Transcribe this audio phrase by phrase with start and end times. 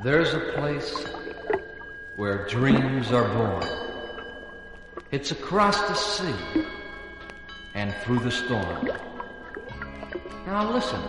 [0.00, 1.04] There's a place
[2.16, 3.62] where dreams are born.
[5.12, 6.64] It's across the sea
[7.74, 8.88] and through the storm.
[10.46, 11.00] Now listen.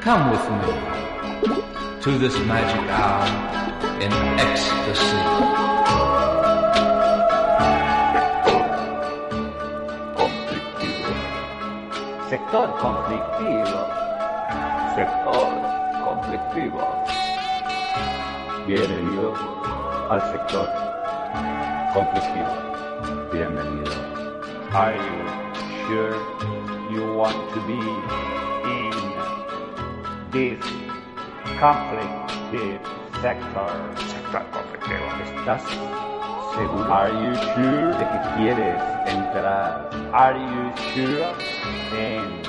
[0.00, 3.24] Come with me to this magic hour
[4.02, 5.16] in ecstasy.
[12.28, 13.80] Sector conflictivo.
[14.96, 17.27] Sector conflictivo.
[18.68, 19.32] Bienvenido
[20.10, 20.68] al sector
[21.94, 22.52] conflictivo.
[23.32, 23.92] Bienvenido.
[24.74, 25.24] Are you
[25.86, 26.12] sure
[26.90, 27.80] you want to be
[28.68, 28.92] in
[30.30, 30.60] this
[31.58, 32.84] conflictive
[33.22, 33.72] sector?
[33.96, 35.06] Sector conflictivo.
[35.24, 35.62] ¿Estás
[36.54, 36.92] seguro?
[36.92, 39.88] Are you sure de que quieres entrar?
[40.12, 41.24] Are you sure?
[41.96, 42.42] En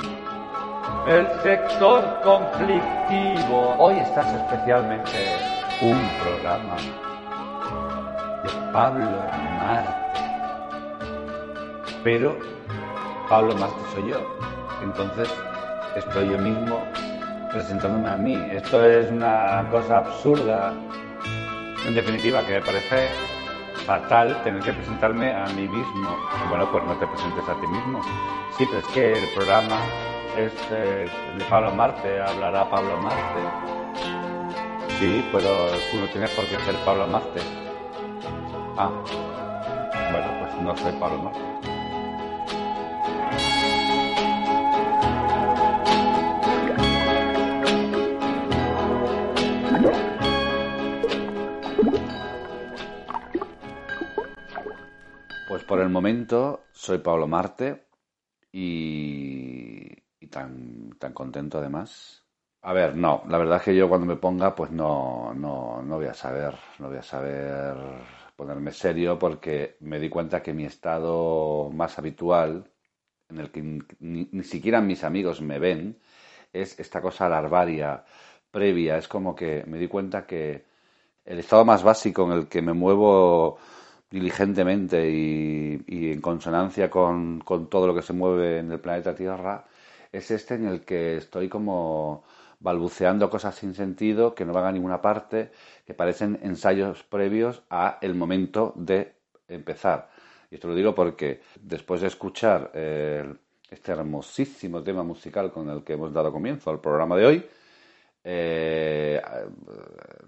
[1.08, 3.74] el sector conflictivo.
[3.78, 5.29] Hoy estás especialmente
[5.82, 6.76] un programa
[8.42, 9.06] de Pablo
[9.58, 10.20] Marte.
[12.04, 12.36] Pero
[13.28, 14.20] Pablo Marte soy yo.
[14.82, 15.32] Entonces
[15.96, 16.84] estoy yo mismo
[17.50, 18.34] presentándome a mí.
[18.52, 20.74] Esto es una cosa absurda.
[21.86, 23.08] En definitiva, que me parece
[23.86, 26.16] fatal tener que presentarme a mí mismo.
[26.50, 28.02] Bueno, pues no te presentes a ti mismo.
[28.58, 29.78] Sí, pero es que el programa
[30.36, 33.79] es eh, de Pablo Marte, hablará Pablo Marte.
[35.00, 35.48] Sí, pero
[35.90, 37.40] tú no tienes por qué ser Pablo Marte.
[38.76, 38.90] Ah,
[40.12, 41.40] bueno, pues no soy Pablo Marte.
[55.48, 57.86] Pues por el momento soy Pablo Marte
[58.52, 62.19] y, y tan, tan contento además.
[62.62, 65.96] A ver, no, la verdad es que yo cuando me ponga pues no, no, no
[65.96, 67.74] voy a saber, no voy a saber
[68.36, 72.70] ponerme serio porque me di cuenta que mi estado más habitual,
[73.30, 73.62] en el que
[74.00, 75.98] ni, siquiera mis amigos me ven,
[76.52, 78.04] es esta cosa larvaria,
[78.50, 80.64] previa, es como que me di cuenta que
[81.24, 83.58] el estado más básico en el que me muevo
[84.10, 89.64] diligentemente y, en consonancia con, con, todo lo que se mueve en el planeta Tierra,
[90.12, 92.24] es este en el que estoy como
[92.60, 95.50] balbuceando cosas sin sentido que no van a ninguna parte,
[95.86, 99.14] que parecen ensayos previos a el momento de
[99.48, 100.10] empezar.
[100.50, 103.24] Y esto lo digo porque después de escuchar eh,
[103.70, 107.46] este hermosísimo tema musical con el que hemos dado comienzo al programa de hoy,
[108.22, 109.22] eh,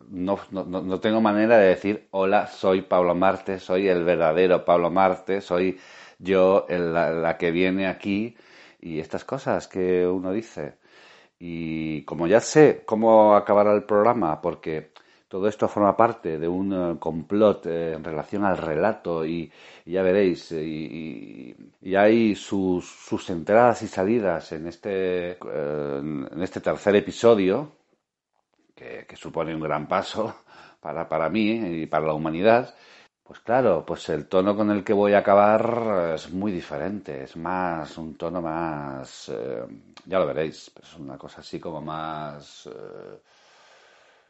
[0.09, 4.91] no, no, no, tengo manera de decir hola, soy Pablo Marte, soy el verdadero Pablo
[4.91, 5.79] Marte, soy
[6.19, 8.35] yo la, la, que viene aquí
[8.81, 10.77] y estas cosas que uno dice.
[11.45, 14.93] Y como ya sé cómo acabará el programa, porque
[15.27, 19.51] todo esto forma parte de un uh, complot eh, en relación al relato y,
[19.85, 26.61] ya veréis, y, y hay sus, sus, entradas y salidas en este, eh, en este
[26.61, 27.73] tercer episodio,
[28.73, 30.33] que, que, supone un gran paso
[30.81, 32.73] para, para mí y para la humanidad,
[33.25, 37.37] pues claro, pues el tono con el que voy a acabar es muy diferente, es
[37.37, 39.65] más, un tono más, eh,
[40.07, 43.21] ya lo veréis, es una cosa así como más eh,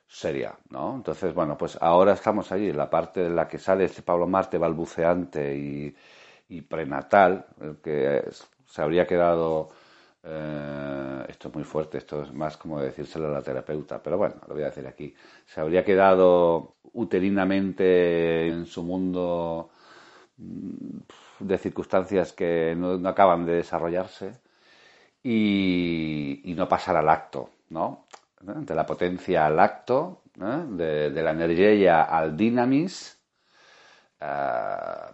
[0.07, 0.95] seria, ¿no?
[0.97, 4.27] Entonces, bueno, pues ahora estamos ahí, en la parte en la que sale este Pablo
[4.27, 5.55] Marte balbuceante
[6.49, 8.31] y prenatal, el que
[8.67, 9.71] se habría quedado
[10.25, 14.37] eh, esto es muy fuerte, esto es más como decírselo a la terapeuta, pero bueno,
[14.47, 15.15] lo voy a decir aquí.
[15.47, 19.71] Se habría quedado uterinamente en su mundo
[20.37, 20.99] mm,
[21.41, 24.41] de circunstancias que no, acaban de desarrollarse
[25.23, 28.07] y, no pasar al acto, ¿no?
[28.41, 30.65] De la potencia al acto, ¿eh?
[30.69, 33.19] de, la energía al dinamis,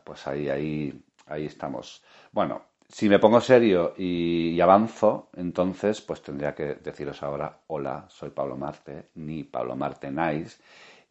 [0.05, 2.03] pues ahí, ahí, ahí estamos.
[2.33, 8.31] Bueno, si me pongo serio y, avanzo, entonces pues tendría que deciros ahora, hola, soy
[8.31, 10.59] Pablo Marte, ni Pablo Marte Nice,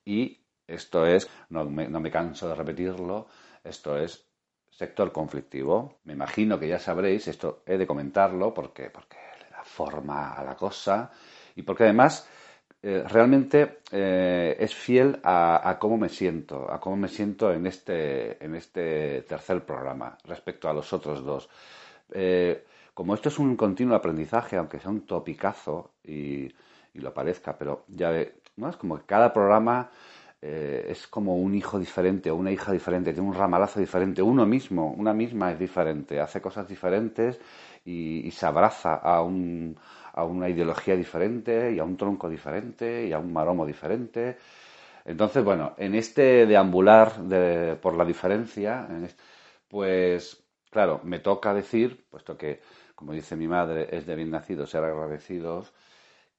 [0.05, 3.27] y esto es, no me, no me canso de repetirlo,
[3.63, 4.27] esto es
[4.69, 5.99] sector conflictivo.
[6.03, 10.43] Me imagino que ya sabréis, esto he de comentarlo porque, porque le da forma a
[10.43, 11.11] la cosa
[11.55, 12.29] y porque además
[12.83, 17.65] eh, realmente eh, es fiel a, a, cómo me siento, a cómo me siento en
[17.65, 21.49] este, en este tercer programa respecto a los otros dos.
[22.11, 26.45] Eh, como esto es un continuo aprendizaje, aunque sea un topicazo y,
[26.93, 28.35] y lo parezca, pero ya ve,
[28.69, 29.89] es como que cada programa
[30.39, 34.91] es como un hijo diferente o una hija diferente, tiene un ramalazo diferente, uno mismo,
[34.91, 37.39] una misma es diferente, hace cosas diferentes
[37.87, 39.77] y, se abraza a, un,
[40.17, 44.37] a una ideología diferente y a un tronco diferente y a un maromo diferente.
[45.05, 48.87] Entonces, bueno, en este deambular de, por la diferencia,
[49.67, 52.61] pues claro, me toca decir, puesto que,
[52.95, 55.71] como dice mi madre, es de bien nacido ser agradecidos,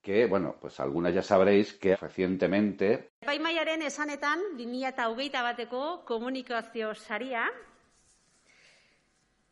[0.03, 3.11] que, bueno, pues algunas ya sabréis que recientemente...
[3.21, 7.47] Epaimaiaren esanetan, 2008 bateko komunikazio saria,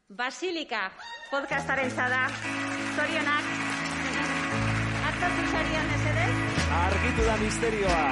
[0.09, 0.93] Basilika
[1.31, 2.29] podcastaren zada,
[5.27, 6.27] hartatu sarian ez ere?
[6.87, 8.03] Argitu da misterioa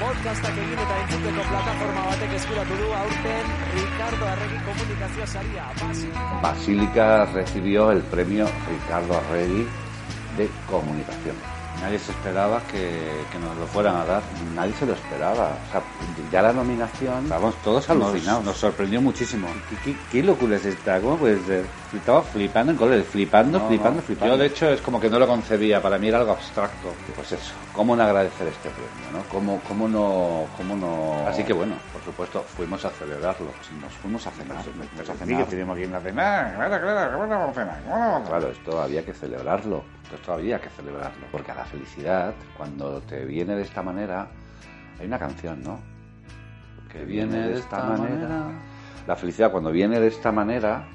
[0.00, 5.70] podcastak egin eta entzuteko plataforma batek eskuratu du aurten Ricardo Arregui komunikazio saria.
[5.80, 6.28] Basílica.
[6.42, 9.66] Basílica recibió el premio Ricardo Arregui
[10.36, 11.53] de comunicación
[11.84, 14.22] nadie se esperaba que, nos lo fueran a dar,
[14.54, 15.50] nadie se lo esperaba.
[15.68, 15.82] O sea,
[16.32, 18.42] ya la nominación, vamos, todos alucinados.
[18.42, 19.48] Nos, sorprendió muchísimo.
[20.10, 20.98] ¿Qué, locura es esta?
[21.00, 21.66] ¿Cómo puede ser?
[21.94, 24.34] Estaba flipando en colores, flipando, flipando, flipando.
[24.34, 26.88] Yo, de hecho, es como que no lo concebía, para mí era algo abstracto.
[27.14, 29.10] Pues eso, ¿cómo no agradecer este premio?
[29.12, 29.22] ¿no?
[29.28, 31.28] ¿Cómo, cómo, no, ¿Cómo no...?
[31.28, 33.48] Así que bueno, por supuesto, fuimos a celebrarlo.
[33.80, 34.56] Nos fuimos a cenar.
[34.56, 35.46] Nos a cenar.
[35.46, 36.54] tenemos que ir a cenar.
[36.54, 38.24] Claro, claro, ¿cómo no vamos a cenar?
[38.26, 39.84] Claro, esto había que celebrarlo.
[40.12, 41.26] Esto había que celebrarlo.
[41.30, 44.28] Porque a la felicidad, cuando te viene de esta manera,
[44.98, 45.80] hay una canción, ¿no?
[46.90, 48.48] Que viene de esta manera.
[49.06, 50.86] La felicidad cuando viene de esta manera,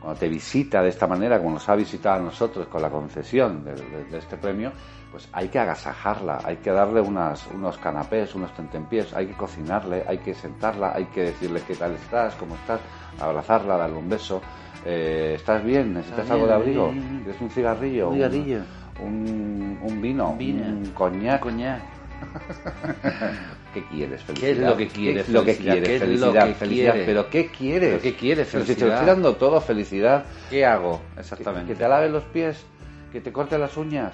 [0.00, 3.64] cuando te visita de esta manera, como nos ha visitado a nosotros con la concesión
[3.64, 4.72] de, este premio,
[5.12, 10.04] pues hay que agasajarla, hay que darle unas, unos canapés, unos tentempiés, hay que cocinarle,
[10.08, 12.80] hay que sentarla, hay que decirle qué tal estás, cómo estás,
[13.20, 14.40] abrazarla, darle un beso.
[14.84, 15.94] Eh, ¿Estás bien?
[15.94, 16.92] ¿Necesitas algo de abrigo?
[17.24, 18.08] ¿Quieres un cigarrillo?
[18.08, 18.60] Un cigarrillo.
[19.00, 20.64] Un, un vino, un, vino.
[20.64, 21.40] un coñac.
[21.40, 21.82] coñac.
[23.74, 24.22] ¿Qué quieres?
[24.22, 24.46] Felicidad.
[24.46, 25.28] ¿Qué es lo que quieres?
[25.28, 26.00] lo que quieres?
[26.00, 26.94] Felicidad, felicidad.
[27.06, 27.90] ¿Pero qué quieres?
[27.90, 28.48] ¿Pero qué quieres?
[28.48, 28.74] Felicidad.
[28.74, 30.24] si te estoy dando todo, felicidad.
[30.50, 31.00] ¿Qué hago?
[31.16, 31.68] Exactamente.
[31.68, 32.64] Que, que te lave los pies,
[33.10, 34.12] que te corte las uñas,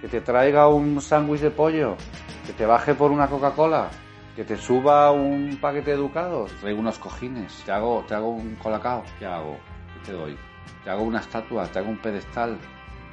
[0.00, 1.96] que te traiga un sándwich de pollo,
[2.46, 3.88] que te baje por una Coca-Cola,
[4.36, 8.56] que te suba un paquete de educados, traigo unos cojines, te hago, te hago un
[8.56, 9.56] colacao, ¿qué hago?
[10.02, 10.36] Te doy?
[10.84, 12.58] Te hago una estatua, te hago un pedestal.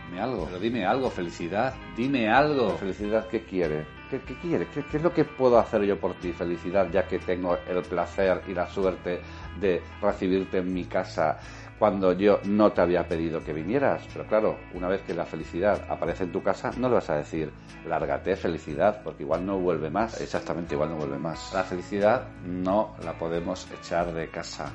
[0.10, 0.46] Dime algo.
[0.46, 1.74] Pero dime algo, felicidad.
[1.96, 2.78] Dime algo.
[2.78, 3.86] Felicidad, ¿qué quiere?
[4.10, 4.68] ¿Qué, qué quiere?
[4.68, 7.84] ¿Qué, ¿Qué, es lo que puedo hacer yo por ti, felicidad, ya que tengo el
[7.84, 9.22] placer y la suerte
[9.60, 11.38] de recibirte en mi casa
[11.78, 14.08] cuando yo no te había pedido que vinieras?
[14.12, 17.18] Pero claro, una vez que la felicidad aparece en tu casa, no le vas a
[17.18, 17.52] decir,
[17.88, 20.20] lárgate felicidad, porque igual no vuelve más.
[20.20, 21.54] Exactamente, igual no vuelve más.
[21.54, 24.74] La felicidad no la podemos echar de casa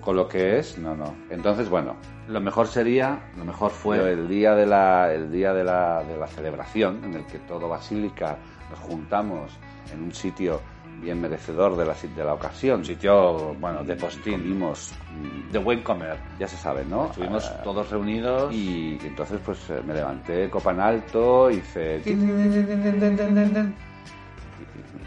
[0.00, 1.14] con lo que es, no, no.
[1.30, 1.96] Entonces, bueno,
[2.28, 6.16] lo mejor sería, lo mejor fue el día de la, el día de la, de
[6.16, 8.38] la celebración, en el que todo Basílica
[8.70, 9.52] nos juntamos
[9.92, 10.60] en un sitio
[11.02, 12.80] bien merecedor de la, de la ocasión.
[12.80, 14.42] Un sitio, bueno, de postín.
[14.42, 16.16] Vimos mm, de buen comer.
[16.38, 17.06] Ya se sabe, ¿no?
[17.06, 18.54] Estuvimos ah, todos reunidos.
[18.54, 22.00] Y entonces, pues me levanté copa en alto, hice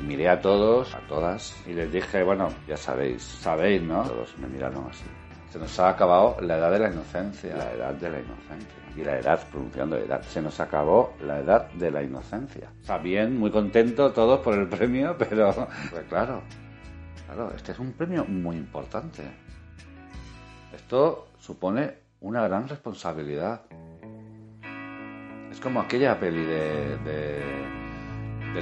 [0.03, 4.03] miré a todos, a todas, y les dije, bueno, ya sabéis, sabéis, ¿no?
[4.03, 5.05] Todos me miraron así.
[5.49, 7.55] Se nos ha acabado la edad de la inocencia.
[7.55, 8.77] La edad de la inocencia.
[8.95, 10.21] Y la edad, pronunciando edad.
[10.23, 12.69] Se nos acabó la edad de la inocencia.
[12.81, 15.53] O sea, bien, muy contento todos por el premio, pero
[15.89, 16.41] pues claro,
[17.25, 19.23] claro, este es un premio muy importante.
[20.73, 23.61] Esto supone una gran responsabilidad.
[25.49, 27.76] Es como aquella peli de de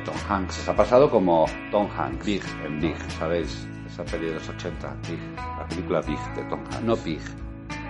[0.02, 0.68] Tom Hanks.
[0.68, 2.26] ha pasado como Tom Hanks.
[2.26, 2.44] Big.
[2.66, 3.68] En Big, ¿sabéis?
[3.88, 4.96] Esa peli de los 80.
[5.08, 5.20] Big.
[5.36, 6.82] La película Big de Tom Hanks.
[6.82, 7.22] No Big.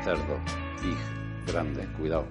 [0.04, 0.40] Cerdo.
[0.82, 0.98] Big.
[1.48, 1.88] Grande.
[1.98, 2.26] Cuidado.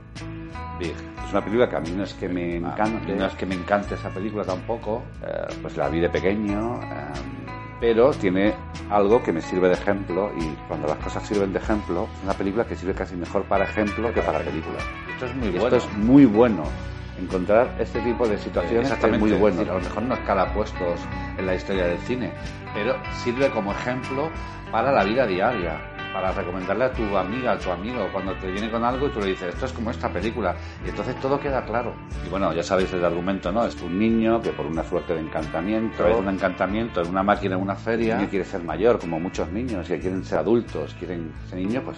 [0.78, 0.94] Big.
[1.24, 3.14] Es una película que a mí no es que me ah, encante.
[3.14, 5.02] No es que me encante esa película tampoco.
[5.22, 6.80] Eh, pues la vi de pequeño.
[6.82, 7.44] Em,
[7.80, 8.54] pero tiene
[8.90, 12.32] algo que me sirve de ejemplo y cuando las cosas sirven de ejemplo, es una
[12.32, 14.78] película que sirve casi mejor para ejemplo que para película.
[15.12, 15.76] Esto es muy bueno.
[15.76, 19.62] Esto es muy bueno encontrar este tipo de situaciones es muy bueno.
[19.62, 21.00] a lo mejor no escala puestos
[21.38, 22.32] en la historia del cine,
[22.74, 24.30] pero sirve como ejemplo
[24.70, 25.78] para la vida diaria,
[26.12, 29.20] para recomendarle a tu amiga, a tu amigo, cuando te viene con algo y tú
[29.20, 30.54] le dices, esto es como esta película,
[30.84, 31.94] y entonces todo queda claro.
[32.24, 33.66] Y bueno, ya sabéis el argumento, ¿no?
[33.66, 37.56] Es un niño que por una suerte de encantamiento, es un encantamiento en una máquina,
[37.56, 41.32] en una feria, y quiere ser mayor, como muchos niños, que quieren ser adultos, quieren,
[41.46, 41.96] ese niño pues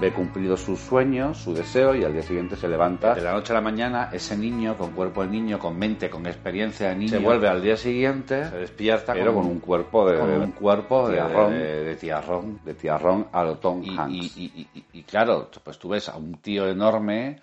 [0.00, 3.14] ve cumplido sus sueños, su deseo y al día siguiente se levanta.
[3.14, 6.26] De la noche a la mañana, ese niño, con cuerpo de niño, con mente, con
[6.26, 10.20] experiencia de niño, se vuelve al día siguiente, se despierta, pero con, un cuerpo de,
[10.20, 14.36] un cuerpo de, tiarrón, de, tiarrón, de tiarrón a lo Tom y, Hanks.
[14.36, 17.40] Y, y, claro, pues tú ves a un tío enorme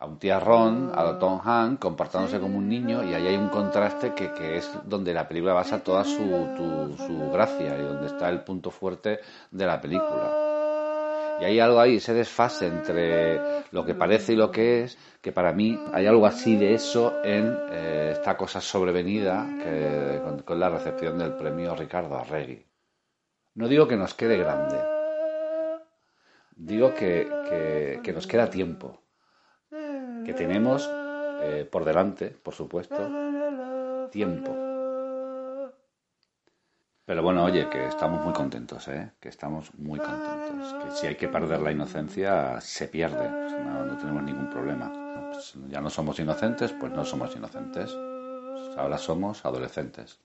[0.00, 4.14] a un tiarrón, a Tom Hanks, comportándose como un niño, y ahí hay un contraste
[4.14, 8.40] que, que es donde la película basa toda su, su gracia y donde está el
[8.40, 10.49] punto fuerte de la película.
[11.40, 15.32] Y hay algo ahí, ese desfase entre lo que parece y lo que es, que
[15.32, 20.68] para mí hay algo así de eso en eh, esta cosa sobrevenida que, con, la
[20.68, 22.64] recepción del premio Ricardo Arregui.
[23.54, 24.78] No digo que nos quede grande,
[26.56, 29.00] digo que, que nos queda tiempo
[30.24, 30.88] que tenemos
[31.42, 32.96] eh, por delante, por supuesto,
[34.10, 34.59] tiempo.
[37.10, 39.10] Pero bueno, oye, que estamos muy contentos, ¿eh?
[39.18, 40.72] Que estamos muy contentos.
[40.74, 43.28] Que si hay que perder la inocencia, se pierde.
[43.28, 44.92] no, tenemos ningún problema.
[45.32, 47.90] Pues ya no somos inocentes, pues no somos inocentes.
[48.76, 50.20] ahora somos adolescentes.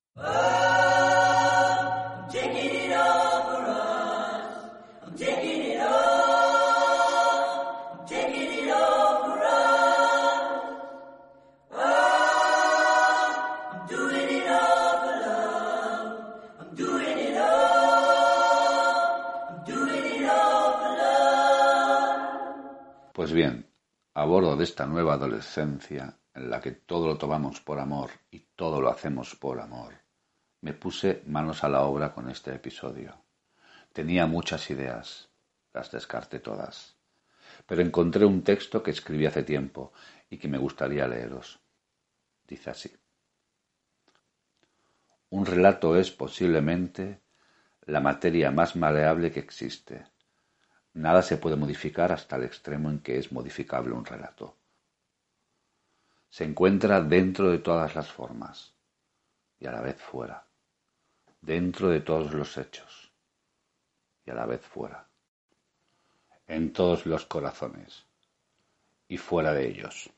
[24.26, 28.40] A bordo de esta nueva adolescencia, en la que todo lo tomamos por amor y
[28.56, 29.94] todo lo hacemos por amor,
[30.62, 33.16] me puse manos a la obra con este episodio.
[33.94, 35.30] Tenía muchas ideas,
[35.76, 36.96] las descarté todas,
[37.68, 39.94] pero encontré un texto que escribí hace tiempo
[40.28, 41.60] y que me gustaría leeros.
[42.48, 42.92] Dice así.
[45.30, 47.22] Un relato es posiblemente
[47.82, 50.04] la materia más maleable que existe
[50.96, 54.56] Nada se puede modificar hasta el extremo en que es modificable un relato.
[56.30, 58.74] Se encuentra dentro de todas las formas
[59.60, 60.48] y a la vez fuera,
[61.42, 63.12] dentro de todos los hechos
[64.26, 65.06] y a la vez fuera,
[66.48, 68.06] en todos los corazones
[69.10, 70.10] y fuera de ellos.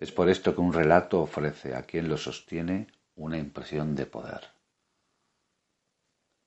[0.00, 2.86] Es por esto que un relato ofrece a quien lo sostiene
[3.16, 4.40] una impresión de poder.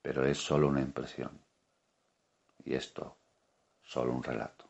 [0.01, 1.46] Pero es sólo una impresión
[2.67, 3.17] y esto
[3.81, 4.65] solo un relato.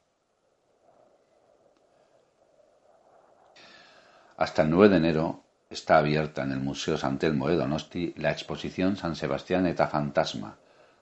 [4.38, 8.32] Hasta el 9 de enero está abierta en el Museo San Telmo de Donosti la
[8.32, 10.60] exposición San Sebastián eta Fantasma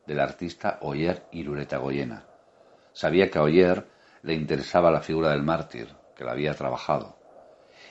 [0.08, 2.24] del artista Oyer Irureta Goyena.
[2.94, 3.86] Sabía que a Oyer
[4.22, 7.18] le interesaba la figura del mártir, que la había trabajado,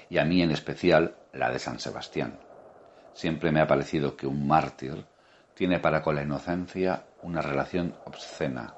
[0.08, 2.38] y a mí en especial la de San Sebastián.
[3.12, 5.04] Siempre me ha parecido que un mártir
[5.52, 8.74] tiene para con la inocencia una relación obscena,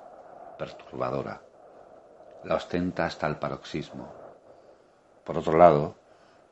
[0.56, 1.40] perturbadora.
[2.44, 4.12] La ostenta hasta el paroxismo.
[5.24, 5.96] Por otro lado,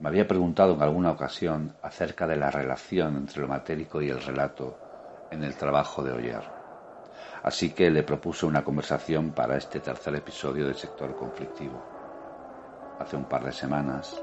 [0.01, 4.21] me había preguntado en alguna ocasión acerca de la relación entre lo matérico y el
[4.21, 4.79] relato
[5.31, 6.43] en el trabajo de Oyer.
[7.43, 11.83] Así que le propuse una conversación para este tercer episodio del sector conflictivo.
[12.99, 14.21] Hace un par de semanas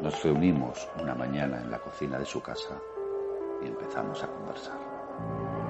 [0.00, 2.80] nos reunimos una mañana en la cocina de su casa
[3.62, 5.67] y empezamos a conversar.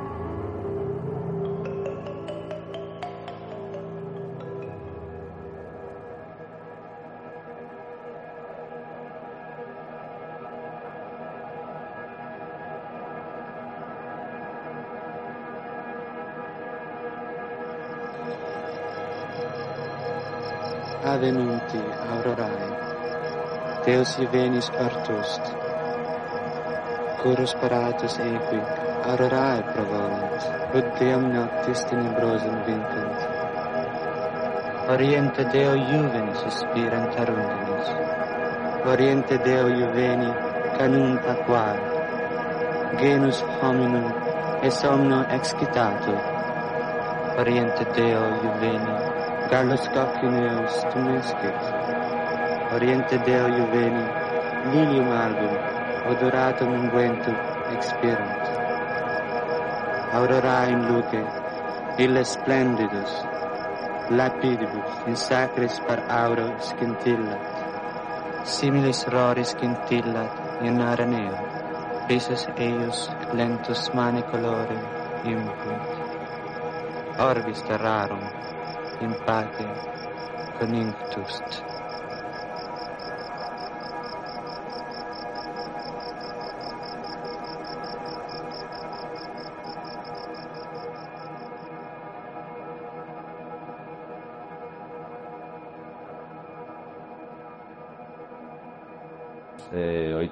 [21.15, 21.81] avenunti
[22.13, 22.69] aurorae,
[23.87, 25.43] Deus venis partust,
[27.23, 28.61] curus paratus equi,
[29.11, 30.47] aurorae provolent,
[30.77, 33.19] ut deum noctis tenebrosum vincant.
[34.95, 37.93] Oriente Deo juveni suspirant arundinis,
[38.93, 40.31] Oriente Deo juveni
[40.79, 41.83] canum taquare,
[43.01, 44.09] genus hominum
[44.63, 46.17] et somno excitato,
[47.39, 49.08] Oriente Deo juveni
[49.51, 51.65] Carlos Calcaneus, Tumenskis,
[52.71, 54.05] Oriente Deo Juveni,
[54.73, 55.55] Lilium Album,
[56.11, 57.37] Odoratum Unguentum,
[57.73, 58.45] Expirant.
[60.13, 61.23] Aurora in luce,
[61.97, 63.13] ille splendidus,
[64.11, 67.41] lapidibus, in sacris par auro scintillat,
[68.45, 71.37] similis rori scintillat in araneo,
[72.09, 74.79] risus eius lentus mane colore
[75.25, 75.89] impunt.
[77.19, 78.38] Orbis terrarum,
[79.01, 79.81] in pace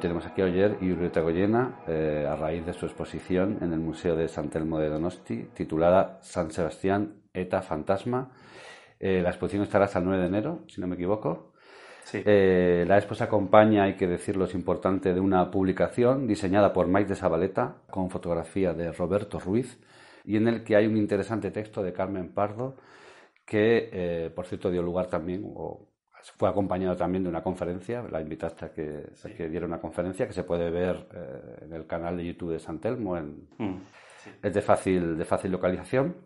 [0.06, 0.92] tenemos aquí a Oyer y
[1.88, 6.20] eh, a raíz de su exposición en el Museo de San Telmo de Donosti titulada
[6.22, 8.30] San Sebastián Eta Fantasma.
[9.00, 11.54] Eh, la exposición estará hasta el 9 de enero, si no me equivoco.
[12.04, 12.22] Sí.
[12.24, 16.86] Eh, la expo se acompaña, hay que decirlo, es importante, de una publicación diseñada por
[16.86, 19.76] Mike de Zabaleta con fotografía de Roberto Ruiz
[20.24, 22.76] y en el que hay un interesante texto de Carmen Pardo
[23.44, 25.88] que, eh, por cierto, dio lugar también, o
[26.36, 30.26] fue acompañado también de una conferencia, la invitaste a que, a que diera una conferencia
[30.26, 33.76] que se puede ver eh, en el canal de YouTube de San Telmo, en, Mm.
[34.42, 36.16] es de fácil, de fácil localización.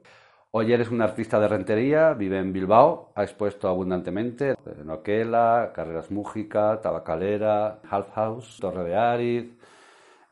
[0.52, 6.10] Oyer es un artista de rentería, vive en Bilbao, ha expuesto abundantemente en Oquela, Carreras
[6.10, 9.46] Mújica, Tabacalera, Half House, Torre de Ariz,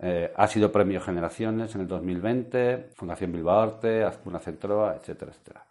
[0.01, 5.65] eh, ha sido premio Generaciones en el 2020, Fundación Bilbao Arte, Azcuna Centroa, etcétera, etcétera.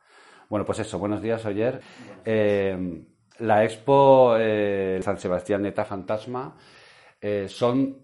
[0.50, 1.82] Bueno, pues eso, buenos días, Oyer.
[2.24, 3.04] Eh,
[3.40, 6.56] la expo eh, San Sebastián Neta Fantasma
[7.20, 7.98] eh, son,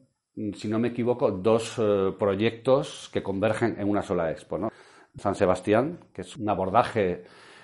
[0.56, 4.58] si no me equivoco, dos eh, proyectos que convergen en una sola expo.
[4.58, 4.70] ¿no?
[5.18, 7.24] San Sebastián, que es un abordaje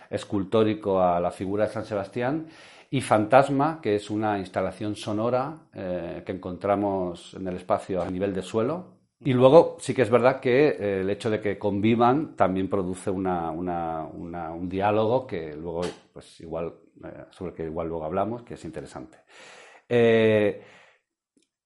[0.10, 2.48] escultórico a la figura de San Sebastián,
[2.92, 8.42] y Fantasma, que es una instalación sonora que encontramos en el espacio a nivel de
[8.42, 8.99] suelo.
[9.22, 13.10] Y luego sí que es verdad que eh, el hecho de que convivan también produce
[13.10, 15.82] una, un diálogo que luego,
[16.14, 16.74] pues igual,
[17.04, 19.18] eh, sobre el que igual luego hablamos, que es interesante.
[19.90, 20.62] Eh,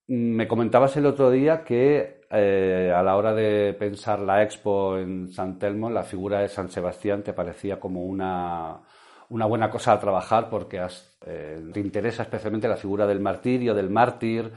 [0.08, 5.60] me comentabas el otro día que a la hora de pensar la expo en San
[5.60, 8.82] Telmo, la figura de San Sebastián te parecía como una,
[9.30, 10.82] una buena cosa a trabajar porque
[11.20, 14.52] te interesa especialmente la figura del martirio, del mártir.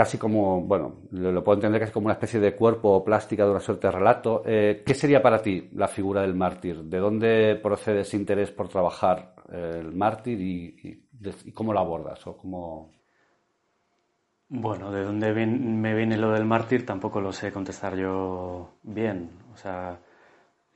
[0.00, 3.60] Casi como, bueno, lo, puedo entender casi como una especie de cuerpo plástica de una
[3.60, 4.42] suerte de relato.
[4.46, 6.84] Eh, ¿Qué sería para ti la figura del mártir?
[6.84, 12.26] ¿De dónde procede ese interés por trabajar eh, el mártir y, cómo lo abordas?
[12.26, 12.92] O cómo...
[14.48, 19.28] Bueno, de dónde me viene lo del mártir tampoco lo sé contestar yo bien.
[19.52, 20.00] O sea,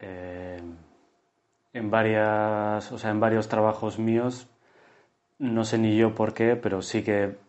[0.00, 0.60] eh,
[1.72, 4.50] en varias, o sea, en varios trabajos míos,
[5.38, 7.42] no sé ni yo por qué, pero sí que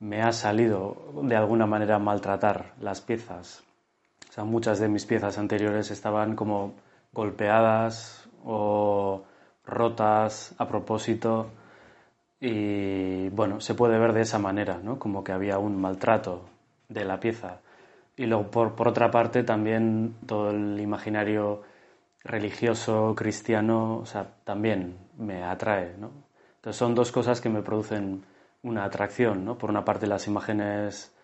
[0.00, 3.64] me ha salido de alguna manera maltratar las piezas.
[4.36, 6.74] O muchas de mis piezas anteriores estaban como
[7.12, 9.24] golpeadas o
[9.64, 11.50] rotas a propósito.
[12.38, 14.98] Y bueno, se puede ver de esa manera, ¿no?
[14.98, 16.44] Como que había un maltrato
[16.88, 17.60] de la pieza.
[18.14, 21.62] Y luego, por, por otra parte, también todo el imaginario
[22.22, 24.04] religioso, cristiano,
[24.44, 26.10] también me atrae, ¿no?
[26.56, 28.24] Entonces son dos cosas que me producen
[28.66, 29.56] una atracción, ¿no?
[29.56, 31.14] Por una parte las imágenes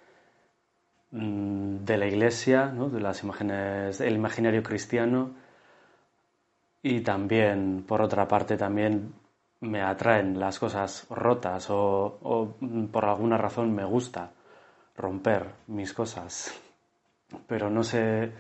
[1.11, 2.89] mm, de la iglesia, ¿no?
[2.89, 5.35] De las imágenes, el imaginario cristiano
[6.83, 9.15] y también, por otra parte, también
[9.61, 14.31] me atraen las cosas rotas o, mm, por alguna razón me gusta
[14.97, 16.53] romper mis cosas.
[17.47, 18.33] Pero no sé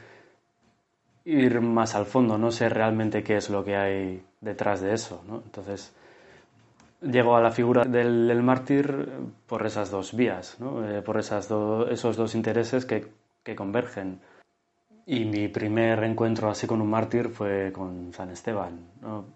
[1.24, 5.22] ir más al fondo, no sé realmente qué es lo que hay detrás de eso,
[5.26, 5.42] ¿no?
[5.44, 5.94] Entonces,
[7.02, 9.08] llego a la figura del, mártir
[9.46, 10.56] por esas dos vías.
[10.60, 11.48] Eh, por esas
[11.90, 13.10] esos dos intereses que,
[13.56, 14.20] convergen.
[15.04, 18.86] Y mi primer encuentro así con un mártir fue con San Esteban.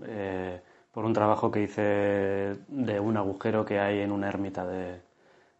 [0.06, 0.60] Eh,
[0.92, 5.00] por un trabajo que hice de un agujero que hay en una ermita de,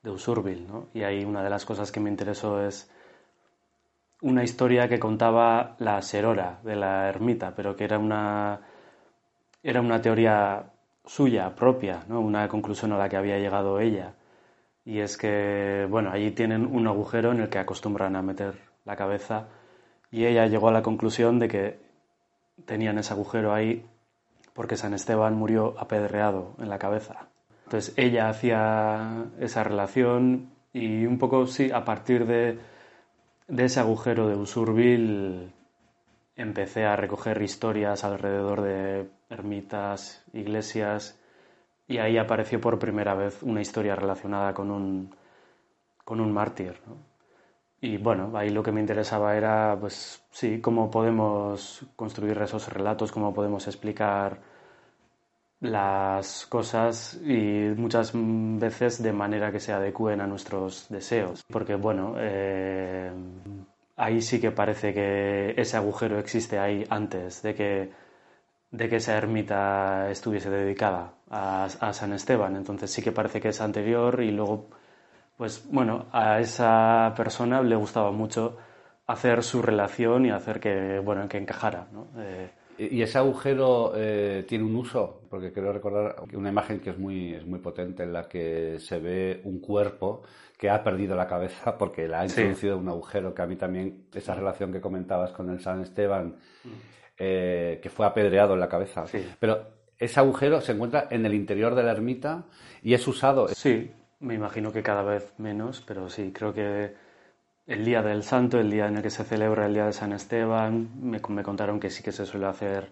[0.03, 0.67] de Usurbil.
[0.95, 2.91] Y ahí una de las cosas que me interesó es
[4.23, 8.61] una historia que contaba la serora de la ermita, pero que era una,
[9.63, 10.73] era una teoría
[11.07, 12.21] suya, propia, ¿no?
[12.21, 14.15] una conclusión a la que había llegado ella.
[14.85, 18.97] Y es que, bueno, allí tienen un agujero en el que acostumbran a meter la
[18.97, 19.49] cabeza
[20.11, 21.79] y ella llegó a la conclusión de que
[22.65, 23.85] tenían ese agujero ahí
[24.53, 27.29] porque San Esteban murió apedreado en la cabeza.
[27.65, 32.59] Entonces ella hacía esa relación y un poco, sí, a partir de,
[33.49, 35.53] de ese agujero de Usurbil
[36.37, 41.19] empecé a recoger historias alrededor de ermitas, iglesias
[41.89, 45.15] y ahí apareció por primera vez una historia relacionada con un,
[46.05, 46.81] con un mártir.
[47.81, 53.13] Y bueno, ahí lo que me interesaba era, pues sí, cómo podemos construir esos relatos,
[53.13, 54.41] cómo podemos explicar
[55.61, 61.45] las cosas y muchas veces de manera que se adecúen a nuestros deseos.
[61.51, 63.13] Porque bueno, eh,
[63.97, 67.91] ahí sí que parece que ese agujero existe ahí antes de que,
[68.71, 72.57] de que esa ermita estuviese dedicada a, San Esteban.
[72.57, 74.69] Entonces sí que parece que es anterior y luego
[75.37, 78.57] pues bueno, a esa persona le gustaba mucho
[79.07, 81.89] hacer su relación y hacer que, bueno, que encajara.
[82.17, 85.23] Eh, ¿Y ese agujero eh, tiene un uso?
[85.31, 88.99] Porque creo recordar una imagen que es muy, es muy potente en la que se
[88.99, 90.23] ve un cuerpo
[90.57, 92.41] que ha perdido la cabeza porque la ha Sí.
[92.41, 96.37] introducido un agujero que a mí también, esa relación que comentabas con el San Esteban,
[97.19, 99.07] eh, que fue apedreado en la cabeza.
[99.07, 99.27] Sí.
[99.39, 99.59] Pero
[99.99, 102.45] ese agujero se encuentra en el interior de la ermita
[102.83, 103.49] y es usado.
[103.49, 103.91] Sí,
[104.21, 106.95] me imagino que cada vez menos, pero sí, creo que
[107.67, 110.13] el día del santo, el día en el que se celebra el día de San
[110.13, 112.91] Esteban, me, me contaron que sí que se suele hacer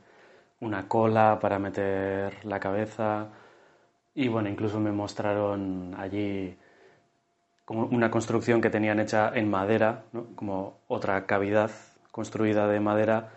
[0.60, 3.28] una cola para meter la cabeza
[4.14, 6.56] y bueno, incluso me mostraron allí
[7.64, 10.26] como una construcción que tenían hecha en madera, ¿no?
[10.36, 11.70] como otra cavidad
[12.10, 13.30] construida de madera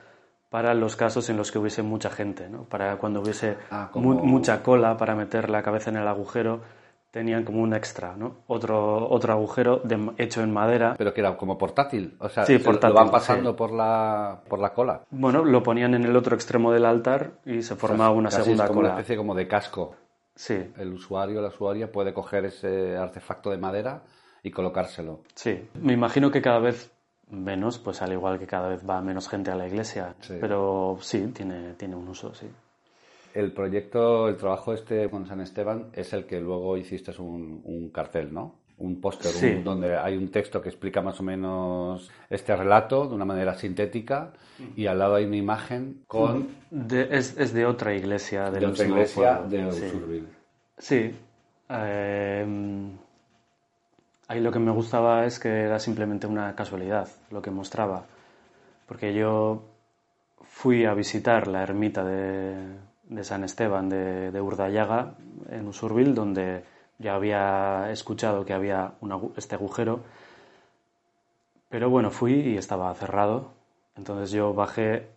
[0.50, 2.64] para los casos en los que hubiese mucha gente, ¿no?
[2.64, 6.62] para cuando hubiese Ah, como- mu- mucha cola para meter la cabeza en el agujero,
[7.12, 8.36] tenían como un extra, ¿no?
[8.48, 10.94] otro, otro agujero de- hecho en madera.
[10.98, 12.16] Pero que era como portátil.
[12.20, 13.56] O sea, Sí, se- portátil, lo van pasando sí.
[13.58, 15.02] por, la, por la cola.
[15.10, 18.66] Bueno, lo ponían en el otro extremo del altar y se formaba una Casi segunda
[18.66, 18.90] es como cola.
[18.90, 19.96] una especie como de casco.
[20.36, 24.02] Sí, El usuario, la usuaria puede coger ese artefacto de madera
[24.48, 25.22] y colocárselo.
[25.36, 26.92] Sí, me imagino que cada vez
[27.30, 30.36] menos, pues al igual que cada vez va menos gente a la iglesia, Sí.
[30.40, 32.48] pero sí, tiene, tiene un uso, sí.
[33.34, 37.90] El proyecto, el trabajo este con San Esteban es el que luego hiciste un, un
[37.90, 38.56] cartel, ¿no?
[38.80, 39.62] Un póster Sí.
[39.64, 44.34] donde hay un texto que explica más o menos este relato de una manera sintética
[44.76, 48.86] y al lado hay una imagen con De- es, es de otra iglesia de otra
[48.86, 50.24] iglesia pueblo, de sí.
[50.78, 51.16] Sí.
[51.70, 52.46] eh,
[54.28, 58.06] ahí lo que me gustaba es que era simplemente una casualidad lo que mostraba.
[58.88, 59.64] Porque yo
[60.44, 62.78] fui a visitar la ermita de,
[63.24, 65.10] San Esteban de, de
[65.50, 66.64] en Usurbil, donde
[67.00, 68.94] ya había escuchado que había
[69.36, 70.02] este agujero.
[71.70, 73.52] Pero bueno, fui y estaba cerrado.
[73.96, 75.08] Entonces yo bajé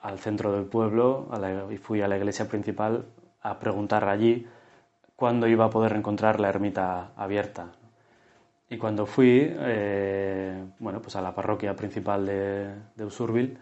[0.00, 1.28] al centro del pueblo
[1.70, 3.06] y fui a la iglesia principal
[3.42, 4.46] a preguntar allí
[5.16, 7.72] cuándo iba a poder encontrar la ermita abierta.
[8.68, 13.58] Y cuando fui, eh, bueno, pues a la parroquia principal de, de Usurbil,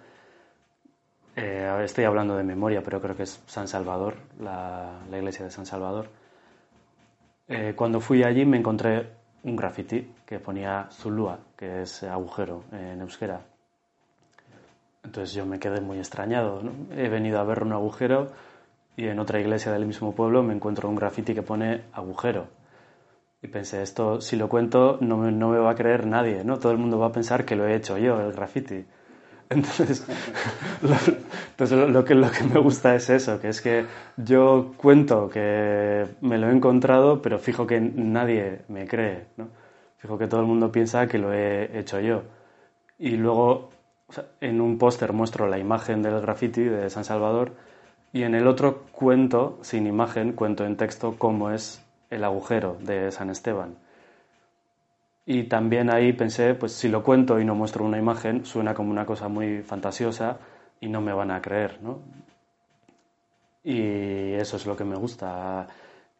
[1.37, 5.51] eh, estoy hablando de memoria, pero creo que es San Salvador, la, la iglesia de
[5.51, 6.09] San Salvador.
[7.49, 9.11] Eh, cuando fui allí me encontré
[9.43, 13.43] un graffiti que ponía Zulúa, que es agujero en euskera.
[15.03, 16.62] Entonces yo me quedé muy extrañado.
[16.62, 16.73] ¿no?
[16.97, 18.29] He venido a ver un agujero
[18.97, 22.49] y en otra iglesia del mismo pueblo me encuentro un graffiti que pone agujero.
[23.44, 26.59] Y pensé, esto si lo cuento no me, no me va a creer nadie, ¿no?
[26.59, 28.87] Todo el mundo va a pensar que lo he hecho yo, el graffiti.
[29.50, 30.07] Entonces,
[30.83, 30.94] lo,
[31.50, 33.85] entonces lo, lo que, lo que me gusta es eso, que es que
[34.16, 39.48] yo cuento que me lo he encontrado, pero fijo que nadie me cree, ¿no?
[39.98, 42.22] Fijo que todo el mundo piensa que lo he hecho yo.
[42.98, 43.68] Y luego
[44.40, 47.52] en un póster muestro la imagen del graffiti de San Salvador
[48.11, 51.84] y en el otro cuento, sin imagen, cuento en texto cómo es
[52.14, 53.77] el agujero de San Esteban.
[55.27, 58.90] Y también ahí pensé, pues si lo cuento y no muestro una imagen, suena como
[58.90, 60.38] una cosa muy fantasiosa
[60.81, 61.98] y no me van a creer, ¿no?
[63.62, 65.66] Y eso es lo que me gusta.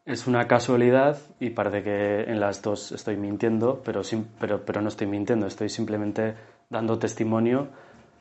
[0.07, 4.01] Es una casualidad y parece que en las dos estoy mintiendo, pero,
[4.41, 6.35] pero, pero no estoy mintiendo, estoy simplemente
[6.71, 7.69] dando testimonio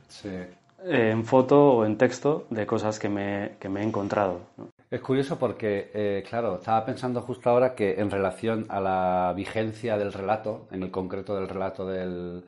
[0.08, 0.28] Sí.
[0.28, 4.40] eh, en foto o en texto de cosas que me, que me he encontrado.
[4.58, 4.68] ¿no?
[4.94, 9.98] Es curioso porque, eh, claro, estaba pensando justo ahora que en relación a la vigencia
[9.98, 12.44] del relato, en el concreto del relato del,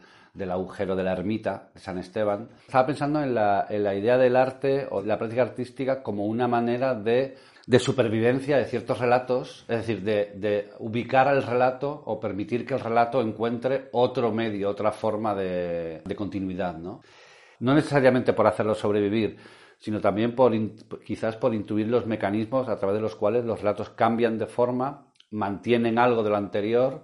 [0.48, 5.02] agujero de la ermita de San Esteban, estaba pensando en la, idea del arte o
[5.02, 7.36] de la práctica artística como una manera de,
[7.80, 12.80] supervivencia de ciertos relatos, es decir, de, de ubicar al relato o permitir que el
[12.80, 17.00] relato encuentre otro medio, otra forma de, de continuidad, ¿no?
[17.58, 19.36] No necesariamente por hacerlo sobrevivir,
[19.78, 20.52] sino también por
[21.04, 25.06] quizás por intuir los mecanismos a través de los cuales los relatos cambian de forma,
[25.30, 27.02] mantienen algo de lo anterior,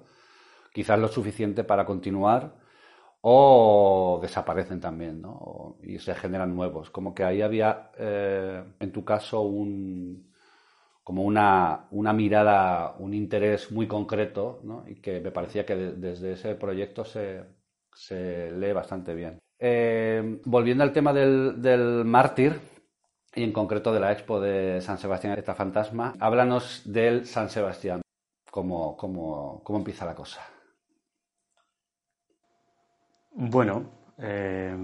[0.72, 2.54] quizás lo suficiente para continuar,
[3.22, 5.76] o desaparecen también, ¿no?
[5.82, 6.90] Y se generan nuevos.
[6.90, 10.32] Como que ahí había, eh, en tu caso, un
[11.04, 14.84] como una, una mirada, un interés muy concreto, ¿no?
[14.88, 17.44] Y que me parecía que de- desde ese proyecto se,
[17.94, 19.41] se lee bastante bien.
[19.64, 22.60] Eh, volviendo al tema del, del mártir,
[23.32, 28.02] y en concreto de la expo de San Sebastián esta fantasma, háblanos del San Sebastián.
[28.50, 30.40] ¿Cómo, cómo, cómo empieza la cosa?
[33.30, 34.76] Bueno, eh,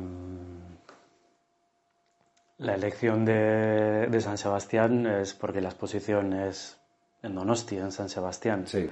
[2.58, 6.80] la elección de, de San Sebastián es porque la exposición es
[7.22, 8.66] en Donostia, en San Sebastián.
[8.68, 8.88] Sí.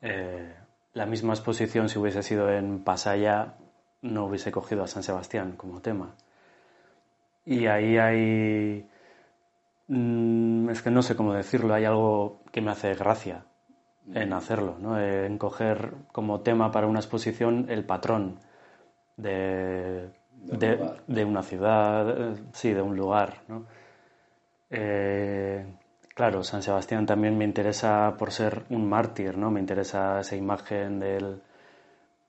[0.00, 0.56] Eh,
[0.94, 3.54] la misma exposición, si hubiese sido en Pasaya,
[4.02, 6.14] no hubiese cogido a San Sebastián como tema.
[7.44, 8.88] Y ahí hay...
[9.88, 13.44] mm, es que no sé cómo decirlo, hay algo que me hace gracia
[14.14, 14.98] en hacerlo, ¿no?
[15.00, 18.38] en coger como tema para una exposición el patrón
[19.16, 20.10] de,
[21.06, 23.42] De una ciudad, sí, de un lugar.
[23.48, 23.66] ¿no?
[24.70, 25.66] Eh,
[26.14, 29.50] claro, San Sebastián también me interesa por ser un mártir, ¿no?
[29.50, 31.42] Me interesa esa imagen del,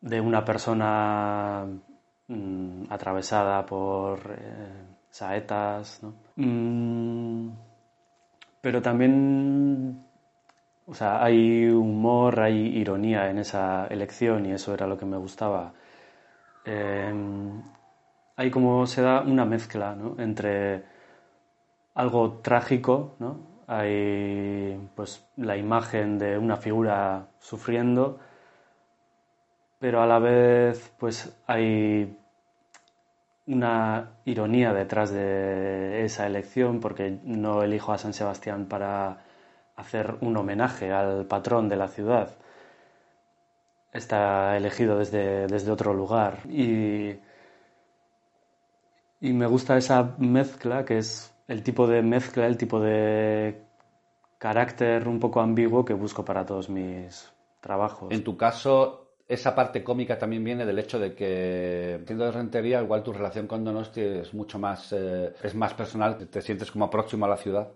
[0.01, 1.65] de una persona
[2.27, 6.13] mm, atravesada por eh, saetas, ¿no?
[6.35, 7.49] Mm,
[8.61, 10.03] pero también,
[10.85, 15.17] o sea, hay humor, hay ironía en esa elección y eso era lo que me
[15.17, 15.73] gustaba.
[16.65, 17.61] Em,
[18.35, 20.15] hay como se da una mezcla ¿no?
[20.21, 20.83] entre
[21.95, 23.37] algo trágico, ¿no?
[23.67, 28.19] hay pues la imagen de una figura sufriendo,
[29.79, 32.17] pero a la vez pues hay
[33.47, 39.23] una ironía detrás de esa elección porque no elijo a San Sebastián para
[39.75, 42.35] hacer un homenaje al patrón de la ciudad.
[43.91, 46.39] Está elegido desde, desde otro lugar.
[46.47, 47.19] Y,
[49.21, 53.63] y me gusta esa mezcla, que es el tipo de mezcla, el tipo de
[54.37, 58.11] carácter un poco ambiguo que busco para todos mis trabajos.
[58.11, 62.81] En tu caso, esa parte cómica también viene del hecho de que, siendo de Rentería,
[62.81, 66.89] igual tu relación con Donosti es mucho más, eh, es más personal, te sientes como
[66.89, 67.71] próximo a la ciudad,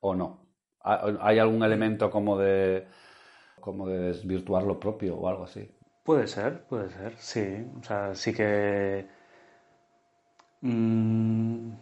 [0.00, 0.48] ¿o no?
[0.82, 2.86] ¿Hay algún elemento como de,
[3.60, 5.70] como de desvirtuar lo propio o algo así?
[6.02, 7.66] Puede ser, puede ser, sí.
[7.78, 9.06] O sea, sí que...
[10.62, 11.72] Mm,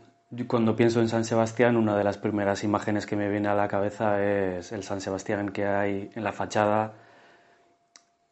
[0.48, 3.68] cuando pienso en San Sebastián, una de las primeras imágenes que me viene a la
[3.68, 7.05] cabeza es el San Sebastián que hay en la fachada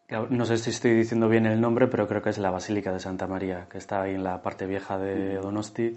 [0.09, 3.01] no sé si estoy diciendo bien el nombre, pero creo que es la Basílica de
[3.01, 5.97] Santa María, que está ahí en la parte vieja de Donosti.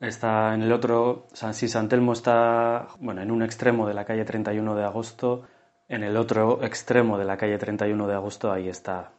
[0.00, 4.04] Está en el otro, San, si San Telmo está bueno, en un extremo de la
[4.04, 5.42] calle 31 de agosto,
[5.88, 9.10] en el otro extremo de la calle 31 de agosto ahí está.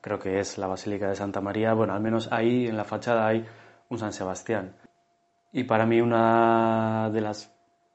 [0.00, 1.74] Creo que es la Basílica de Santa María.
[1.74, 3.44] Bueno, al menos ahí en la fachada hay
[3.88, 4.74] un San Sebastián.
[5.52, 7.52] Y para mí una de las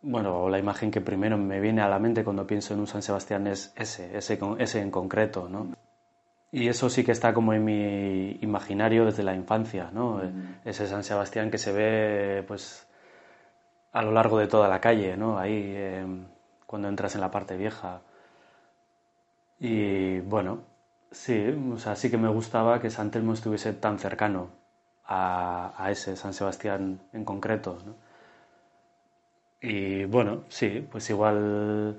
[0.08, 3.02] bueno, la imagen que primero me viene a la mente cuando pienso en un San
[3.02, 5.74] Sebastián es ese, ese, ese en concreto, ¿no?
[6.52, 10.22] Y eso sí que está como en mi imaginario desde la infancia, ¿no?
[10.64, 12.88] Ese San Sebastián que se ve, pues,
[13.94, 15.40] a lo largo de toda la calle, ¿no?
[15.40, 16.28] Ahí, em,
[16.68, 18.02] cuando entras en la parte vieja.
[19.60, 20.60] Y bueno,
[21.12, 24.50] sí, o sea, sí que me gustaba que San Telmo estuviese tan cercano
[25.06, 28.05] a, a ese San Sebastián en concreto, ¿no?
[29.66, 31.98] Y bueno, sí, pues igual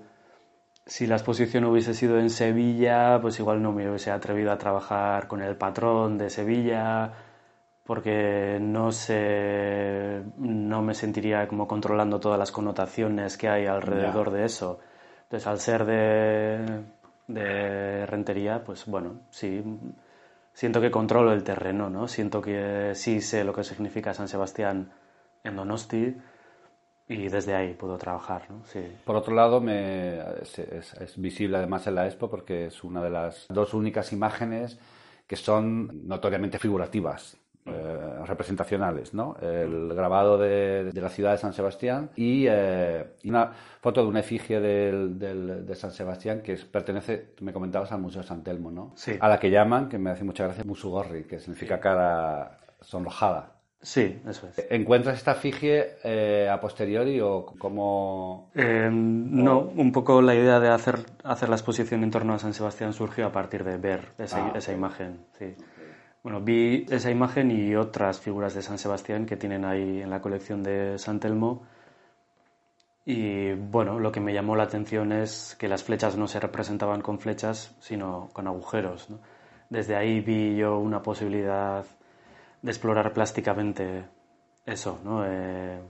[0.87, 5.27] si la exposición hubiese sido en Sevilla, pues igual no me hubiese atrevido a trabajar
[5.27, 7.13] con el patrón de Sevilla,
[7.83, 14.45] porque no sé, no me sentiría como controlando todas las connotaciones que hay alrededor de
[14.45, 14.79] eso.
[15.25, 16.85] Entonces, al ser de,
[17.27, 19.61] de rentería, pues bueno, sí,
[20.53, 22.07] siento que controlo el terreno, ¿no?
[22.07, 24.93] Siento que sí sé lo que significa San Sebastián
[25.43, 26.17] en Donosti
[27.09, 28.51] y desde ahí puedo trabajar.
[28.51, 28.63] ¿no?
[28.67, 28.81] Sí.
[29.05, 33.47] Por otro lado, me, es, visible además en la expo porque es una de las
[33.49, 34.79] dos únicas imágenes
[35.27, 37.39] que son notoriamente figurativas.
[37.69, 39.37] Eh, representacionales, ¿no?
[39.43, 44.61] El grabado de, la ciudad de San Sebastián y, eh, una foto de una efigie
[44.61, 48.93] del, de San Sebastián que pertenece, me comentabas, al Museo San Telmo, ¿no?
[48.95, 49.17] Sí.
[49.19, 53.56] A la que llaman, que me hace mucha gracia, Musugorri, que significa cara sonrojada.
[53.87, 54.67] Sí, eso es.
[54.69, 58.51] ¿Encuentras esta figie eh, a posteriori o como...?
[58.53, 62.53] Eh, no, un poco la idea de hacer, hacer la exposición en torno a San
[62.53, 65.27] Sebastián surgió a partir de ver esa, ah, esa imagen.
[65.39, 65.55] Sí.
[66.25, 70.21] Bueno, vi esa imagen y otras figuras de San Sebastián que tienen ahí en la
[70.21, 71.63] colección de San Telmo.
[73.05, 77.03] Y bueno, lo que me llamó la atención es que las flechas no se representaban
[77.03, 79.07] con flechas, sino con agujeros.
[79.71, 81.87] Desde ahí vi yo una posibilidad
[82.67, 84.05] de explorar plásticamente
[84.67, 85.25] eso, ¿no?
[85.25, 85.81] Eh,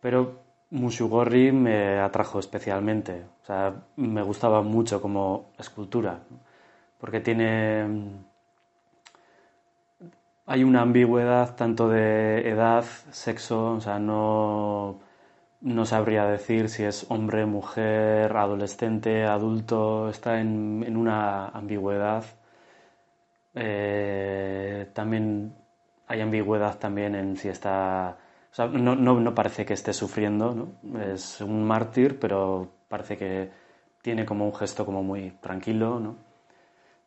[0.00, 6.20] pero Mushugorri me atrajo especialmente, o sea, me gustaba mucho como escultura,
[6.98, 8.30] porque tiene...
[10.46, 15.00] Hay una ambigüedad tanto de edad, sexo, o sea, no,
[15.60, 22.24] no sabría decir si es hombre, mujer, adolescente, adulto, está en, en una ambigüedad
[23.54, 25.54] eh, también
[26.06, 28.16] hay ambigüedad también en si está...
[28.52, 31.00] O sea, no, no, parece que esté sufriendo, ¿no?
[31.00, 33.50] Es un mártir, pero parece que
[34.02, 36.16] tiene como un gesto como muy tranquilo, ¿no?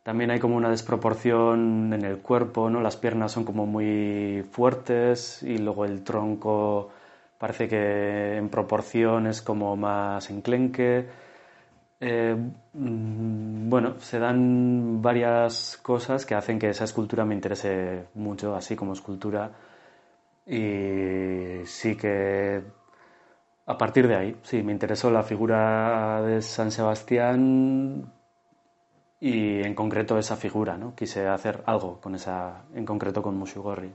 [0.02, 2.80] También hay como una desproporción en el cuerpo, ¿no?
[2.80, 6.90] Las piernas son como muy fuertes y luego el tronco
[7.38, 11.06] parece que en proporción es como más enclenque
[12.00, 12.36] eh,
[12.72, 18.76] mm, bueno, se dan varias cosas que hacen que esa escultura me interese mucho, así
[18.76, 19.50] como escultura.
[20.46, 22.62] Y sí que
[23.66, 28.12] a partir de ahí, sí, me interesó la figura de San Sebastián
[29.20, 30.94] y en concreto esa figura, ¿no?
[30.94, 33.92] Quise hacer algo con esa, en concreto con Mushugorri.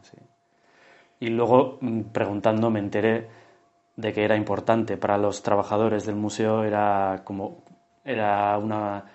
[1.19, 3.27] Y luego, mm, preguntando, me enteré
[3.95, 7.63] de que era importante para los trabajadores del museo, era como,
[8.09, 9.05] era una,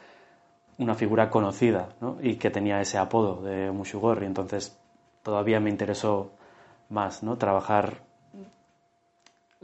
[0.78, 2.18] una figura conocida, ¿no?
[2.22, 4.78] Y que tenía ese apodo de Mushugorri, entonces
[5.22, 6.32] todavía me interesó
[6.90, 7.36] más, ¿no?
[7.36, 8.02] Trabajar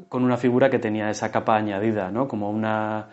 [0.09, 2.27] con una figura que tenía esa capa añadida, ¿no?
[2.27, 3.09] Como una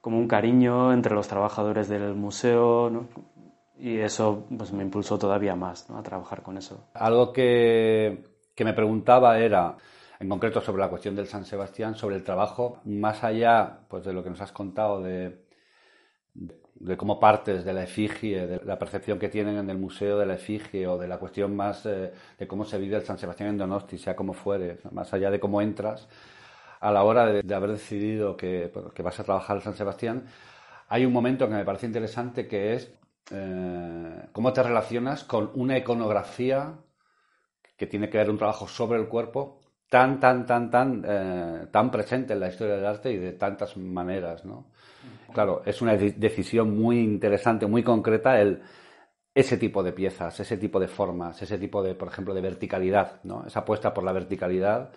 [0.00, 3.08] como un cariño entre los trabajadores del museo, ¿no?
[3.78, 5.98] Y eso pues me impulsó todavía más, ¿no?
[5.98, 6.88] A trabajar con eso.
[6.94, 9.76] Algo que, que me preguntaba era
[10.20, 14.12] en concreto sobre la cuestión del San Sebastián, sobre el trabajo, más allá pues, de
[14.12, 15.47] lo que nos has contado de,
[16.34, 20.26] de cómo partes de la efigie, de la percepción que tienen en el museo de
[20.26, 23.50] la efigie o de la cuestión más eh, de cómo se vive el San Sebastián
[23.50, 26.08] en Donosti, sea como fuere, más allá de cómo entras,
[26.80, 30.26] a la hora de, haber decidido que, que, vas a trabajar el San Sebastián,
[30.88, 32.92] hay un momento que me parece interesante que es
[33.30, 36.74] eh, cómo te relacionas con una iconografía
[37.76, 41.90] que tiene que ver un trabajo sobre el cuerpo tan, tan, tan, tan, eh, tan
[41.90, 44.70] presente en la historia del arte y de tantas maneras, ¿no?
[45.32, 48.62] Claro, es una decisión muy interesante, muy concreta el
[49.38, 53.22] ese tipo de piezas, ese tipo de formas, ese tipo de, por ejemplo, de verticalidad,
[53.22, 53.46] ¿no?
[53.46, 54.92] Esa apuesta por la verticalidad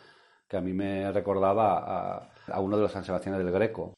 [0.47, 3.93] que a mí me recordaba a, uno de los San Sebastián del Greco.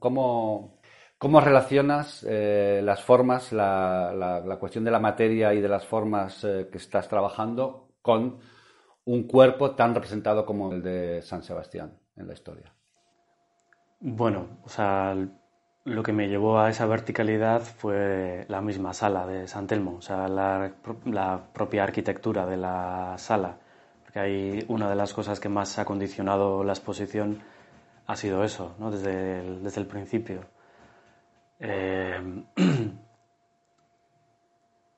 [0.00, 0.80] ¿Cómo,
[1.18, 6.68] cómo relacionas eh, las formas, la, cuestión de la materia y de las formas eh,
[6.70, 8.40] que estás trabajando con
[9.04, 12.74] un cuerpo tan representado como el de San Sebastián en la historia?
[14.04, 15.14] Bueno, o sea,
[15.84, 20.02] lo que me llevó a esa verticalidad fue la misma sala de San Telmo, o
[20.02, 20.72] sea, la,
[21.52, 23.58] propia arquitectura de la sala.
[24.02, 27.42] Porque hay una de las cosas que más ha condicionado la exposición
[28.06, 28.90] ha sido eso, ¿no?
[28.90, 30.46] desde, el, desde el principio.
[31.60, 32.42] Eh,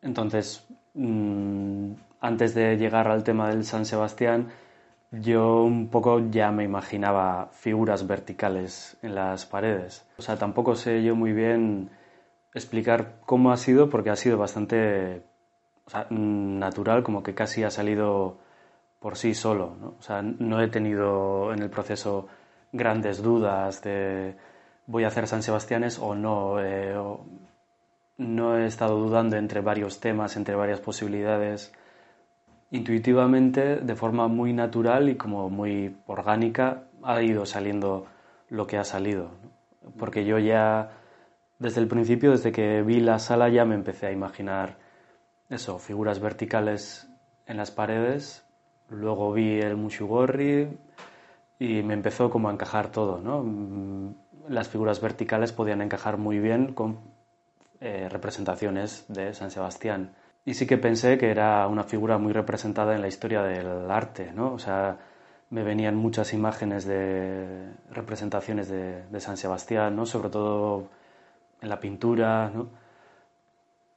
[0.01, 4.49] entonces, mm, antes de llegar al tema del San Sebastián,
[5.11, 10.07] yo un poco ya me imaginaba figuras verticales en las paredes.
[10.19, 11.91] O sea, tampoco sé yo muy bien
[12.55, 15.23] explicar cómo ha sido, porque ha sido bastante
[16.11, 18.39] natural, como que casi ha salido
[19.01, 19.77] por sí solo.
[19.81, 19.95] ¿no?
[19.99, 22.29] O sea, no he tenido en el proceso
[22.73, 24.37] grandes dudas de
[24.87, 26.61] voy a hacer San Sebastianes o no.
[26.61, 26.95] Eh,
[28.17, 31.73] no he estado dudando entre varios temas, entre varias posibilidades
[32.75, 38.07] intuitivamente, de forma muy natural y como muy orgánica, ha ido saliendo
[38.49, 39.31] lo que ha salido.
[39.97, 40.91] Porque yo ya,
[41.61, 44.77] desde el principio, desde que vi la sala, ya me empecé a imaginar
[45.49, 47.09] eso, figuras verticales
[47.47, 48.45] en las paredes.
[48.89, 50.77] Luego vi el Mushugorri
[51.61, 53.21] y me empezó como a encajar todo.
[53.21, 54.17] ¿no?
[54.49, 56.99] Las figuras verticales podían encajar muy bien con
[57.81, 62.95] eh, representaciones de San Sebastián y sí que pensé que era una figura muy representada
[62.95, 64.53] en la historia del arte, ¿no?
[64.53, 64.99] O sea,
[65.51, 70.05] me venían muchas imágenes de representaciones de, San Sebastián, ¿no?
[70.05, 70.89] Sobre todo
[71.63, 72.69] en la pintura, ¿no?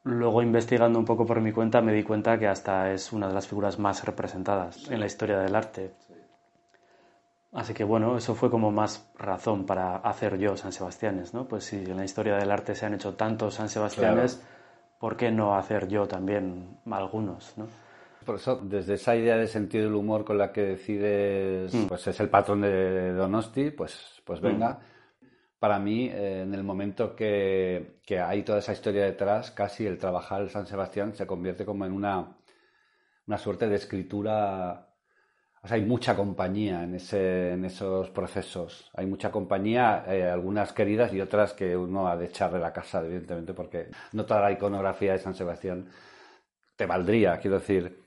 [0.04, 3.34] Luego, investigando un poco por mi cuenta, me di cuenta que hasta es una de
[3.34, 5.92] las figuras más representadas en la historia del arte.
[7.52, 11.46] Así que bueno, eso fue como más razón para hacer yo San Sebastianes, ¿no?
[11.46, 14.42] Pues si en la historia del arte se han hecho tantos San Sebastianes,
[15.00, 17.58] ¿por qué no hacer yo también algunos?
[17.58, 17.68] ¿no?
[18.26, 21.86] Por eso, desde esa idea de sentido del humor con la que decides, mm.
[21.88, 24.72] pues es el patrón de Donosti, pues, pues venga.
[24.72, 25.26] Mm.
[25.60, 29.98] Para mí, eh, en el momento que, que, hay toda esa historia detrás, casi el
[29.98, 32.38] trabajar el San Sebastián se convierte como en una,
[33.26, 34.87] una suerte de escritura
[35.72, 38.90] hay mucha compañía en, esos procesos.
[38.94, 42.74] Hay mucha compañía, eh, algunas queridas y otras que uno ha de echar de la
[42.74, 45.88] casa, evidentemente, porque no toda la iconografía de San Sebastián
[46.76, 48.04] te valdría, quiero decir.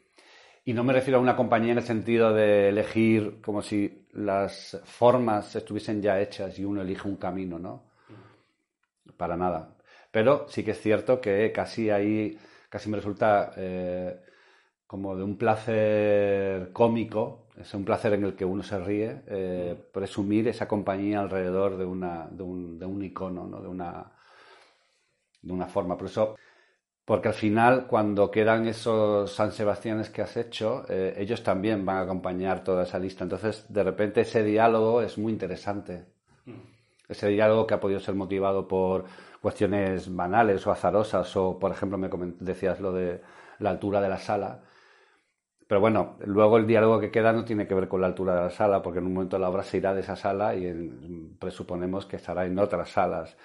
[0.64, 4.80] Y no me refiero a una compañía en el sentido de elegir como si las
[4.84, 7.84] formas estuviesen ya hechas y uno elige un camino, ¿no?
[9.16, 9.76] Para nada.
[10.10, 14.20] Pero sí que es cierto que casi ahí, casi me resulta eh,
[14.86, 19.76] como de un placer cómico es un placer en el que uno se ríe, eh,
[19.92, 23.60] presumir esa compañía alrededor de, una, de, un, de un icono, ¿no?
[23.60, 24.12] de, una,
[25.42, 25.96] de una forma.
[25.96, 26.36] Por eso,
[27.04, 31.96] porque al final, cuando quedan esos San Sebastianes que has hecho, eh, ellos también van
[31.96, 33.24] a acompañar toda esa lista.
[33.24, 36.06] Entonces, de repente, ese diálogo es muy interesante.
[37.08, 39.04] Ese diálogo que ha podido ser motivado por
[39.42, 42.08] cuestiones banales o azarosas, o, por ejemplo, me
[42.38, 43.20] decías lo de
[43.58, 44.62] la altura de la sala
[45.70, 48.40] Pero bueno, luego el diálogo que queda no tiene que ver con la altura de
[48.42, 52.06] la sala, porque en un momento la obra se irá de esa sala y presuponemos
[52.06, 53.36] que estará en otras salas.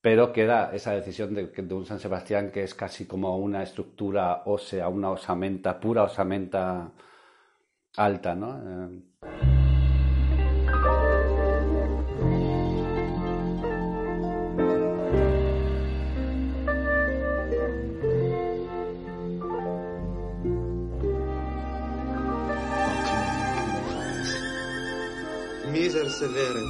[0.00, 4.86] Pero queda esa decisión de, un San Sebastián que es casi como una estructura ósea,
[4.86, 6.92] una osamenta, pura osamenta
[7.96, 8.92] alta, ¿no?
[8.92, 9.55] Eh,
[26.18, 26.62] severe.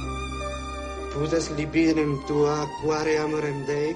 [1.13, 3.95] Putas libinem tua quare amorem Dei?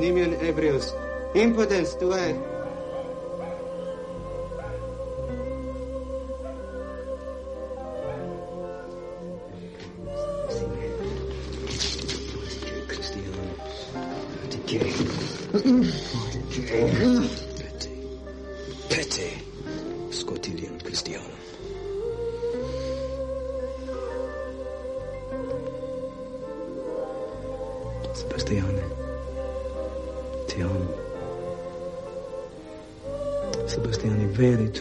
[0.00, 0.90] Nimion ebrius,
[1.34, 2.34] impotens tuae,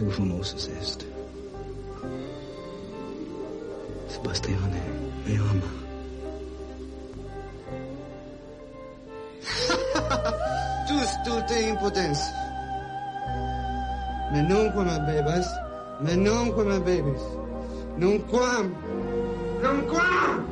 [0.04, 1.06] Social Narcissist.
[4.10, 4.82] Sebastiane, né?
[5.26, 5.70] me ama.
[11.24, 12.34] tu te impotência.
[14.32, 15.48] Mas não as bebas,
[16.02, 17.22] mas não as bebes.
[17.98, 18.76] Não come,
[19.62, 20.44] não come!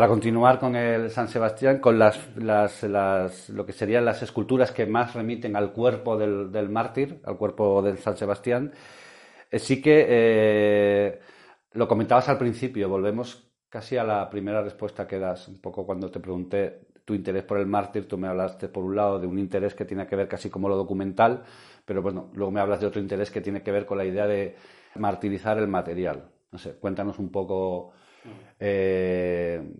[0.00, 4.72] Para continuar con el San Sebastián, con las, las, las, lo que serían las esculturas
[4.72, 8.72] que más remiten al cuerpo del, mártir, al cuerpo del San Sebastián,
[9.50, 11.20] eh, sí que eh,
[11.72, 16.10] lo comentabas al principio, volvemos casi a la primera respuesta que das, un poco cuando
[16.10, 19.38] te pregunté tu interés por el mártir, tú me hablaste por un lado de un
[19.38, 21.42] interés que tiene que ver casi como lo documental,
[21.84, 24.26] pero bueno, luego me hablas de otro interés que tiene que ver con la idea
[24.26, 24.56] de
[24.94, 26.30] martirizar el material.
[26.52, 27.92] No sé, cuéntanos un poco
[28.58, 29.72] eh,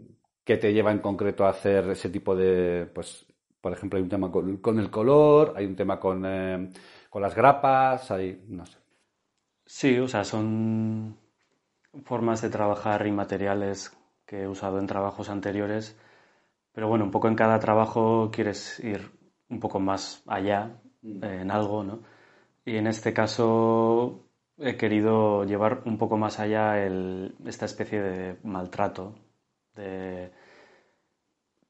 [0.44, 3.26] ¿Qué te lleva en concreto a hacer ese tipo de, pues,
[3.60, 6.70] por ejemplo, hay un tema con, el color, hay un tema con, eh,
[7.08, 8.78] con las grapas, hay, no sé.
[9.66, 11.16] Sí, o sea, son
[12.04, 15.96] formas de trabajar y materiales que he usado en trabajos anteriores,
[16.72, 19.10] pero bueno, un poco en cada trabajo quieres ir
[19.48, 22.00] un poco más allá eh, en algo, ¿no?
[22.64, 24.29] Y en este caso
[24.60, 26.84] he querido llevar un poco más allá
[27.46, 29.14] esta especie de maltrato,
[29.74, 30.30] que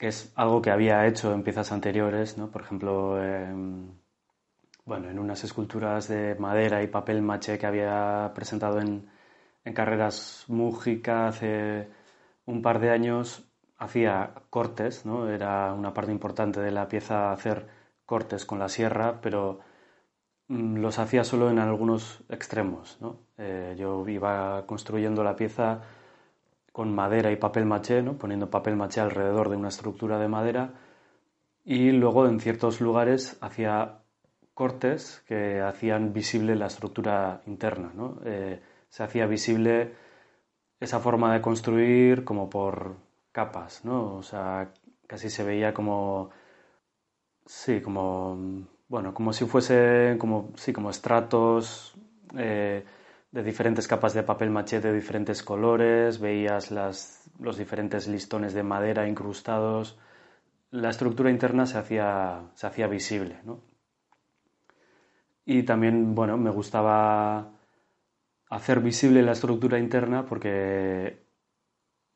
[0.08, 2.50] es algo que había hecho en piezas anteriores, ¿no?
[2.50, 3.16] por ejemplo,
[4.84, 9.08] bueno, en unas esculturas de madera y papel maché que había presentado en,
[9.74, 11.88] carreras Mújica hace
[12.46, 13.44] un par de años,
[13.78, 15.28] hacía cortes, ¿no?
[15.28, 17.68] era una parte importante de la pieza hacer
[18.04, 19.60] cortes con la sierra, pero
[20.50, 22.98] los hacía solo en algunos extremos.
[23.00, 23.18] ¿no?
[23.38, 25.82] Eh, yo iba construyendo la pieza
[26.72, 28.14] con madera y papel maché, ¿no?
[28.14, 30.74] poniendo papel maché alrededor de una estructura de madera
[31.64, 33.98] y luego en ciertos lugares hacía
[34.52, 37.92] cortes que hacían visible la estructura interna.
[37.94, 38.18] ¿no?
[38.24, 39.94] Eh, se hacía visible
[40.80, 42.96] esa forma de construir como por
[43.30, 44.16] capas, ¿no?
[44.16, 44.72] o sea,
[45.06, 46.30] casi se veía como,
[47.46, 51.94] sí, como bueno, como si fuese como, sí, como estratos
[52.36, 52.84] eh,
[53.30, 59.08] de diferentes capas de papel maché de diferentes colores, veías los diferentes listones de madera
[59.08, 59.96] incrustados,
[60.72, 63.38] la estructura interna se hacía, se hacía visible.
[63.44, 63.60] ¿no?
[65.44, 67.52] Y también, bueno, me gustaba
[68.48, 71.19] hacer visible la estructura interna porque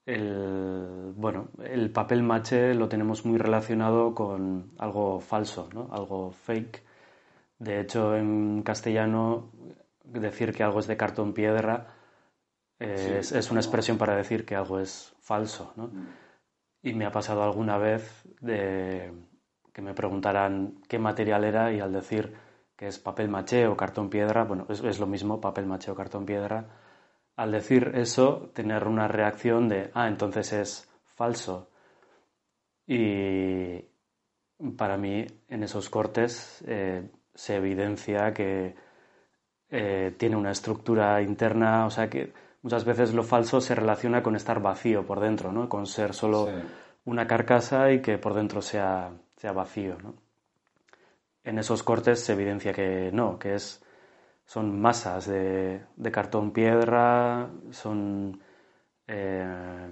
[0.07, 5.89] el, bueno, el papel maché lo tenemos muy relacionado con algo falso, ¿no?
[5.93, 6.83] algo fake.
[7.59, 9.51] De hecho, en castellano,
[10.05, 11.95] decir que algo es de cartón piedra
[12.79, 15.73] es, es, una expresión para decir que algo es falso.
[15.77, 15.89] ¿no?
[15.89, 16.09] Mm.
[16.83, 19.13] Y me ha pasado alguna vez de
[19.73, 22.35] que me preguntaran qué material era y al decir
[22.77, 25.95] que es papel maché o cartón piedra, bueno, es, es lo mismo, papel maché o
[25.95, 26.67] cartón piedra,
[27.37, 31.70] al decir eso, tener una reacción de, ah, entonces es falso.
[32.87, 33.85] Y
[34.76, 38.74] para mí, en esos cortes, eh, se evidencia que
[39.70, 42.32] eh, tiene una estructura interna, o sea que
[42.62, 45.68] muchas veces lo falso se relaciona con estar vacío por dentro, ¿no?
[45.68, 46.49] Con ser solo
[47.05, 50.14] una carcasa y que por dentro sea, sea vacío, ¿no?
[51.43, 53.84] En esos cortes se evidencia que no, que es
[54.45, 55.80] son masas de,
[56.12, 58.40] cartón piedra, son
[59.07, 59.88] eh,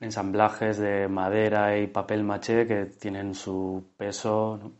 [0.00, 4.72] ensamblajes de madera y papel maché que tienen su peso.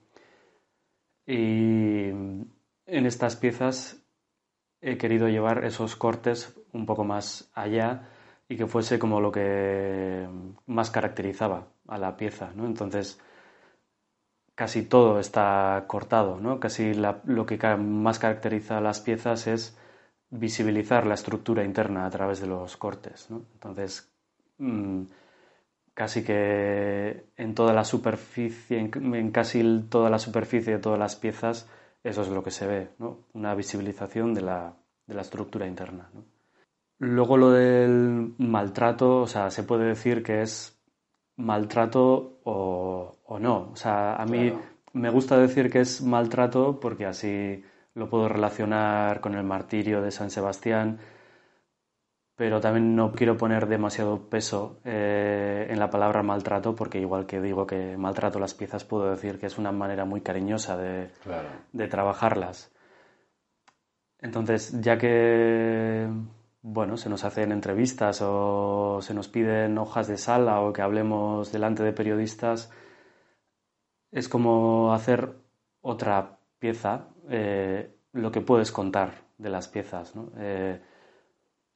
[1.26, 4.02] Y en estas piezas
[4.80, 8.08] he querido llevar esos cortes un poco más allá
[8.48, 10.28] y que fuese como lo que
[10.66, 12.52] más caracterizaba a la pieza.
[12.54, 12.66] ¿no?
[12.66, 13.20] Entonces,
[14.56, 16.58] casi todo está cortado, ¿no?
[16.58, 19.78] Casi lo que más caracteriza a las piezas es
[20.30, 23.44] visibilizar la estructura interna a través de los cortes, ¿no?
[23.52, 24.10] Entonces,
[24.58, 25.02] mm,
[25.94, 31.68] casi que en toda la superficie, en, casi toda la superficie de todas las piezas,
[32.02, 33.26] eso es lo que se ve, ¿no?
[33.34, 34.74] Una visibilización de la,
[35.06, 36.10] de la estructura interna,
[36.98, 40.80] Luego lo del maltrato, o sea, se puede decir que es
[41.36, 43.70] maltrato o, no.
[43.72, 44.52] O sea, a mí
[44.92, 47.64] me gusta decir que es maltrato porque así
[47.94, 50.98] lo puedo relacionar con el martirio de San Sebastián,
[52.36, 57.40] pero también no quiero poner demasiado peso eh, en la palabra maltrato porque igual que
[57.40, 61.10] digo que maltrato las piezas, puedo decir que es una manera muy cariñosa de,
[61.72, 62.70] de trabajarlas.
[64.20, 66.08] Entonces, ya que
[66.68, 71.52] bueno, se nos hacen entrevistas o se nos piden hojas de sala o que hablemos
[71.52, 72.72] delante de periodistas,
[74.10, 75.34] es como hacer
[75.80, 80.32] otra pieza, eh, lo que puedes contar de las piezas, ¿no?
[80.38, 80.80] Eh,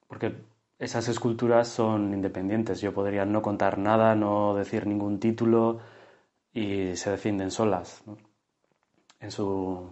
[0.07, 0.35] porque
[0.79, 5.81] esas esculturas son independientes, yo podría no contar nada, no decir ningún título
[6.53, 8.03] y se defienden solas,
[9.21, 9.89] en, su,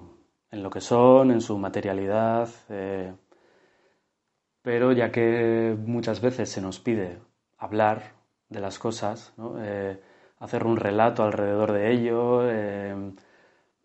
[0.51, 2.49] en lo que son, en su materialidad.
[2.71, 3.15] Eh,
[4.63, 7.19] pero ya que muchas veces se nos pide
[7.59, 8.15] hablar
[8.49, 10.01] de las cosas, eh,
[10.41, 12.95] hacer un relato alrededor de ello, eh,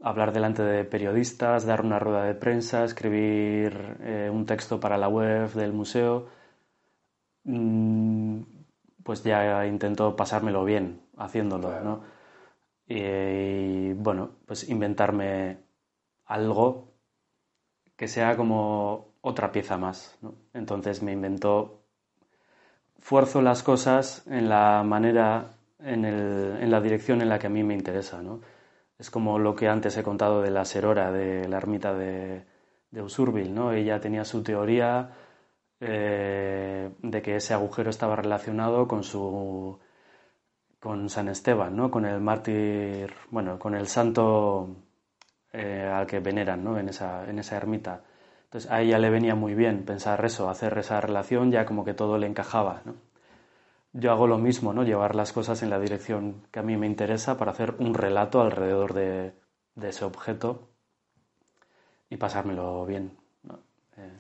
[0.01, 5.07] hablar delante de periodistas, dar una rueda de prensa, escribir eh, un texto para la
[5.07, 6.27] web del museo,
[7.45, 8.41] mm,
[9.03, 12.01] pues ya intento pasármelo bien haciéndolo,
[12.87, 15.57] y, bueno, pues inventarme
[16.25, 16.93] algo
[17.95, 20.17] que sea como otra pieza más.
[20.53, 21.83] Entonces me inventó,
[22.99, 25.51] fuerzo las cosas en la manera,
[25.83, 28.21] en, la dirección en la que a mí me interesa.
[28.21, 28.41] ¿no?
[28.97, 32.45] Es como lo que antes he contado de la serora, de la ermita de,
[32.91, 33.49] de.
[33.49, 33.71] ¿no?
[33.73, 35.11] Ella tenía su teoría
[35.79, 39.79] eh, de que ese agujero estaba relacionado con su
[40.79, 41.89] con San Esteban, ¿no?
[41.89, 44.67] con el mártir, bueno, con el santo
[45.53, 46.77] eh, al que veneran ¿no?
[46.77, 48.01] en, esa, en esa ermita.
[48.45, 51.93] Entonces a ella le venía muy bien pensar eso, hacer esa relación, ya como que
[51.93, 52.81] todo le encajaba.
[52.83, 52.95] ¿no?
[53.93, 54.83] Yo hago lo mismo, ¿no?
[54.83, 58.41] llevar las cosas en la dirección que a mí me interesa para hacer un relato
[58.41, 59.33] alrededor de,
[59.81, 60.69] ese objeto
[62.09, 63.17] y pasármelo bien.
[63.43, 63.59] ¿no?
[63.97, 64.19] Eh,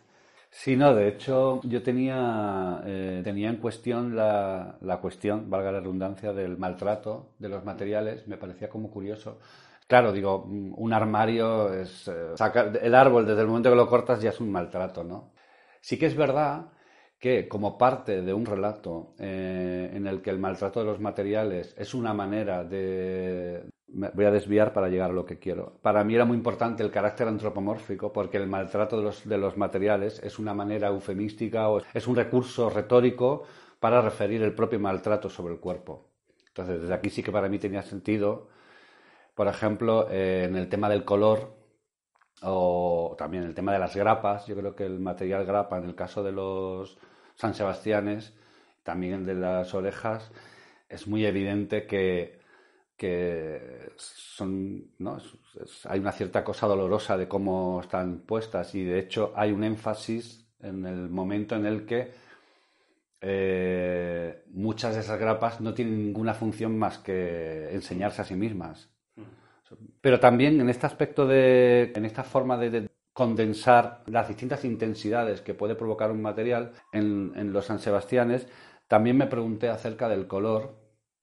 [0.49, 5.79] sí, no, de hecho yo tenía, eh, tenía en cuestión la, la cuestión, valga la
[5.79, 9.39] redundancia, del maltrato de los materiales, me parecía como curioso
[9.87, 12.07] Claro, digo, un armario es.
[12.07, 12.33] Eh,
[12.81, 15.33] el árbol, desde el momento que lo cortas, ya es un maltrato, ¿no?
[15.81, 16.67] Sí que es verdad
[17.23, 21.73] que, como parte de un relato eh, en el que el maltrato de los materiales
[21.77, 23.63] es una manera de.
[23.87, 25.77] Voy a desviar para llegar a lo que quiero.
[25.81, 29.55] Para mí era muy importante el carácter antropomórfico porque el maltrato de los, de los
[29.55, 33.43] materiales es una manera eufemística o es un recurso retórico
[33.79, 36.09] para referir el propio maltrato sobre el cuerpo.
[36.49, 38.49] Entonces, desde aquí sí que para mí tenía sentido
[39.33, 41.55] por ejemplo, eh, en el tema del color
[42.41, 45.95] o también el tema de las grapas, yo creo que el material grapa en el
[45.95, 46.97] caso de los
[47.43, 48.33] San Sebastianes,
[48.83, 50.31] también de las orejas,
[50.87, 52.39] es muy evidente que,
[53.97, 54.85] son,
[55.83, 60.47] hay una cierta cosa dolorosa de cómo están puestas y de hecho hay un énfasis
[60.61, 62.11] en el momento en el que
[63.19, 68.89] eh, muchas de esas grapas no tienen ninguna función más que enseñarse a sí mismas.
[69.99, 75.53] Pero también en este aspecto de, en esta forma de, condensar las distintas intensidades que
[75.53, 78.47] puede provocar un material en, los San Sebastianes,
[78.87, 80.75] también me pregunté acerca del color.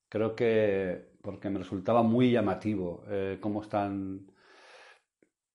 [0.09, 4.33] Creo que porque me resultaba muy llamativo eh, cómo están,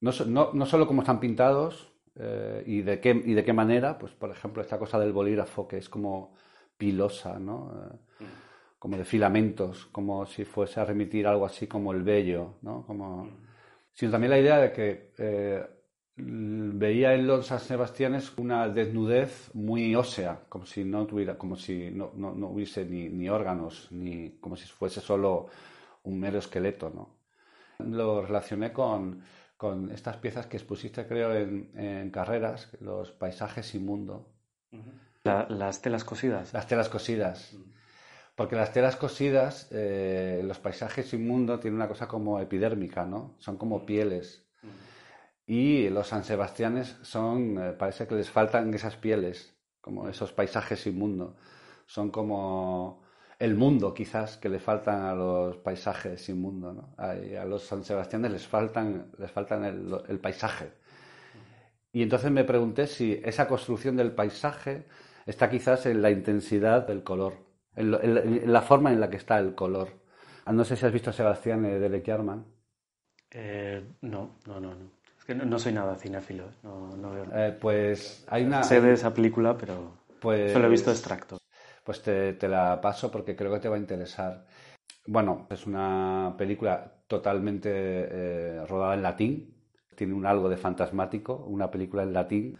[0.02, 0.12] no,
[0.54, 4.30] no, solo cómo están pintados eh, y, de qué, y de qué manera, pues por
[4.30, 6.36] ejemplo esta cosa del bolígrafo que es como
[6.78, 7.72] pilosa, ¿no?
[8.20, 8.26] Eh,
[8.78, 12.86] como de filamentos, como si fuese a remitir algo así como el vello, ¿no?
[12.86, 13.28] Como,
[13.94, 15.75] sino también la idea de que
[16.18, 21.92] veía en los San Sebastianes una desnudez muy ósea, como si no tuviera, como si
[21.92, 25.48] no, no, hubiese ni, ni, órganos, ni como si fuese solo
[26.04, 27.16] un mero esqueleto, ¿no?
[27.80, 29.24] Lo relacioné con,
[29.58, 34.22] con estas piezas que expusiste, creo, en, en carreras, los paisajes inmundos.
[35.24, 36.54] las telas cosidas.
[36.54, 37.58] Las telas cosidas.
[38.36, 43.36] Porque las telas cosidas, eh, los paisajes inmundos tienen una cosa como epidérmica, ¿no?
[43.40, 44.46] Son como pieles
[45.48, 50.88] y los San Sebastianes son, eh, parece que les faltan esas pieles, como esos paisajes
[50.88, 51.36] inmundos.
[51.86, 53.04] Son como
[53.38, 56.76] el mundo, quizás, que le faltan a los paisajes inmundos.
[56.76, 56.96] ¿no?
[56.98, 57.14] A,
[57.46, 60.72] los San Sebastianes les faltan, les faltan el, paisaje.
[61.92, 64.86] Y entonces me pregunté si esa construcción del paisaje
[65.28, 67.36] está quizás en la intensidad del color,
[67.76, 69.90] en, la forma en la que está el color.
[70.46, 72.46] Ah, no sé si has visto a Sebastián de Lequiarman.
[73.32, 78.44] Eh, no, no, no, no no, soy nada cinéfilo, no, no veo eh, pues hay
[78.44, 78.64] una...
[78.64, 81.40] Sé de esa película, pero pues, solo he visto extractos.
[81.84, 84.46] Pues te, te, la paso porque creo que te va a interesar.
[85.08, 89.56] Bueno, es una película totalmente eh, rodada en latín,
[89.96, 92.58] tiene un algo de fantasmático, una película en latín,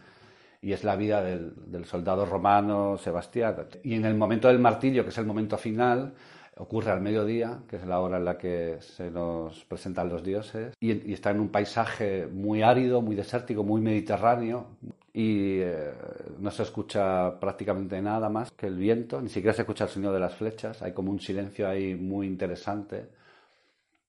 [0.62, 3.56] y es la vida del, del soldado romano Sebastián.
[3.84, 6.14] Y en el momento del martillo, que es el momento final,
[6.58, 10.74] ocurre al mediodía, que es la hora en la que se nos presentan los dioses,
[10.80, 14.68] y, está en un paisaje muy árido, muy desértico, muy mediterráneo,
[15.14, 15.94] y eh,
[16.40, 20.14] no se escucha prácticamente nada más que el viento, ni siquiera se escucha el sonido
[20.14, 23.10] de las flechas, hay como un silencio ahí muy interesante,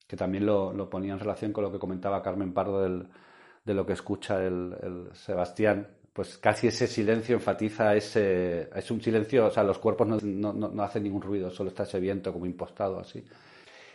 [0.06, 3.92] que también lo, ponía en relación con lo que comentaba Carmen Pardo de lo que
[3.92, 8.70] escucha el Sebastián pues casi ese silencio enfatiza ese...
[8.74, 12.32] Es un silencio, o sea, los cuerpos no, hacen ningún ruido, solo está ese viento
[12.32, 13.22] como impostado así.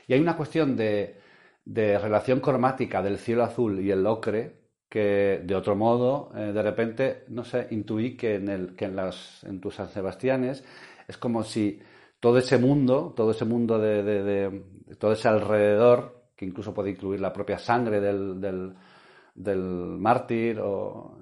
[0.05, 1.19] Y hay una cuestión de,
[1.65, 4.55] relación cromática del cielo azul y el ocre
[4.87, 8.95] que de otro modo, eh, de repente, no sé, intuí que en, el, que en,
[8.95, 10.63] las, en tus San Sebastianes
[11.07, 11.81] es como si
[12.19, 14.61] todo ese mundo, todo ese mundo de,
[14.99, 18.75] todo ese alrededor, que incluso puede incluir la propia sangre del, del,
[19.33, 21.17] del mártir o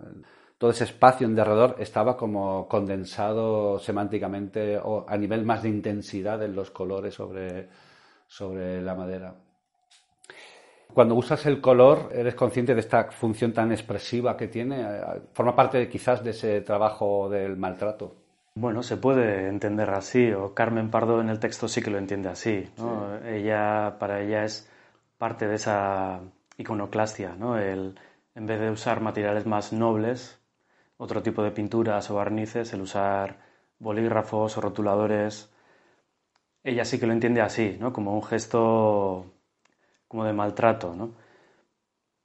[0.59, 6.43] todo ese espacio en derredor estaba como condensado semánticamente o a nivel más de intensidad
[6.43, 7.69] en los colores sobre,
[8.27, 9.33] sobre la madera.
[10.93, 14.85] Cuando usas el color, eres consciente de esta función tan expresiva que tiene.
[15.31, 18.15] Forma parte quizás de ese trabajo del maltrato.
[18.55, 22.27] Bueno, se puede entender así, o Carmen Pardo en el texto sí que lo entiende
[22.27, 22.67] así.
[23.25, 24.69] Ella, para ella es
[25.17, 26.19] parte de esa
[26.57, 27.57] iconoclastia, ¿no?
[27.57, 27.97] El,
[28.35, 30.38] en vez de usar materiales más nobles,
[30.99, 33.37] otro tipo de pinturas o barnices, el usar
[33.79, 35.49] bolígrafos o rotuladores.
[36.63, 37.93] Ella sí que lo entiende así, ¿no?
[37.93, 39.25] Como un gesto
[40.07, 41.11] como de maltrato, ¿no?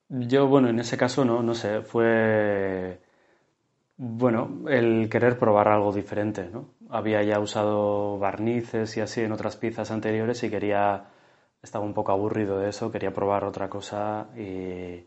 [0.08, 3.00] Yo, bueno, en ese caso no, no sé, fue
[3.96, 6.66] bueno, el querer probar algo diferente, ¿no?
[6.90, 11.06] Había ya usado barnices y así en otras piezas anteriores y quería
[11.62, 15.04] estaba un poco aburrido de eso, quería probar otra cosa y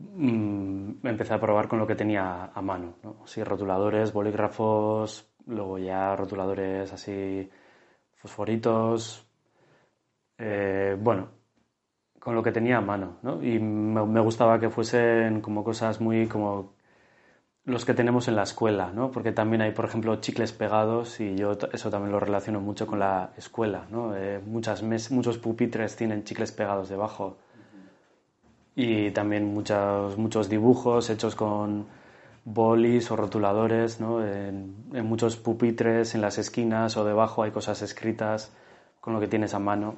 [0.00, 3.26] Mm, empecé a probar con lo que tenía a mano, ¿no?
[3.26, 7.48] Sí, rotuladores, bolígrafos, luego ya rotuladores así,
[8.14, 9.26] fosforitos,
[10.38, 11.28] eh, bueno,
[12.18, 13.42] con lo que tenía a mano, ¿no?
[13.42, 16.74] Y me, gustaba que fuesen como cosas muy como
[17.64, 19.10] los que tenemos en la escuela, ¿no?
[19.10, 22.98] Porque también hay, por ejemplo, chicles pegados y yo eso también lo relaciono mucho con
[23.00, 24.16] la escuela, ¿no?
[24.16, 27.38] Eh, muchas muchos pupitres tienen chicles pegados debajo
[28.82, 31.86] y también muchos, muchos dibujos hechos con
[32.46, 34.24] bolis o rotuladores, ¿no?
[34.26, 34.74] En,
[35.04, 38.50] muchos pupitres, en las esquinas o debajo hay cosas escritas
[39.02, 39.96] con lo que tienes a mano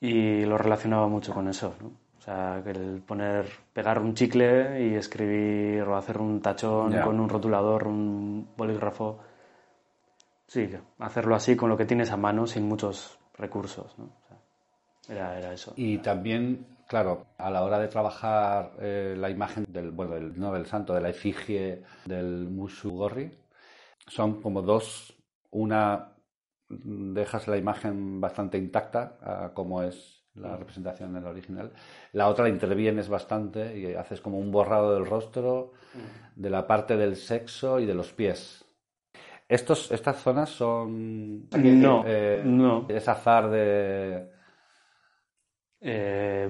[0.00, 1.88] y lo relacionaba mucho con eso, ¿no?
[2.18, 7.28] O sea, el poner, pegar un chicle y escribir o hacer un tachón con un
[7.28, 9.18] rotulador, un bolígrafo.
[10.46, 14.10] Sí, hacerlo así con lo que tienes a mano sin muchos recursos, ¿no?
[15.08, 15.72] era, era eso.
[15.76, 20.50] Y también Claro, a la hora de trabajar eh, la imagen del, bueno, del, no
[20.54, 23.30] del santo, de la efigie del Mushugorri,
[24.06, 25.14] son como dos.
[25.50, 26.14] Una,
[26.68, 31.72] dejas la imagen bastante intacta, como es la representación en el original.
[32.12, 35.72] La otra intervienes bastante y haces como un borrado del rostro,
[36.36, 38.64] de la parte del sexo y de los pies.
[39.46, 41.48] Estos, estas zonas son...
[41.50, 42.86] No, eh, no.
[42.88, 44.37] Es azar de...
[45.80, 46.48] Eh,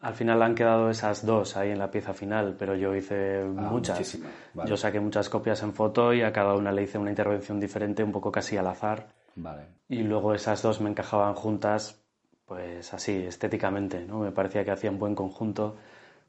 [0.00, 3.98] al final han quedado esas dos ahí en la pieza final, pero yo hice muchas.
[3.98, 4.70] muchísimas, vale.
[4.70, 8.02] Yo saqué muchas copias en foto y a cada una le hice una intervención diferente,
[8.02, 9.08] un poco casi al azar.
[9.36, 9.66] Vale.
[9.88, 12.02] Y luego esas dos me encajaban juntas,
[12.46, 14.20] pues así, estéticamente, ¿no?
[14.20, 15.76] Me parecía que hacían buen conjunto,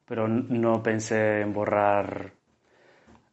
[0.05, 2.34] pero no pensé en borrar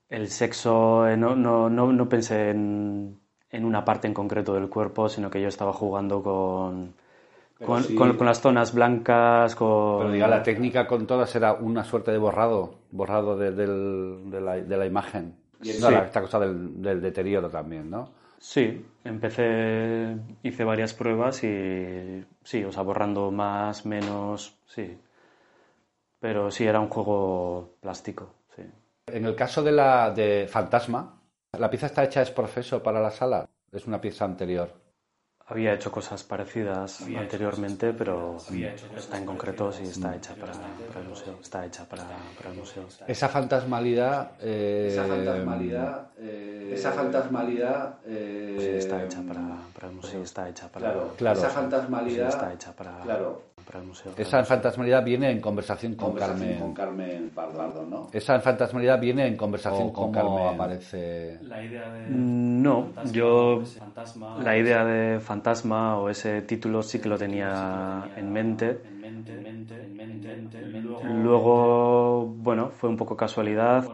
[0.08, 3.20] el sexo, eh, no, no, no, no pensé en,
[3.50, 6.94] en una parte en concreto del cuerpo, sino que yo estaba jugando con,
[7.64, 9.98] con, sí- con- con las zonas blancas, con...
[9.98, 14.56] Pero diga, la técnica con todas era una suerte de borrado, borrado de, de la,
[14.56, 15.36] de la imagen.
[15.62, 15.82] Y Sí.
[15.82, 18.10] la- esta cosa del, del deterioro también, ¿no?
[18.38, 24.96] Sí, empecé, hice varias pruebas y sí, o sea, borrando más, menos, sí.
[26.20, 28.62] Pero sí, era un juego plástico, sí.
[29.06, 31.20] En el caso de la de Fantasma,
[31.58, 33.48] ¿la pieza está hecha es profeso para la sala?
[33.72, 34.72] Es una pieza anterior.
[35.50, 38.36] Había hecho cosas parecidas anteriormente, pero
[38.96, 41.38] esta en concreto sí está hecha para, para el museo.
[41.40, 42.04] Está hecha para,
[42.36, 42.84] para el museo.
[43.06, 44.32] Esa fantasmalidad...
[44.40, 50.22] eh, Esa fantasmalidad, eh, esa fantasmalidad, eh, Sí, está hecha para, para el museo.
[50.22, 51.38] Está hecha para, claro, Claro.
[51.38, 54.12] esa sí, fantasmalidad, está hecha para, claro, para el museo.
[54.16, 56.58] Esa fantasmalidad viene en conversación con conversación Carmen.
[56.58, 58.08] con Carmen Pardo, ¿no?
[58.12, 60.54] Esa fantasmalidad viene en conversación O con cómo Carmen.
[60.54, 61.48] aparece- aparece...
[62.06, 63.62] No, yo
[64.36, 68.86] la idea de fantasma o ese título sí que lo tenía en mente.
[71.00, 73.90] Luego, bueno, fue un poco casualidad.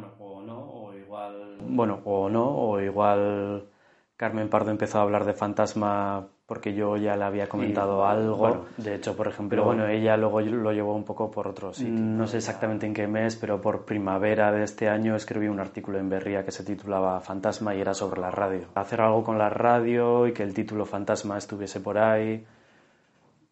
[1.58, 3.68] Bueno, o no, o igual
[4.16, 8.36] Carmen Pardo empezó a hablar de fantasma porque yo ya le había comentado algo.
[8.36, 8.64] bueno.
[8.76, 11.94] de hecho, por ejemplo, pero bueno, ella luego lo llevó un poco por otro sitio.
[11.94, 15.98] No sé exactamente en qué mes, pero por primavera de este año escribí un artículo
[15.98, 18.66] en Berría que se titulaba Fantasma y era sobre la radio.
[18.74, 22.44] Hacer algo con la radio y que el título Fantasma estuviese por ahí.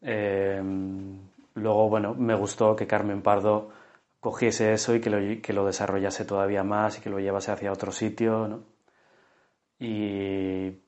[0.02, 0.62] Eh,
[1.54, 3.70] luego, bueno, me gustó que Carmen Pardo
[4.20, 7.72] cogiese eso y que lo, que lo desarrollase todavía más y que lo llevase hacia
[7.72, 8.64] otro sitio, ¿no?
[9.78, 10.81] Y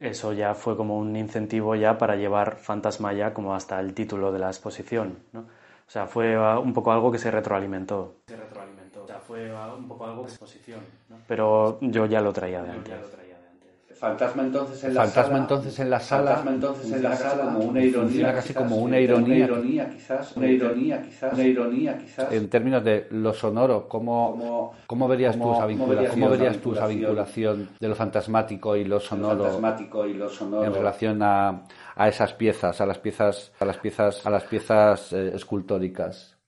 [0.00, 4.32] eso ya fue como un incentivo ya para llevar Fantasma ya como hasta el título
[4.32, 5.40] de la exposición, ¿no?
[5.40, 8.14] O sea, fue uh, un poco algo que se retroalimentó.
[8.26, 9.02] Se retroalimentó.
[9.02, 11.16] O sea, fue uh, un poco algo de exposición, ¿no?
[11.26, 12.94] Pero yo ya lo traía de antes.
[14.00, 15.38] Fantasma entonces en la Fantasma sala.
[15.42, 18.32] entonces en la sala Fantasma entonces en la sala como una funciona ironía.
[18.34, 19.44] casi quizás, como una una ironía.
[19.44, 22.32] ironía quizás, una ironía quizás, una ironía quizás.
[22.32, 26.56] En términos de lo sonoro, ¿cómo, Como- cómo verías cómo- tú esa vinculación, cómo verías
[26.58, 30.72] tú esa vinculación de lo fantasmático y lo lo sonoro fantasmático y lo sonoro en
[30.72, 35.32] relación a, a esas piezas, a las piezas, a las piezas, a las piezas eh,
[35.34, 36.38] escultóricas?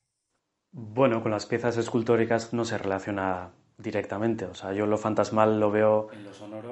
[0.72, 4.46] Bueno, con las piezas escultóricas no se relaciona directamente.
[4.46, 6.08] O sea, yo lo fantasmal lo veo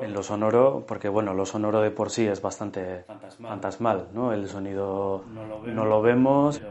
[0.00, 3.06] en lo sonoro, porque bueno, lo sonoro de por sí es bastante
[3.46, 4.32] fantasmal, ¿no?
[4.32, 5.28] El sonido
[5.70, 6.62] no lo vemos,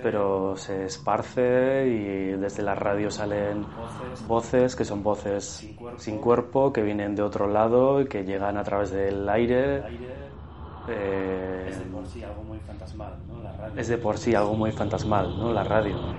[0.00, 3.70] pero se esparce y desde la radio salen
[4.18, 8.64] voces que son voces sin cuerpo, que vienen de otro lado y que llegan a
[8.64, 9.88] través del aire.
[10.86, 13.42] Eh, es de por sí algo muy fantasmal, ¿no?
[13.44, 13.74] La radio.
[13.74, 15.52] Es de por sí algo muy fantasmal, ¿no?
[15.52, 16.18] La radio.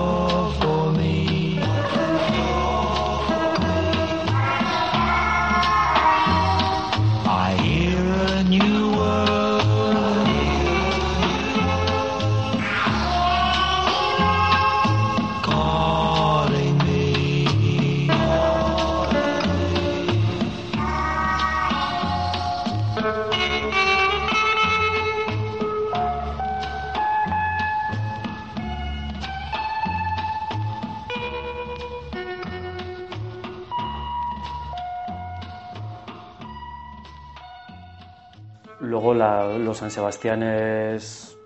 [39.21, 41.37] la- los San Sebastianes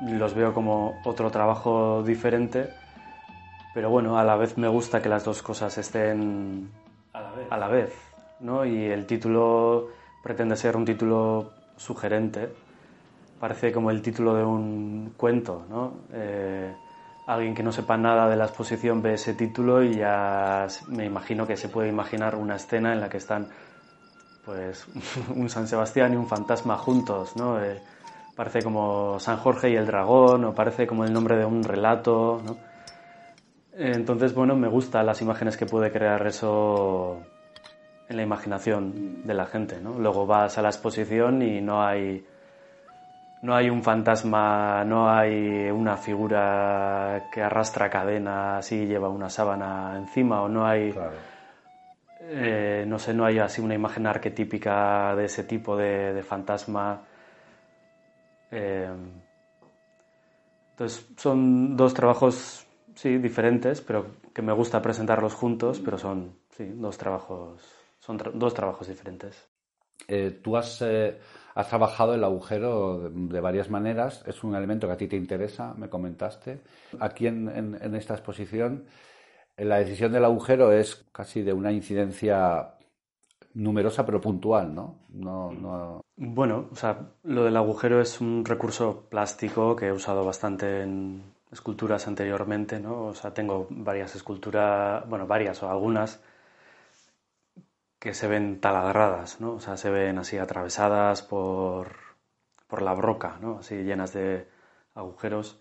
[0.00, 2.70] los veo como otro trabajo diferente
[3.74, 6.68] pero bueno, a la vez me gusta que las dos cosas estén
[7.12, 7.46] A la vez.
[7.50, 7.94] a la vez,
[8.40, 8.64] ¿no?
[8.64, 9.88] Y el título
[10.22, 12.48] pretende ser un título sugerente,
[13.38, 15.92] parece como el título de un cuento, ¿no?
[16.12, 16.74] Eh,
[17.28, 21.46] alguien que no sepa nada de la exposición ve ese título y ya me imagino
[21.46, 23.46] que se puede imaginar una escena en la que están
[24.50, 24.86] pues
[25.36, 27.62] un San Sebastián y un fantasma juntos, ¿no?
[27.62, 27.80] Eh,
[28.34, 32.40] parece como San Jorge y el dragón o parece como el nombre de un relato,
[32.44, 32.56] ¿no?
[33.72, 37.20] Entonces, bueno, me gustan las imágenes que puede crear eso
[38.08, 39.98] en la imaginación de la gente, ¿no?
[39.98, 42.26] Luego vas a la exposición y no hay
[43.42, 49.96] no hay un fantasma, no hay una figura que arrastra cadenas y lleva una sábana
[49.96, 50.92] encima o no hay
[52.32, 57.04] eh, no sé, no hay así una imagen arquetípica de ese tipo de, de fantasma.
[58.50, 58.88] Eh,
[60.72, 66.64] entonces, son dos trabajos, sí, diferentes, pero que me gusta presentarlos juntos, pero son, sí,
[66.74, 67.60] dos trabajos,
[67.98, 69.46] son dos trabajos diferentes.
[70.08, 74.96] Eh, tú has, has trabajado el agujero de, varias maneras, es un elemento que a
[74.96, 76.60] ti te interesa, me comentaste.
[76.98, 78.86] Aquí en, en- esta exposición,
[79.64, 82.74] la decisión del agujero es casi de una incidencia
[83.54, 84.96] numerosa pero puntual, ¿no?
[85.10, 86.00] No, no...
[86.16, 91.22] Bueno, o sea, lo del agujero es un recurso plástico que he usado bastante en
[91.52, 93.06] esculturas anteriormente, ¿no?
[93.06, 96.20] O sea, tengo varias esculturas, bueno, varias o algunas
[97.98, 99.54] que se ven taladradas, ¿no?
[99.54, 101.96] O sea, se ven así atravesadas por,
[102.66, 103.58] por la broca, ¿no?
[103.58, 104.48] Así llenas de
[104.94, 105.60] agujeros.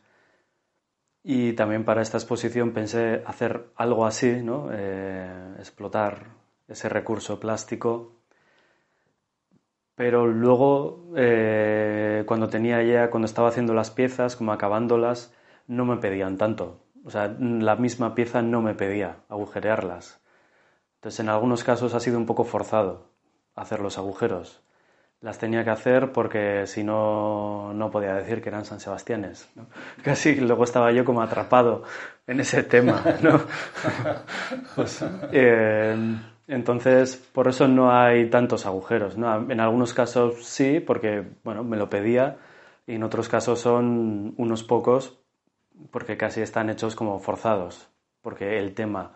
[1.32, 4.70] Y también para esta exposición pensé hacer algo así, ¿no?
[4.72, 6.26] Eh, explotar
[6.68, 8.20] ese recurso plástico
[10.00, 15.34] pero luego eh, cuando tenía ya, cuando estaba haciendo las piezas, como acabándolas,
[15.68, 16.80] no me pedían tanto.
[17.04, 20.22] O sea, la misma pieza no me pedía agujerearlas.
[20.96, 23.08] Entonces, en algunos casos ha sido un poco forzado
[23.56, 24.64] hacer los agujeros.
[25.22, 29.50] Las tenía que hacer porque si no, no podía decir que eran San Sebastianes.
[29.56, 29.68] ¿no?
[30.04, 31.84] Casi luego estaba yo como atrapado
[32.26, 33.04] en ese tema.
[33.22, 33.42] ¿no?
[34.76, 35.96] Pues, eh,
[36.48, 39.18] entonces, por eso no hay tantos agujeros.
[39.18, 39.52] ¿no?
[39.52, 42.38] En algunos casos sí, porque bueno, me lo pedía,
[42.90, 45.20] y en otros casos son unos pocos,
[45.92, 47.88] porque casi están hechos como forzados,
[48.22, 49.14] porque el tema,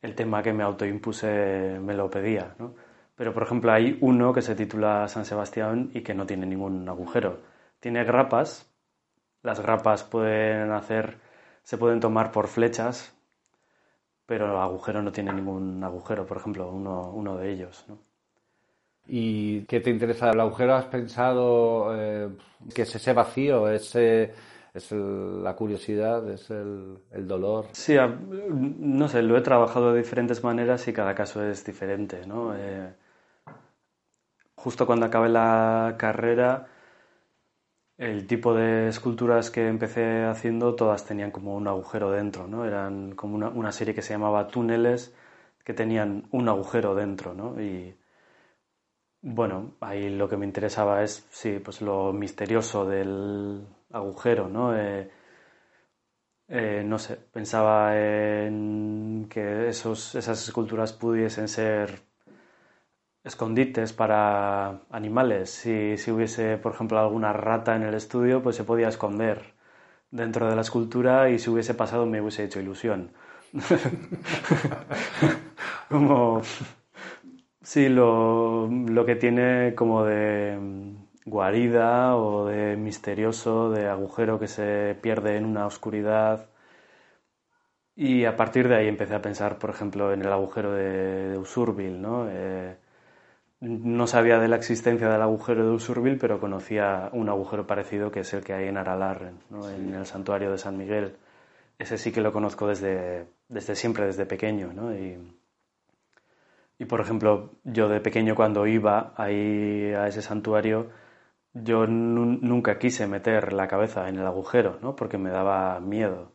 [0.00, 2.54] el tema que me autoimpuse me lo pedía.
[2.58, 2.74] ¿no?
[3.18, 6.88] Pero, por ejemplo, hay uno que se titula San Sebastián y que no tiene ningún
[6.88, 7.40] agujero.
[7.80, 8.70] Tiene grapas,
[9.42, 11.18] las grapas pueden hacer,
[11.64, 13.14] se pueden tomar por flechas,
[14.26, 17.84] pero el agujero no tiene ningún agujero, por ejemplo, uno, uno de ellos.
[17.88, 17.98] ¿no?
[19.06, 20.74] ¿Y qué te interesa del agujero?
[20.74, 22.28] ¿Has pensado eh,
[22.74, 24.32] que es ese vacío, ese,
[24.74, 27.66] es el- la curiosidad, es el, el dolor?
[27.72, 27.96] Sí,
[28.60, 32.54] no sé, lo he trabajado de diferentes maneras y cada caso es diferente, ¿no?
[32.54, 32.92] Eh,
[34.58, 36.66] justo cuando acabé la carrera,
[37.96, 42.64] el tipo de esculturas que empecé haciendo, todas tenían como un agujero dentro, ¿no?
[42.64, 45.14] Eran como una, una serie que se llamaba Túneles,
[45.64, 47.60] que tenían un agujero dentro, ¿no?
[47.60, 47.96] Y
[49.22, 54.76] bueno, ahí lo que me interesaba es, sí, pues lo misterioso del agujero, ¿no?
[54.76, 55.10] Eh,
[56.48, 62.00] eh, no sé, pensaba en que esos, esas esculturas pudiesen ser
[63.24, 65.50] escondites para animales.
[65.50, 69.54] Si, si hubiese, por ejemplo, alguna rata en el estudio, pues se podía esconder
[70.10, 73.12] dentro de la escultura y si hubiese pasado me hubiese hecho ilusión.
[75.88, 76.42] Como,
[77.62, 80.58] sí, lo, lo que tiene como de
[81.24, 86.48] guarida o de misterioso, de agujero que se pierde en una oscuridad.
[87.96, 91.38] Y a partir de ahí empecé a pensar, por ejemplo, en el agujero de, de
[91.38, 92.26] Usurbil, ¿no?
[92.30, 92.76] Eh,
[93.60, 98.20] no sabía de la existencia del agujero de Usurbil, pero conocía un agujero parecido que
[98.20, 99.68] es el que hay en Aralar, ¿no?
[99.68, 101.16] en el santuario de San Miguel.
[101.78, 104.94] Ese sí que lo conozco desde, desde siempre, desde pequeño, ¿no?
[104.94, 105.16] Y,
[106.78, 110.90] y, por ejemplo, yo de pequeño cuando iba ahí a ese santuario,
[111.54, 114.94] yo nu- nunca quise meter la cabeza en el agujero, ¿no?
[114.96, 116.32] Porque me daba miedo.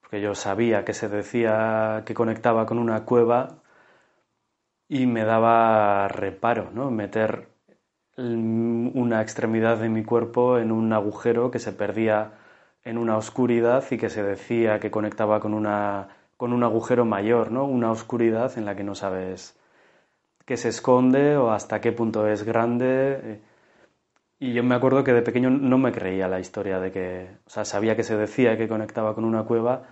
[0.00, 3.62] Porque yo sabía que se decía que conectaba con una cueva
[4.88, 6.90] y me daba reparo, ¿no?
[6.90, 7.48] Meter
[8.16, 12.34] una extremidad de mi cuerpo en un agujero que se perdía
[12.84, 17.50] en una oscuridad y que se decía que conectaba con una con un agujero mayor,
[17.52, 17.64] ¿no?
[17.64, 19.58] Una oscuridad en la que no sabes
[20.46, 23.42] qué se esconde o hasta qué punto es grande.
[24.38, 27.50] Y yo me acuerdo que de pequeño no me creía la historia de que, o
[27.50, 29.84] sea, sabía que se decía que conectaba con una cueva,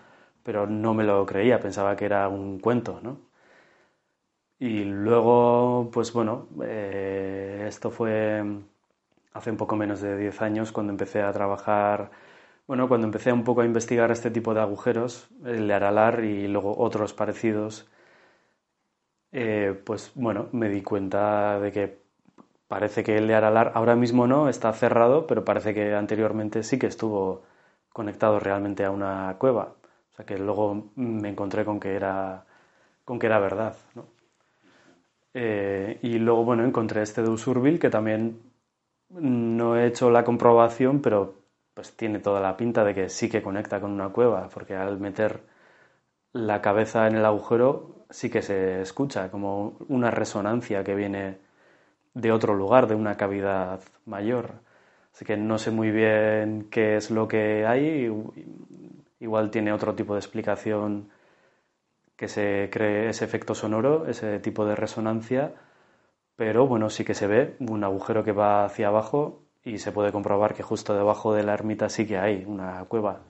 [0.43, 3.32] pero no me lo creía, pensaba que era un cuento, ¿no?
[4.63, 8.45] Y luego, pues bueno, eh, esto fue
[9.35, 12.13] hace un poco menos de 10 años cuando empecé a trabajar,
[12.69, 16.49] bueno, cuando empecé un poco a investigar este tipo de agujeros, el de Aralar y
[16.49, 17.89] luego otros parecidos,
[19.33, 21.99] eh, pues bueno, me di cuenta de que
[22.69, 26.79] parece que el de Aralar ahora mismo no, está cerrado, pero parece que anteriormente sí
[26.79, 27.43] que estuvo
[27.93, 29.75] conectado realmente a una cueva.
[30.13, 32.45] O sea que luego me encontré con que era,
[33.05, 33.77] con que era verdad.
[33.95, 34.22] ¿no?
[35.35, 38.41] Eh, y luego, bueno, encontré este de Usurbil que también
[39.11, 41.37] no he hecho la comprobación, pero
[41.75, 44.99] pues tiene toda la pinta de que sí que conecta con una cueva, porque al
[45.01, 45.41] meter
[46.33, 51.39] la cabeza en el agujero sí que se escucha como una resonancia que viene
[52.15, 54.53] de otro lugar, de una cavidad mayor.
[55.15, 58.13] Así que no sé muy bien qué es lo que hay,
[59.21, 61.11] igual tiene otro tipo de explicación
[62.23, 65.55] que se cree ese efecto sonoro, ese tipo de resonancia,
[66.37, 70.13] pero bueno, sí que se ve un agujero que va hacia abajo y se puede
[70.13, 73.23] comprobar que justo debajo de la ermita sí que hay una cueva.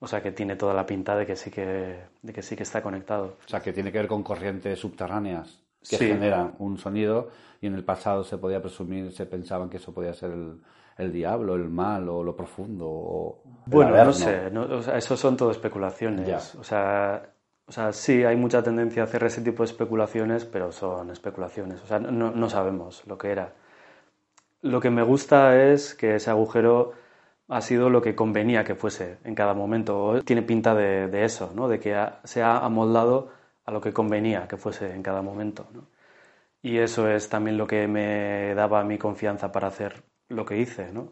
[0.00, 2.64] O sea que tiene toda la pinta de que sí que, de que, sí que
[2.64, 3.36] está conectado.
[3.46, 7.28] O sea que tiene que ver con corrientes subterráneas que generan un sonido
[7.60, 10.60] y en el pasado se podía presumir, se pensaban que eso podía ser el,
[10.98, 12.84] el diablo, el mal o lo profundo.
[12.88, 16.56] O bueno, no sé, o sea, eso son todo especulaciones.
[16.56, 17.31] O sea,
[17.72, 21.80] o sea, sí, hay mucha tendencia a hacer ese tipo de especulaciones, pero son especulaciones.
[21.82, 23.54] O sea, no, no sabemos lo que era.
[24.60, 26.92] Lo que me gusta es que ese agujero
[27.48, 30.22] ha sido lo que convenía que fuese en cada momento.
[30.22, 31.66] Tiene pinta de, eso, ¿no?
[31.66, 33.30] de que se ha amoldado
[33.64, 35.66] a lo que convenía que fuese en cada momento.
[36.60, 40.92] Y eso es también lo que me daba mi confianza para hacer lo que hice.
[40.92, 41.08] ¿no?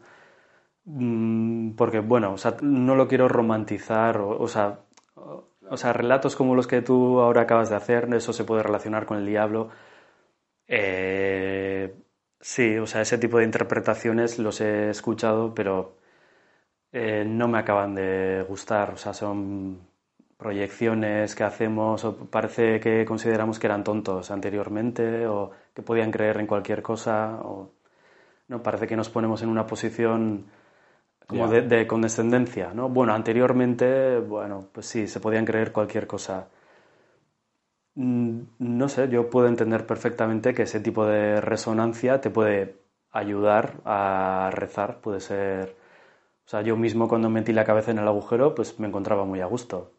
[0.85, 4.81] Mm, porque, bueno, o sea, no lo quiero romantizar, o, o sea,
[5.71, 9.05] o sea, relatos como los que tú ahora acabas de hacer, eso se puede relacionar
[9.05, 9.69] con el diablo.
[10.67, 11.95] Eh,
[12.39, 15.97] sí, o sea, ese tipo de interpretaciones los he escuchado, pero
[16.91, 18.91] eh, no me acaban de gustar.
[18.91, 19.87] O sea, son
[20.37, 26.37] proyecciones que hacemos o parece que consideramos que eran tontos anteriormente o que podían creer
[26.39, 27.71] en cualquier cosa o
[28.47, 30.47] no parece que nos ponemos en una posición
[31.27, 32.89] como de, condescendencia, ¿no?
[32.89, 36.49] Bueno, anteriormente, bueno, pues sí, se podían creer cualquier cosa.
[37.95, 42.75] Mm, no sé, yo puedo entender perfectamente que ese tipo de resonancia te puede
[43.11, 45.75] ayudar a rezar, puede ser...
[46.45, 49.41] O sea, yo mismo cuando metí la cabeza en el agujero, pues me encontraba muy
[49.41, 49.93] a gusto.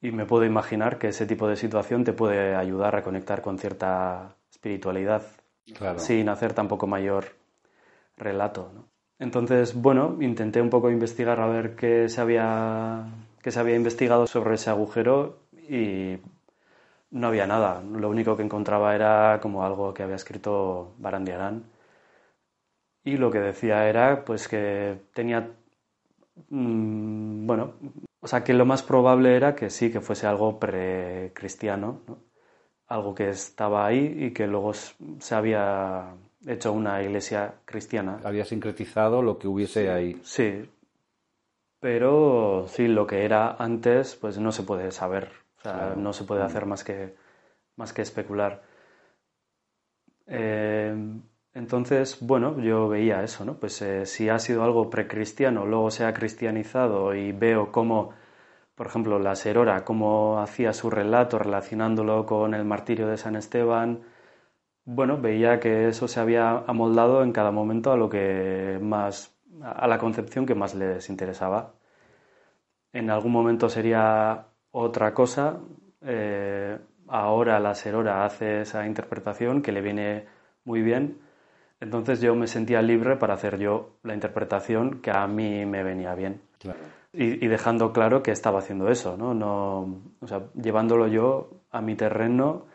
[0.00, 3.58] Y me puedo imaginar que ese tipo de situación te puede ayudar a conectar con
[3.58, 5.22] cierta espiritualidad,
[5.96, 7.26] sin hacer tampoco mayor
[8.16, 8.95] relato, ¿no?
[9.18, 13.06] Entonces, bueno, intenté un poco investigar a ver qué se había,
[13.42, 15.38] qué se había investigado sobre ese agujero
[15.68, 16.18] y
[17.10, 17.82] no había nada.
[17.82, 21.64] Lo único que encontraba era como algo que había escrito Barandiarán.
[23.04, 25.50] Y lo que decía era pues que tenía
[26.50, 27.74] mmm, bueno,
[28.20, 32.18] o sea que lo más probable era que sí, que fuese algo precristiano, ¿no?
[32.88, 36.14] algo que estaba ahí y que luego se había
[36.46, 38.20] hecho una iglesia cristiana.
[38.24, 40.20] Había sincretizado lo que hubiese ahí.
[40.22, 40.68] Sí,
[41.80, 46.24] pero sí, lo que era antes, pues no se puede saber, o sea, no se
[46.24, 47.14] puede hacer más que,
[47.76, 48.62] más que especular.
[50.26, 50.94] Eh,
[51.54, 53.54] entonces, bueno, yo veía eso, ¿no?
[53.54, 58.14] Pues eh, si ha sido algo precristiano, luego se ha cristianizado y veo cómo,
[58.74, 64.00] por ejemplo, la Serora, cómo hacía su relato relacionándolo con el martirio de San Esteban,
[64.86, 69.86] bueno, veía que eso se había amoldado en cada momento a lo que más, a
[69.88, 71.74] la concepción que más les interesaba.
[72.92, 75.58] En algún momento sería otra cosa.
[76.02, 76.78] Eh,
[77.08, 80.26] ahora la Serora hace esa interpretación que le viene
[80.64, 81.18] muy bien.
[81.80, 86.14] Entonces yo me sentía libre para hacer yo la interpretación que a mí me venía
[86.14, 86.40] bien.
[87.12, 89.34] Y, y, dejando claro que estaba haciendo eso, ¿no?
[89.34, 92.66] no o sea, llevándolo yo a mi terreno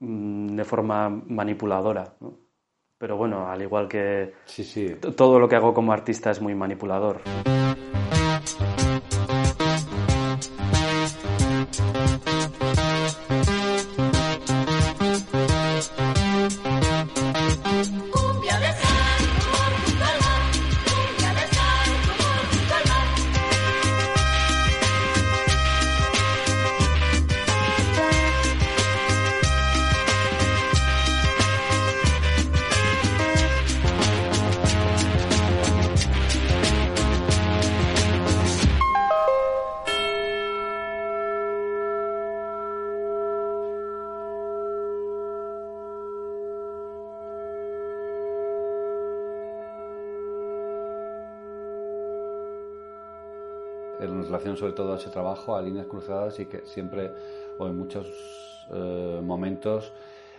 [0.00, 2.16] de forma manipuladora.
[2.20, 2.38] ¿no?
[2.98, 4.96] Pero bueno, al igual que sí, sí.
[5.16, 7.20] todo lo que hago como artista es muy manipulador.
[54.28, 57.10] Relación sobre todo a ese trabajo, a líneas cruzadas y que siempre
[57.58, 58.06] o en muchos
[58.72, 59.92] eh, momentos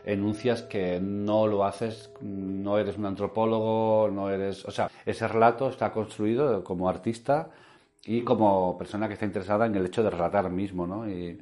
[0.06, 5.70] enuncias que no lo haces, no eres un antropólogo, no eres, o sea, ese relato
[5.70, 7.50] está construido como artista
[8.06, 11.10] y como persona que está interesada en el hecho de relatar mismo, ¿no?
[11.10, 11.38] Y,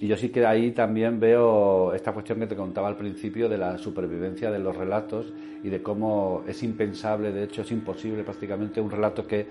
[0.00, 3.58] y yo sí que ahí también veo esta cuestión que te contaba al principio de
[3.58, 5.32] la supervivencia de los relatos
[5.62, 9.46] y de cómo es impensable, de hecho es imposible prácticamente un relato que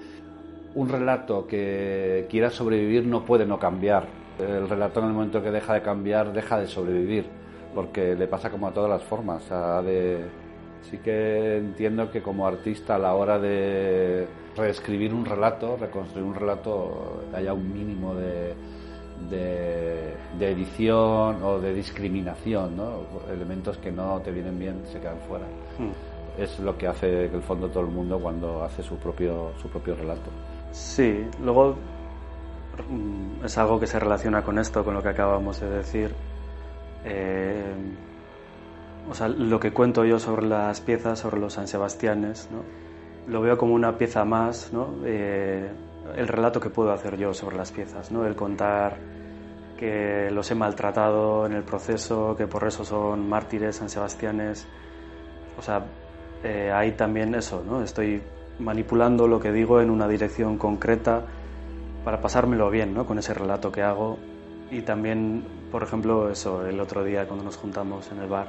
[0.76, 4.08] un relato que quiera sobrevivir no puede no cambiar.
[4.40, 7.26] El relato en el momento que deja de cambiar deja de sobrevivir,
[7.76, 9.52] porque le pasa como a todas las formas.
[9.52, 10.26] a de...
[10.90, 16.36] Sí que entiendo que como artista a la hora de reescribir un relato, reconstruir un
[16.36, 18.54] relato, haya un mínimo de,
[19.30, 23.02] de, de edición o de discriminación, ¿no?
[23.32, 25.46] elementos que no te vienen bien se quedan fuera.
[26.38, 29.70] Es lo que hace que el fondo todo el mundo cuando hace su propio, su
[29.70, 30.30] propio relato.
[30.74, 31.76] Sí, luego
[32.90, 36.16] mm, es algo que se relaciona con esto, con lo que acabamos de decir.
[37.06, 37.76] Eh,
[39.08, 42.64] o sea, lo que cuento yo sobre las piezas, sobre los San Sebastianes, ¿no?
[43.28, 44.96] lo veo como una pieza más, ¿no?
[45.06, 45.70] Eh,
[46.16, 48.26] el relato que puedo hacer yo sobre las piezas, ¿no?
[48.26, 48.98] el contar
[49.78, 54.68] que los he maltratado en el proceso, que por eso son mártires, San Sebastianes.
[55.58, 55.86] O sea,
[56.44, 57.82] eh, hay también eso, ¿no?
[57.84, 58.22] Estoy
[58.60, 61.26] manipulando lo que digo en una dirección concreta
[62.04, 63.06] para pasármelo bien, ¿no?
[63.06, 64.18] Con ese relato que hago.
[64.72, 68.48] Y también, por ejemplo, eso, el otro día cuando nos juntamos en el bar,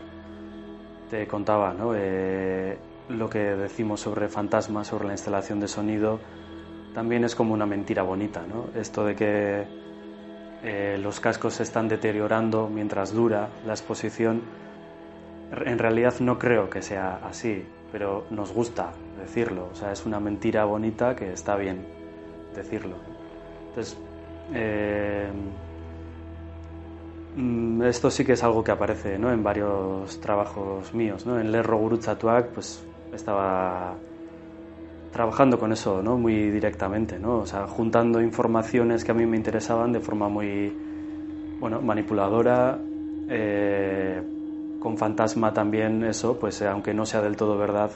[1.10, 1.92] te contaba, ¿no?
[1.94, 2.78] Eh,
[3.08, 6.18] lo que decimos sobre fantasmas, sobre la instalación de sonido,
[6.94, 8.68] también es como una mentira bonita, ¿no?
[8.78, 9.64] Esto de que
[10.62, 14.42] eh, los cascos se están deteriorando mientras dura la exposición,
[15.52, 17.64] en realidad no creo que sea así,
[17.94, 21.86] pero nos gusta decirlo, o sea, es una mentira bonita que está bien
[22.52, 22.96] decirlo.
[23.68, 23.96] Entonces,
[24.52, 25.30] eh,
[27.36, 29.30] mm, esto sí que es algo que aparece ¿no?
[29.30, 31.24] en varios trabajos míos.
[31.24, 31.38] ¿no?
[31.38, 33.94] En Lerro Gurutzatuak pues, estaba
[35.12, 36.18] trabajando con eso ¿no?
[36.18, 37.42] muy directamente, ¿no?
[37.42, 40.76] o sea, juntando informaciones que a mí me interesaban de forma muy
[41.60, 42.76] bueno, manipuladora,
[43.28, 44.20] eh,
[44.84, 47.90] con fantasma también eso, pues eh, aunque no sea del todo verdad,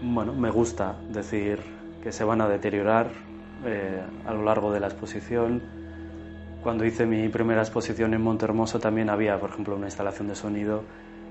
[0.00, 1.58] bueno, me gusta decir
[2.00, 3.10] que se van a deteriorar
[3.66, 5.60] eh, a lo largo de la exposición.
[6.62, 10.84] Cuando hice mi primera exposición en Montermoso también había, por ejemplo, una instalación de sonido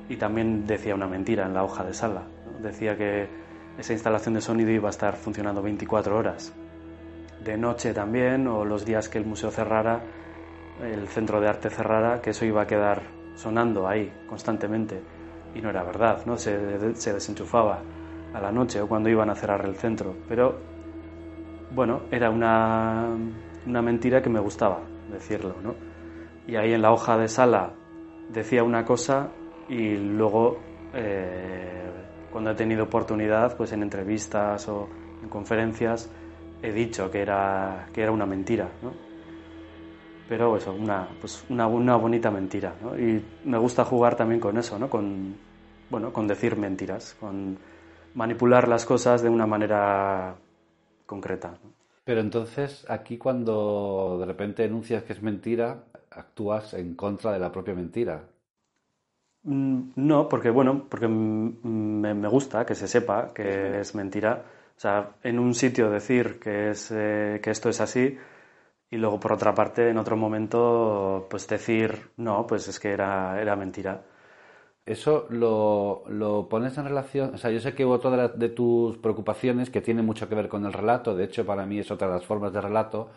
[0.10, 2.24] y también decía una mentira en la hoja de sala.
[2.62, 3.30] Decía que
[3.78, 6.54] esa instalación de sonido iba a estar funcionando 24 horas.
[7.46, 10.02] De noche también, o los días que el museo cerrara,
[10.84, 15.02] el centro de arte cerrara, que eso iba a quedar sonando ahí constantemente.
[15.56, 16.38] Y no era verdad, ¿no?
[16.38, 17.82] Se, se desenchufaba
[18.34, 20.14] a la noche o cuando iban a cerrar el centro.
[20.28, 20.60] Pero,
[21.74, 23.16] bueno, era una,
[23.66, 24.82] una mentira que me gustaba
[25.12, 25.74] decirlo, ¿no?
[26.48, 27.72] Y ahí en la hoja de sala
[28.30, 29.30] decía una cosa
[29.68, 30.58] y luego
[30.94, 31.90] eh,
[32.32, 34.88] cuando he tenido oportunidad, pues en entrevistas o
[35.22, 36.12] en conferencias,
[36.62, 38.68] he dicho que era, que era una mentira.
[40.30, 42.98] Pero eso, una, pues una, una bonita mentira, ¿no?
[42.98, 44.88] Y me gusta jugar también con eso, ¿no?
[44.88, 45.36] Con,
[45.90, 47.58] bueno, con decir mentiras, con
[48.14, 50.36] manipular las cosas de una manera
[51.08, 51.50] concreta.
[51.50, 51.72] ¿no?
[52.04, 57.52] Pero entonces, aquí cuando de repente enuncias que es mentira, actúas en contra de la
[57.52, 58.24] propia mentira.
[59.44, 64.44] Mm, No, porque bueno, porque me, me gusta que se sepa que es mentira.
[64.78, 68.18] O sea, en un sitio decir que, es, eh, que esto es así
[68.92, 73.42] y luego por otra parte en otro momento pues decir no, pues es que era,
[73.42, 74.04] era mentira.
[74.86, 78.98] Eso lo, lo pones en relación, o sea, yo sé que otra de, de tus
[78.98, 82.08] preocupaciones que tiene mucho que ver con el relato, de hecho para mí es otra
[82.08, 83.10] de las formas de relato,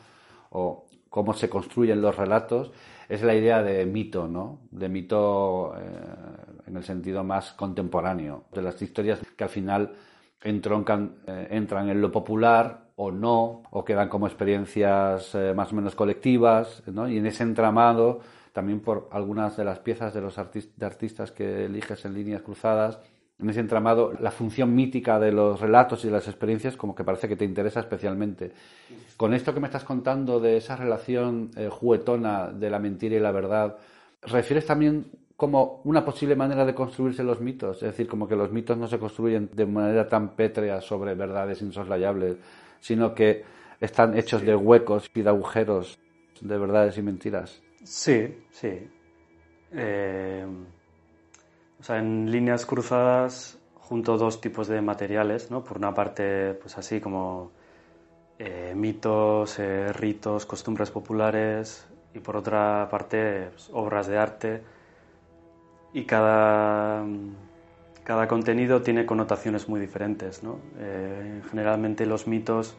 [0.50, 2.72] o cómo se construyen los relatos,
[3.08, 4.60] es la idea de mito, ¿no?
[4.70, 5.82] De mito eh,
[6.66, 9.92] en el sentido más contemporáneo, de las historias que al final
[10.42, 15.76] entroncan, eh, entran en lo popular o no, o quedan como experiencias eh, más o
[15.76, 17.08] menos colectivas, ¿no?
[17.08, 18.20] Y en ese entramado,
[18.52, 22.42] también por algunas de las piezas de los artis- de artistas que eliges en líneas
[22.42, 22.98] cruzadas,
[23.40, 27.02] en ese entramado, la función mítica de los relatos y de las experiencias como que
[27.02, 28.52] parece que te interesa especialmente.
[29.16, 33.20] Con esto que me estás contando de esa relación eh, juguetona de la mentira y
[33.20, 33.78] la verdad,
[34.22, 37.78] ¿refieres también como una posible manera de construirse los mitos?
[37.78, 41.62] Es decir, como que los mitos no se construyen de manera tan pétrea sobre verdades
[41.62, 42.36] insoslayables,
[42.82, 43.44] sino que
[43.80, 45.98] están hechos de huecos y de agujeros
[46.40, 47.62] de verdades y mentiras.
[47.84, 48.90] Sí, sí.
[49.72, 50.44] Eh,
[51.80, 55.62] o sea, en líneas cruzadas junto dos tipos de materiales, ¿no?
[55.62, 57.52] Por una parte, pues así como
[58.38, 64.62] eh, mitos, eh, ritos, costumbres populares y por otra parte pues, obras de arte
[65.92, 67.04] y cada,
[68.04, 70.42] cada contenido tiene connotaciones muy diferentes.
[70.42, 70.58] ¿no?
[70.78, 72.76] Eh, generalmente los mitos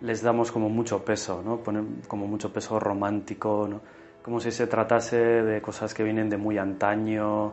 [0.00, 1.58] les damos como mucho peso, ¿no?
[1.58, 3.80] Ponen como mucho peso romántico, ¿no?
[4.22, 7.52] como si se tratase de cosas que vienen de muy antaño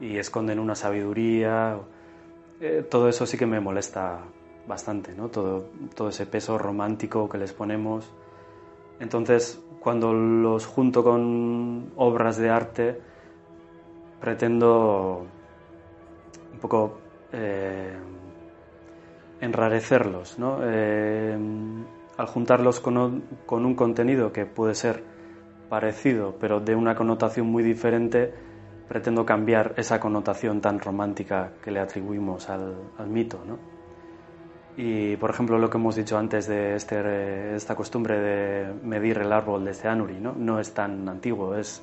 [0.00, 1.76] y esconden una sabiduría.
[2.60, 4.20] Eh, todo eso sí que me molesta
[4.66, 5.28] bastante, ¿no?
[5.28, 8.10] todo, todo ese peso romántico que les ponemos.
[9.00, 13.00] Entonces, cuando los junto con obras de arte,
[14.20, 15.26] pretendo
[16.62, 17.00] poco
[17.32, 17.94] eh,
[19.40, 20.60] enrarecerlos, ¿no?
[20.62, 21.36] Eh,
[22.16, 25.02] al juntarlos con un, con un, contenido que puede ser
[25.68, 28.32] parecido, pero de una connotación muy diferente,
[28.88, 33.58] pretendo cambiar esa connotación tan romántica que le atribuimos al, al mito, ¿no?
[34.76, 39.30] Y, por ejemplo, lo que hemos dicho antes de este, esta costumbre de medir el
[39.30, 40.32] árbol de Ceanuri, ¿no?
[40.34, 41.82] no es tan antiguo, es,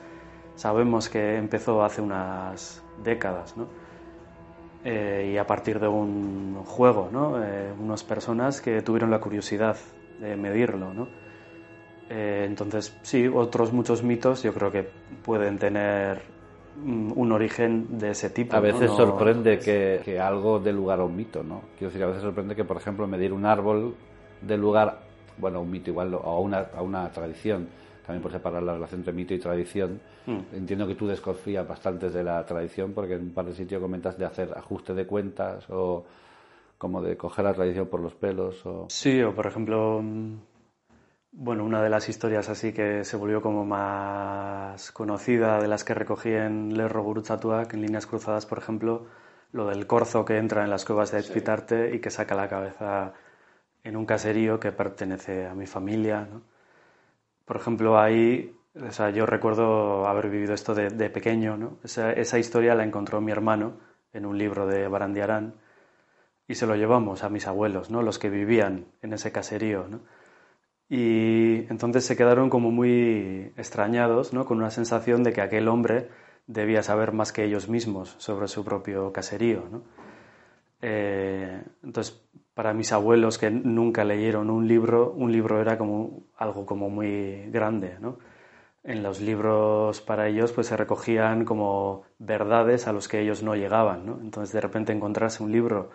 [0.56, 3.68] sabemos que empezó hace unas décadas, ¿no?
[4.84, 7.44] Eh, y a partir de un juego, ¿no?
[7.44, 9.76] Eh, unas personas que tuvieron la curiosidad
[10.20, 10.94] de medirlo.
[10.94, 11.08] ¿no?
[12.10, 14.88] Eh, entonces, sí, otros muchos mitos yo creo que
[15.24, 16.22] pueden tener
[16.82, 18.56] mm, un origen de ese tipo.
[18.56, 18.96] A veces ¿no?
[18.96, 21.62] sorprende que, que, algo dé lugar a un mito, ¿no?
[21.78, 23.96] Quiero decir, a veces sorprende que, por ejemplo, medir un árbol
[24.42, 25.00] dé lugar,
[25.38, 27.68] bueno, a un mito igual, a una, a una tradición.
[28.10, 30.02] También por separar la relación entre mito y tradición.
[30.26, 30.40] Mm.
[30.56, 34.18] Entiendo que tú desconfías bastante de la tradición porque en un par de sitios comentas
[34.18, 36.04] de hacer ajuste de cuentas o
[36.80, 38.66] como de coger la tradición por los pelos.
[38.66, 38.88] O...
[38.90, 40.02] Sí, o por ejemplo,
[41.32, 45.94] bueno, una de las historias así que se volvió como más conocida de las que
[45.94, 49.06] recogí en Lerro Gurutzatuak, en líneas cruzadas, por ejemplo,
[49.52, 51.98] lo del corzo que entra en las cuevas de Espitarte sí.
[51.98, 53.14] y que saca la cabeza
[53.84, 56.28] en un caserío que pertenece a mi familia.
[56.28, 56.42] ¿no?
[57.50, 61.58] Por ejemplo, ahí, o sea, yo recuerdo haber vivido esto de, pequeño.
[61.58, 61.80] ¿no?
[61.84, 63.74] Esa, esa, historia la encontró mi hermano
[64.14, 65.56] en un libro de Barandiarán
[66.48, 68.04] y se lo llevamos a mis abuelos, ¿no?
[68.04, 69.88] los que vivían en ese caserío.
[69.88, 70.02] ¿no?
[70.90, 74.46] Y entonces se quedaron como muy extrañados, ¿no?
[74.46, 76.08] con una sensación de que aquel hombre
[76.46, 79.64] debía saber más que ellos mismos sobre su propio caserío.
[79.72, 79.82] ¿no?
[80.84, 82.24] Eh, entonces,
[82.60, 87.50] para mis abuelos que nunca leyeron un libro, un libro era como algo como muy
[87.50, 87.96] grande.
[88.02, 88.20] ¿no?
[88.84, 93.56] En los libros para ellos pues se recogían como verdades a los que ellos no
[93.56, 94.06] llegaban.
[94.06, 94.20] ¿no?
[94.20, 95.92] Entonces, de repente encontrarse un libro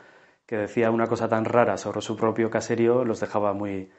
[0.47, 3.91] que decía una cosa tan rara sobre su propio caserío los dejaba muy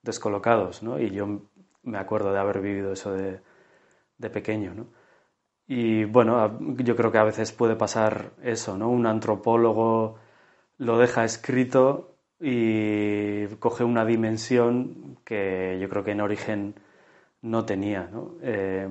[0.00, 0.98] descolocados, ¿no?
[0.98, 1.42] Y yo
[1.82, 3.42] me acuerdo de haber vivido eso de,
[4.16, 4.86] de, pequeño, ¿no?
[5.66, 8.88] Y bueno, yo creo que a veces puede pasar eso, ¿no?
[8.88, 10.16] Un antropólogo
[10.78, 16.74] lo deja escrito y coge una dimensión que yo creo que en origen
[17.42, 18.34] no tenía, ¿no?
[18.42, 18.88] Eh,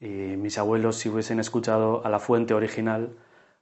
[0.00, 0.06] y
[0.36, 3.16] mis abuelos, si hubiesen escuchado a la fuente original,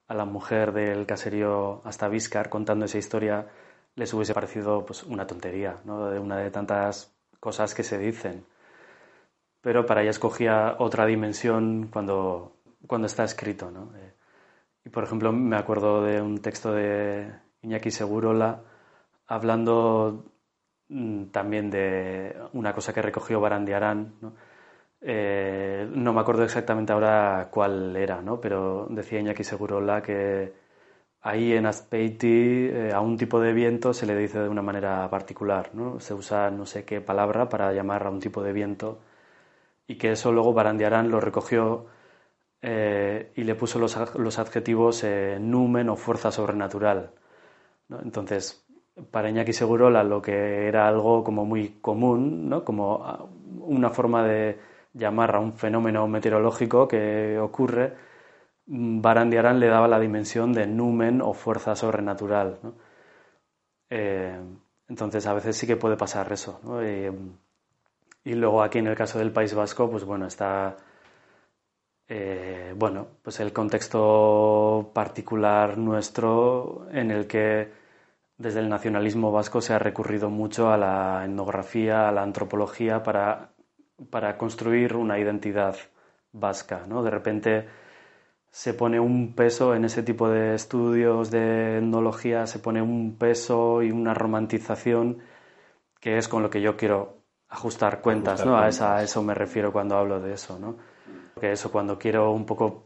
[0.06, 3.48] a la mujer del caserío hasta Vizcar contando esa historia,
[3.96, 6.10] les hubiese parecido pues, una tontería, ¿no?
[6.10, 8.44] de una de tantas cosas que se dicen.
[9.60, 12.56] Pero para ella escogía otra dimensión cuando,
[12.86, 13.70] cuando está escrito.
[13.70, 13.92] ¿no?
[13.96, 14.14] Eh,
[14.84, 17.32] y por ejemplo, me acuerdo de un texto de
[17.62, 18.62] Iñaki Segurola
[19.26, 20.24] hablando
[20.88, 24.14] mm, también de una cosa que recogió Barandiarán.
[24.20, 24.34] ¿no?
[25.00, 28.40] Eh, no me acuerdo exactamente ahora cuál era, ¿no?
[28.40, 30.52] pero decía Iñaki Segurola que
[31.20, 35.08] Ahí en Azpeiti eh, a un tipo de viento se le dice de una manera
[35.10, 35.98] particular, ¿no?
[36.00, 39.00] Se usa no sé qué palabra para llamar a un tipo de viento
[39.88, 41.86] y que eso luego Barandiarán lo recogió
[42.62, 45.04] eh, y le puso los, los adjetivos
[45.40, 47.12] numen o fuerza sobrenatural.
[47.90, 48.64] Entonces,
[49.10, 52.64] para Iñaki Segurola lo que era algo como muy común, ¿no?
[52.64, 53.28] como
[53.60, 54.58] una forma de
[54.92, 57.94] llamar a un fenómeno meteorológico que ocurre,
[58.66, 62.58] Barandiarán le daba la dimensión de numen o fuerza sobrenatural.
[63.88, 64.38] Eh,
[64.88, 66.60] entonces a veces sí que puede pasar eso.
[66.82, 70.76] Y, y, luego aquí en el caso del País Vasco, pues bueno, está
[72.08, 77.70] eh, bueno, pues el contexto particular nuestro en el que
[78.38, 83.50] desde el nacionalismo vasco se ha recurrido mucho a la etnografía, a la antropología para,
[84.10, 85.76] para construir una identidad
[86.32, 86.84] vasca.
[86.86, 87.02] ¿no?
[87.02, 87.68] De repente
[88.50, 93.82] se pone un peso en ese tipo de estudios de etnología, se pone un peso
[93.82, 95.18] y una romantización
[96.00, 97.18] que es con lo que yo quiero
[97.48, 98.52] ajustar cuentas, ajustar ¿no?
[98.52, 98.80] Cuentas.
[98.80, 100.76] A, esa, a, eso me refiero cuando hablo de eso, ¿no?
[101.38, 102.84] Que eso cuando quiero un poco,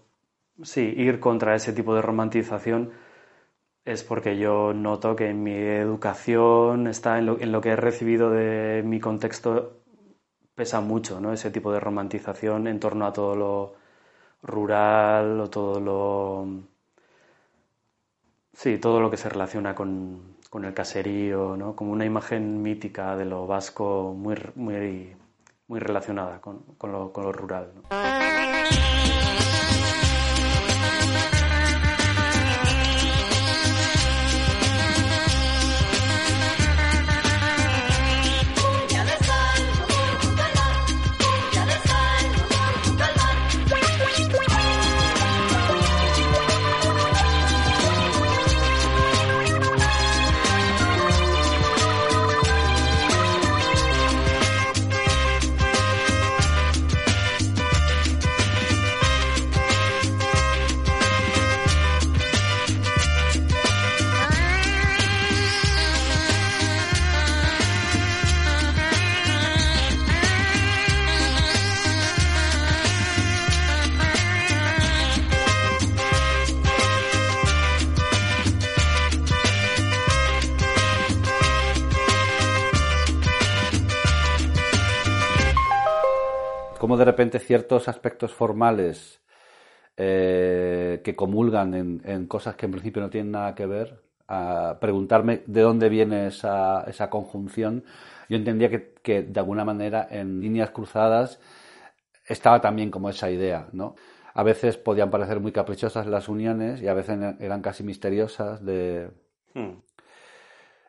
[0.62, 2.92] sí, ir contra ese tipo de romantización,
[3.84, 8.30] es porque yo noto que mi educación está en lo, en lo que he recibido
[8.30, 9.82] de mi contexto
[10.54, 11.32] pesa mucho, ¿no?
[11.32, 13.74] Ese tipo de romantización en torno a todo lo
[14.42, 16.46] rural o todo lo
[18.52, 21.74] sí, todo lo que se relaciona con, con el caserío, ¿no?
[21.74, 25.16] Como una imagen mítica de lo vasco muy muy
[25.68, 27.72] muy relacionada con, con, lo, con lo rural.
[28.74, 29.01] time.
[87.38, 89.22] Ciertos aspectos formales
[89.96, 94.78] eh, que comulgan en, en, cosas que en principio no tienen nada que ver, a
[94.80, 97.84] preguntarme de dónde viene esa, esa conjunción,
[98.28, 101.38] yo entendía que, que, de alguna manera en líneas cruzadas
[102.26, 103.94] estaba también como esa idea, ¿no?
[104.34, 109.10] A veces podían parecer muy caprichosas las uniones y a veces eran casi misteriosas de...
[109.54, 109.82] Hmm.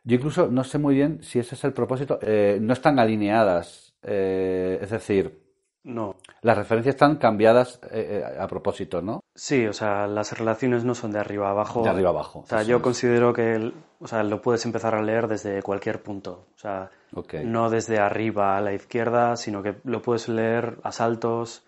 [0.06, 2.20] Yo incluso no sé muy bien si ese es el propósito.
[2.22, 5.43] Eh, no están alineadas, eh, es decir,
[5.84, 6.16] no.
[6.42, 9.24] Las referencias están cambiadas eh, a propósito, ¿no?
[9.36, 11.84] Sí, o sea, las relaciones no son de arriba a abajo.
[11.84, 12.40] De arriba a abajo.
[12.40, 12.82] O sea, yo es.
[12.82, 16.48] considero que o sea, lo puedes empezar a leer desde cualquier punto.
[16.56, 17.46] O sea, okay.
[17.46, 21.66] no desde arriba a la izquierda, sino que lo puedes leer a saltos.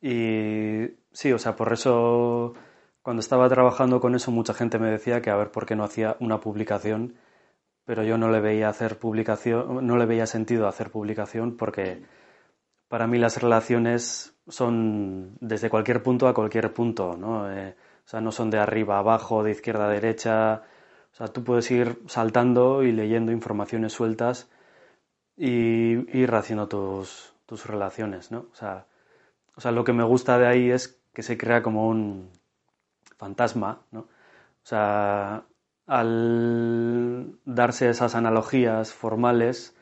[0.00, 2.54] Y sí, o sea, por eso
[3.02, 5.84] cuando estaba trabajando con eso mucha gente me decía que a ver por qué no
[5.84, 7.14] hacía una publicación,
[7.84, 12.02] pero yo no le veía hacer publicación, no le veía sentido hacer publicación porque
[12.88, 17.50] para mí las relaciones son desde cualquier punto a cualquier punto, ¿no?
[17.50, 20.62] Eh, o sea, no son de arriba a abajo, de izquierda a derecha.
[21.12, 24.50] O sea, tú puedes ir saltando y leyendo informaciones sueltas
[25.36, 28.46] y ir haciendo tus, tus relaciones, ¿no?
[28.52, 28.86] O sea,
[29.56, 32.30] o sea, lo que me gusta de ahí es que se crea como un
[33.16, 34.00] fantasma, ¿no?
[34.00, 35.44] O sea,
[35.86, 39.76] al darse esas analogías formales,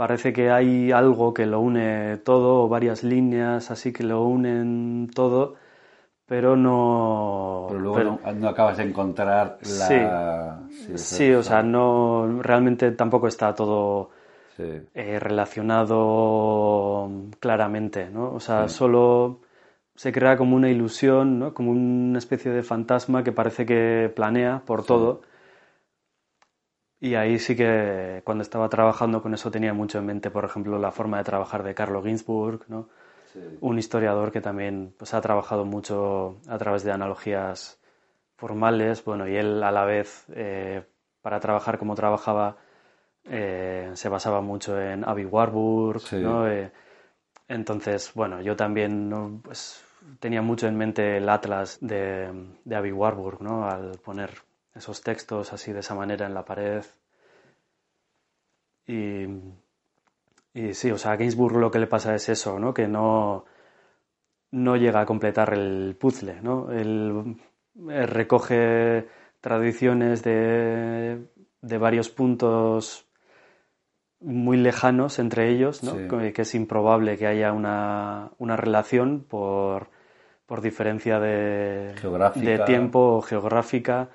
[0.00, 5.10] parece que hay algo que lo une todo, o varias líneas así que lo unen
[5.14, 5.56] todo,
[6.24, 7.66] pero no...
[7.68, 8.18] Pero luego pero...
[8.24, 10.62] No, no, acabas de encontrar la...
[10.70, 14.08] Sí, sí, sí o sea, no, realmente tampoco está todo
[14.56, 14.80] sí.
[14.94, 18.32] eh, relacionado claramente, ¿no?
[18.32, 19.40] O sea, solo
[19.94, 21.52] se crea como una ilusión, ¿no?
[21.52, 25.20] Como una especie de fantasma que parece que planea por todo
[27.00, 30.78] y ahí sí que cuando estaba trabajando con eso tenía mucho en mente, por ejemplo,
[30.78, 32.88] la forma de trabajar de Carlo Ginzburg, ¿no?
[33.32, 33.38] Sí.
[33.60, 37.80] un historiador que también pues, ha trabajado mucho a través de analogías
[38.36, 40.82] formales, bueno, y él a la vez, eh,
[41.22, 42.56] para trabajar como trabajaba,
[43.24, 46.16] eh, se basaba mucho en Avi Warburg, Sí.
[46.16, 46.48] ¿no?
[46.48, 46.72] Eh,
[47.46, 49.40] entonces, bueno, yo también ¿no?
[49.44, 49.84] pues,
[50.18, 52.32] tenía mucho en mente el atlas de,
[52.64, 53.64] de Avi Warburg, ¿no?
[53.68, 54.30] Al poner
[54.80, 56.84] esos textos así de esa manera en la pared.
[58.86, 59.26] Y,
[60.52, 62.74] y sí, o sea, a Gainsbourg lo que le pasa es eso, ¿no?
[62.74, 63.44] Que no,
[64.50, 66.72] no llega a completar el puzzle, ¿no?
[66.72, 67.36] Él,
[67.88, 69.06] él recoge
[69.40, 71.26] tradiciones de,
[71.60, 73.06] de, varios puntos
[74.20, 75.92] muy lejanos entre ellos, ¿no?
[75.92, 76.32] Sí.
[76.32, 79.88] Que es improbable que haya una, una relación por,
[80.46, 82.50] por diferencia de, Geográfica.
[82.50, 84.08] de tiempo o geográfica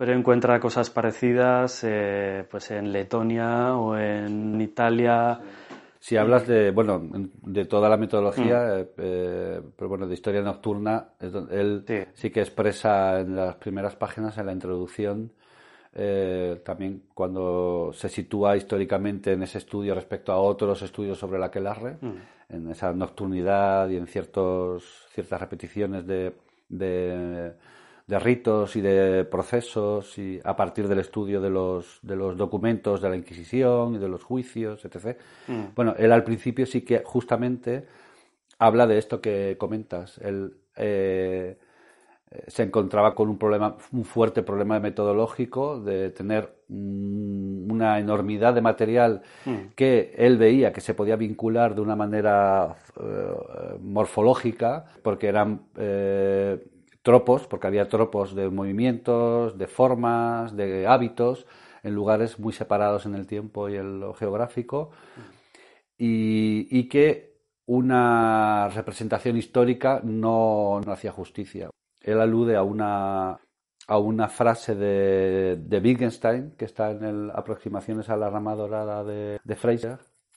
[0.00, 5.38] pero encuentra cosas parecidas eh, pues en Letonia o en Italia.
[5.98, 7.02] Si hablas de, bueno,
[7.42, 8.86] de toda la metodología, mm.
[8.96, 11.98] eh, pero bueno, de historia nocturna, él sí.
[12.14, 12.30] sí.
[12.30, 15.32] que expresa en las primeras páginas, en la introducción,
[15.92, 21.50] eh, también cuando se sitúa históricamente en ese estudio respecto a otros estudios sobre la
[21.50, 22.54] Quelarre, mm.
[22.54, 26.32] en esa nocturnidad y en ciertos, ciertas repeticiones de,
[26.70, 27.52] de
[28.10, 33.00] de ritos y de procesos y a partir del estudio de los, de los documentos
[33.00, 35.16] de la Inquisición y de los juicios, etc.
[35.46, 35.62] Mm.
[35.76, 37.86] Bueno, él al principio sí que justamente
[38.58, 40.18] habla de esto que comentas.
[40.18, 41.56] Él, eh,
[42.46, 48.60] se encontraba con un problema, un fuerte problema metodológico de tener mm, una enormidad de
[48.60, 49.72] material Mm.
[49.76, 56.58] que él veía que se podía vincular de una manera eh, morfológica, porque eran eh,
[57.02, 61.46] tropos, porque había tropos de movimientos, de formas, de hábitos,
[61.82, 64.90] en lugares muy separados en el tiempo y en lo geográfico,
[65.96, 67.36] y, que
[67.66, 71.70] una representación histórica no, no hacía justicia.
[72.00, 73.38] Él alude a una,
[73.86, 79.04] a una frase de, de Wittgenstein, que está en el Aproximaciones a la rama dorada
[79.04, 79.56] de, de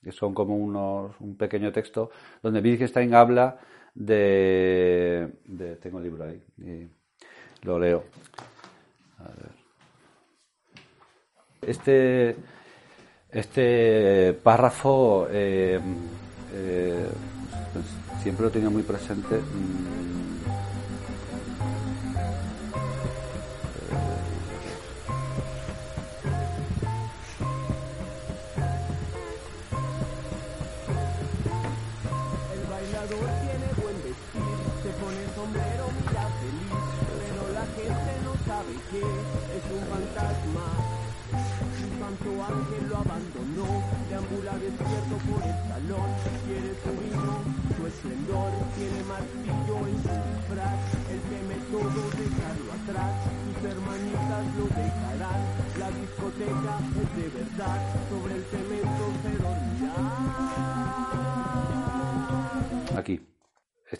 [0.03, 2.11] que son como unos, un pequeño texto,
[2.41, 3.57] donde Wittgenstein habla
[3.93, 6.87] de, de- Tengo el libro ahí, y
[7.65, 8.03] lo leo.
[11.61, 12.35] Este,
[13.31, 15.79] este párrafo eh,
[16.53, 17.07] eh,
[17.71, 17.85] pues,
[18.21, 19.39] siempre lo tenido muy presente.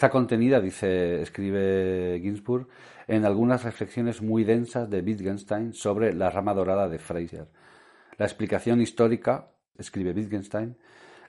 [0.03, 2.67] Está contenida, dice, escribe Ginsburg,
[3.07, 7.47] en algunas reflexiones muy densas de Wittgenstein sobre la rama dorada de Fraser.
[8.17, 9.47] La explicación histórica,
[9.77, 10.75] escribe Wittgenstein,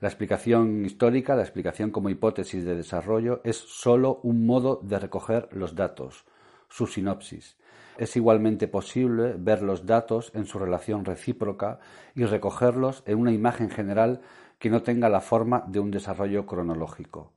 [0.01, 5.49] la explicación histórica, la explicación como hipótesis de desarrollo, es sólo un modo de recoger
[5.53, 6.25] los datos,
[6.69, 7.57] su sinopsis.
[7.97, 11.79] Es igualmente posible ver los datos en su relación recíproca
[12.17, 14.21] y recogerlos en una imagen general
[14.59, 17.35] que no tenga la forma de un desarrollo cronológico.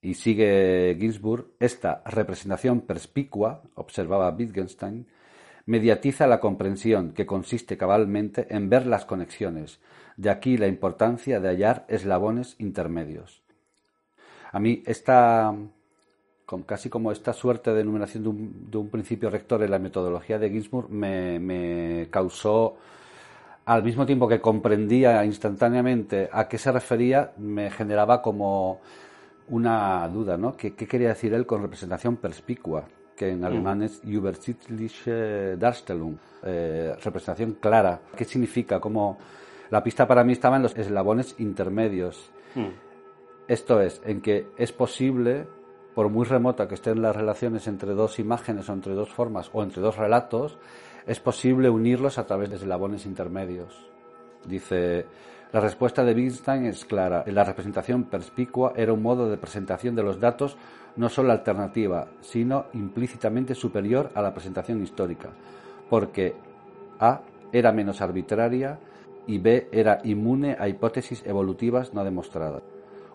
[0.00, 5.06] Y sigue Ginsburg, esta representación perspicua, observaba Wittgenstein,
[5.66, 9.80] mediatiza la comprensión que consiste cabalmente en ver las conexiones.
[10.16, 13.42] De aquí la importancia de hallar eslabones intermedios.
[14.52, 15.54] A mí esta,
[16.64, 20.90] casi como esta suerte de enumeración de un, principio rector en la metodología de Ginsburg
[20.90, 22.78] me causó,
[23.68, 28.80] al mismo tiempo que comprendía instantáneamente a qué se refería, me generaba como
[29.50, 30.56] una duda, ¿no?
[30.56, 32.84] ¿Qué, qué quería decir él con representación perspicua?
[33.16, 38.00] Que en alemán es übersichtliche Darstellung, eh, representación clara.
[38.16, 38.78] ¿Qué significa?
[38.78, 39.18] Como
[39.70, 42.30] la pista para mí estaba en los eslabones intermedios.
[43.48, 45.46] Esto es, en que es posible,
[45.94, 49.62] por muy remota que estén las relaciones entre dos imágenes o entre dos formas o
[49.62, 50.58] entre dos relatos,
[51.06, 53.88] es posible unirlos a través de eslabones intermedios.
[54.44, 55.06] Dice,
[55.52, 57.24] la respuesta de Wittgenstein es clara.
[57.26, 60.56] La representación perspicua era un modo de presentación de los datos
[60.96, 65.30] no solo alternativa, sino implícitamente superior a la presentación histórica,
[65.88, 66.34] porque
[67.00, 67.20] A
[67.52, 68.78] era menos arbitraria
[69.26, 72.62] y B era inmune a hipótesis evolutivas no demostradas.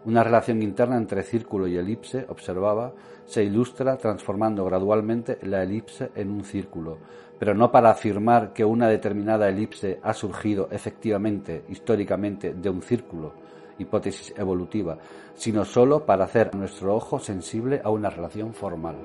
[0.05, 2.93] Una relación interna entre círculo y elipse, observaba,
[3.25, 6.97] se ilustra transformando gradualmente la elipse en un círculo,
[7.39, 13.33] pero no para afirmar que una determinada elipse ha surgido efectivamente, históricamente, de un círculo,
[13.77, 14.97] hipótesis evolutiva,
[15.35, 18.95] sino sólo para hacer nuestro ojo sensible a una relación formal.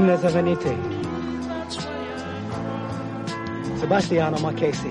[0.00, 0.76] Venite.
[3.78, 4.88] Sebastiano Marchesi.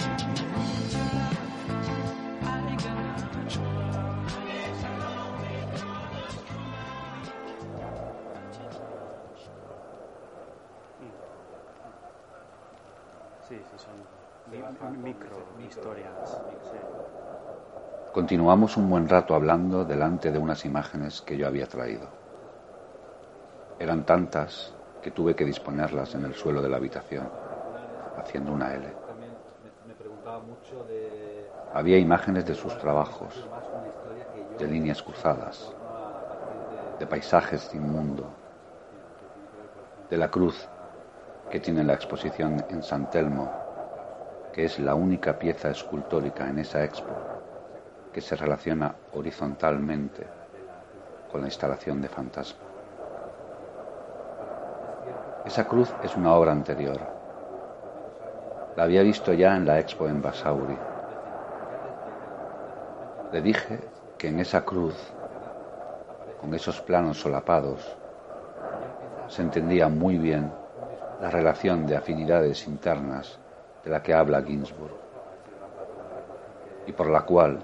[13.49, 13.93] Sí, sí, son
[14.49, 16.13] mi- micro historias.
[16.71, 16.77] sí.
[18.13, 22.07] Continuamos un buen rato hablando delante de unas imágenes que yo había traído.
[23.80, 24.71] Eran tantas
[25.03, 27.30] que tuve que disponerlas en el suelo de la habitación,
[28.17, 28.88] haciendo una L.
[31.73, 33.47] Había imágenes de sus trabajos,
[34.57, 35.73] de líneas cruzadas,
[36.97, 38.30] de paisajes sin mundo,
[40.09, 40.67] de la cruz
[41.51, 43.51] que tiene la exposición en San Telmo,
[44.53, 47.13] que es la única pieza escultórica en esa expo
[48.13, 50.25] que se relaciona horizontalmente
[51.31, 52.62] con la instalación de Fantasma.
[55.45, 56.99] Esa cruz es una obra anterior.
[58.77, 60.77] La había visto ya en la expo en Basauri.
[63.33, 63.81] Le dije
[64.17, 64.95] que en esa cruz,
[66.39, 67.93] con esos planos solapados,
[69.27, 70.49] se entendía muy bien
[71.19, 73.37] la relación de afinidades internas
[73.83, 74.95] de la que habla Ginsburg
[76.87, 77.59] y por la cual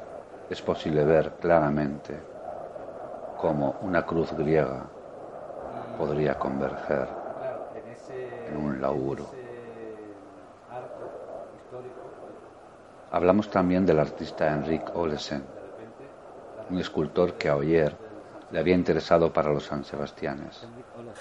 [0.49, 2.19] es posible ver claramente
[3.37, 4.83] cómo una cruz griega
[5.97, 7.18] podría converger
[8.49, 9.25] en un lauro.
[13.11, 15.43] Hablamos también del artista Henrik Olesen,
[16.69, 17.95] un escultor que a Oyer
[18.51, 20.65] le había interesado para los San Sebastianes.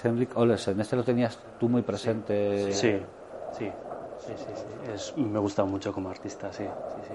[0.03, 2.71] Henrik Olesen, este lo tenías tú muy presente.
[2.73, 2.91] Sí,
[3.57, 3.71] sí,
[4.25, 4.91] sí, sí, sí.
[4.93, 7.13] Es- me gusta mucho como artista, sí, sí, sí.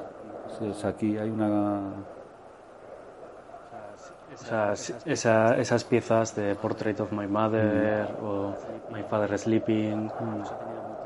[0.59, 1.93] Sí, es aquí hay una.
[4.35, 4.73] O sea,
[5.07, 8.25] esa- esas piezas de Portrait of My Mother Mm.
[8.25, 8.55] o
[8.91, 10.11] My Father Sleeping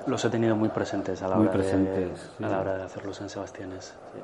[0.06, 2.44] los he tenido muy presentes a la, Muy hora, de, presentes, sí.
[2.44, 3.94] a la hora de hacerlos en Sebastianes.
[4.14, 4.20] sí.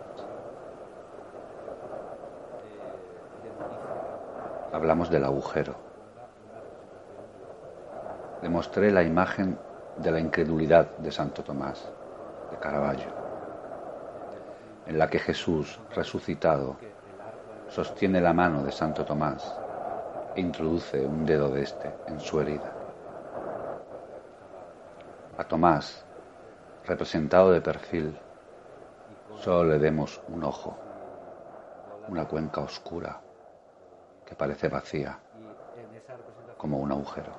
[4.72, 5.74] Hablamos del agujero.
[8.42, 9.56] Le mostré la imagen
[9.98, 11.88] de la incredulidad de Santo Tomás,
[12.50, 13.12] de Caravaggio,
[14.86, 16.76] en la que Jesús, resucitado,
[17.68, 19.58] sostiene la mano de Santo Tomás
[20.34, 22.72] e introduce un dedo de éste en su herida.
[25.36, 26.04] A Tomás,
[26.84, 28.18] representado de perfil,
[29.40, 30.76] solo le demos un ojo,
[32.08, 33.20] una cuenca oscura
[34.24, 35.18] que parece vacía,
[36.56, 37.32] como un agujero.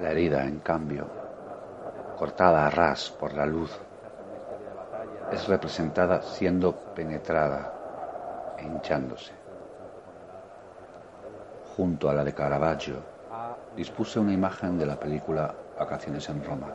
[0.00, 1.06] La herida, en cambio,
[2.16, 3.76] cortada a ras por la luz,
[5.32, 7.77] es representada siendo penetrada
[8.62, 9.32] hinchándose.
[11.76, 12.96] Junto a la de Caravaggio,
[13.76, 16.66] dispuse una imagen de la película Vacaciones en Roma,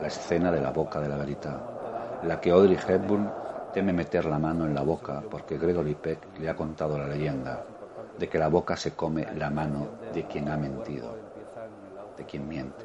[0.00, 1.60] la escena de la boca de la verita,
[2.22, 3.30] en la que Audrey Hepburn
[3.72, 7.64] teme meter la mano en la boca porque Gregory Peck le ha contado la leyenda
[8.18, 11.16] de que la boca se come la mano de quien ha mentido,
[12.16, 12.84] de quien miente.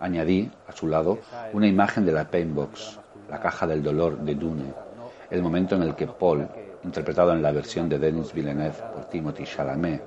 [0.00, 1.18] Añadí, a su lado,
[1.52, 2.98] una imagen de la Paintbox,
[3.30, 4.74] la caja del dolor de Dune,
[5.34, 6.46] el momento en el que Paul,
[6.84, 10.00] interpretado en la versión de Denis Villeneuve por Timothy Chalamet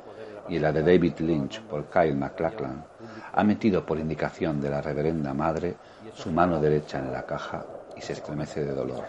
[0.48, 2.86] y en la de David Lynch por Kyle MacLachlan,
[3.34, 5.76] ha metido por indicación de la reverenda madre
[6.14, 7.66] su mano derecha en la caja
[7.98, 9.04] y se estremece de dolor.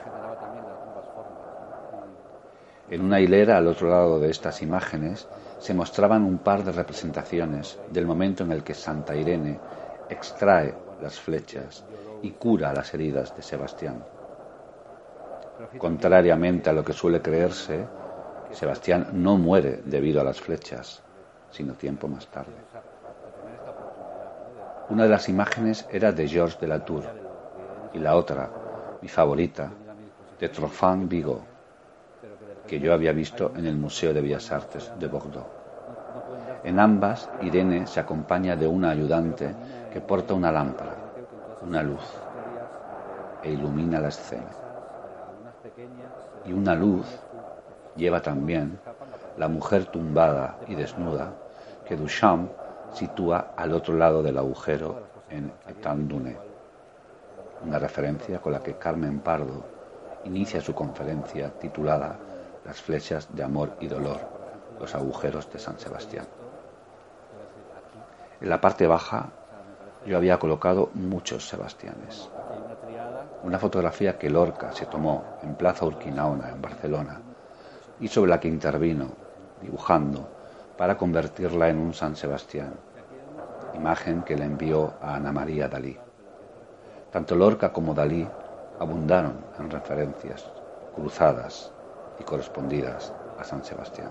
[2.91, 5.29] En una hilera al otro lado de estas imágenes
[5.61, 9.61] se mostraban un par de representaciones del momento en el que Santa Irene
[10.09, 11.85] extrae las flechas
[12.23, 14.03] y cura las heridas de Sebastián.
[15.79, 17.85] Contrariamente a lo que suele creerse,
[18.53, 21.03] Sebastián no muere debido a las flechas,
[21.51, 22.53] sino tiempo más tarde.
[24.91, 27.05] Una de las imágenes era de Georges de la Tour
[27.93, 28.49] y la otra,
[29.03, 29.71] mi favorita,
[30.39, 31.43] de Trofan Vigo,
[32.67, 35.47] que yo había visto en el Museo de Bellas Artes de Bordeaux.
[36.65, 39.55] En ambas, Irene se acompaña de una ayudante
[39.93, 40.95] que porta una lámpara,
[41.63, 42.05] una luz,
[43.43, 44.68] e ilumina la escena.
[46.45, 47.07] Y una luz
[47.97, 48.79] lleva también
[49.37, 51.33] la mujer tumbada y desnuda
[51.87, 52.51] que Duchamp
[52.93, 56.37] sitúa al otro lado del agujero en Etandune,
[57.65, 59.65] una referencia con la que Carmen Pardo
[60.25, 62.17] inicia su conferencia titulada
[62.65, 64.21] Las flechas de amor y dolor,
[64.81, 66.27] los agujeros de San Sebastián.
[68.41, 69.31] En la parte baja
[70.07, 72.31] yo había colocado muchos Sebastianes.
[73.43, 77.21] Una fotografía que Lorca se tomó en Plaza Urquinaona, en Barcelona,
[78.01, 79.11] y sobre la que intervino,
[79.63, 80.27] dibujando,
[80.77, 82.73] para convertirla en un San Sebastián,
[83.75, 85.97] imagen que le envió a Ana María Dalí.
[87.13, 88.27] Tanto Lorca como Dalí
[88.79, 90.45] abundaron en referencias
[90.95, 91.73] cruzadas
[92.19, 94.11] y correspondidas a San Sebastián.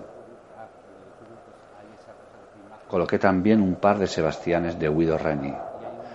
[2.88, 5.54] Coloqué también un par de Sebastianes de Guido Reni,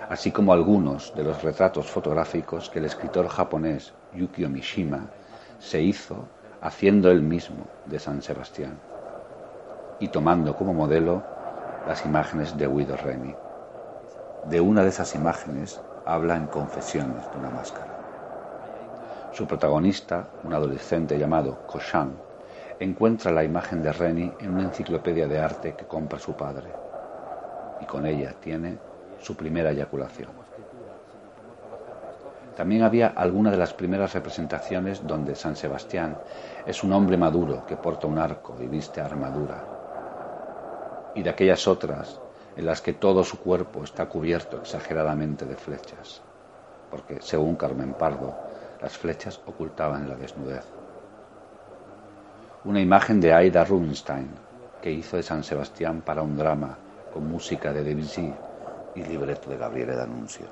[0.09, 5.07] así como algunos de los retratos fotográficos que el escritor japonés Yukio Mishima
[5.59, 6.27] se hizo
[6.61, 8.79] haciendo él mismo de San Sebastián
[9.99, 11.23] y tomando como modelo
[11.87, 13.35] las imágenes de Guido Reni.
[14.49, 17.87] De una de esas imágenes habla en Confesiones de una máscara.
[19.31, 22.13] Su protagonista, un adolescente llamado Koshan,
[22.79, 26.67] encuentra la imagen de Reni en una enciclopedia de arte que compra su padre
[27.79, 28.77] y con ella tiene
[29.23, 30.29] su primera eyaculación.
[32.55, 36.17] También había alguna de las primeras representaciones donde San Sebastián
[36.67, 39.63] es un hombre maduro que porta un arco y viste armadura.
[41.15, 42.19] Y de aquellas otras
[42.55, 46.21] en las que todo su cuerpo está cubierto exageradamente de flechas,
[46.91, 48.35] porque, según Carmen Pardo,
[48.81, 50.65] las flechas ocultaban la desnudez.
[52.65, 54.29] Una imagen de Aida Rubinstein,
[54.81, 56.77] que hizo de San Sebastián para un drama
[57.11, 58.33] con música de Debussy
[58.95, 60.47] y libreto de Gabriele D'Annunzio.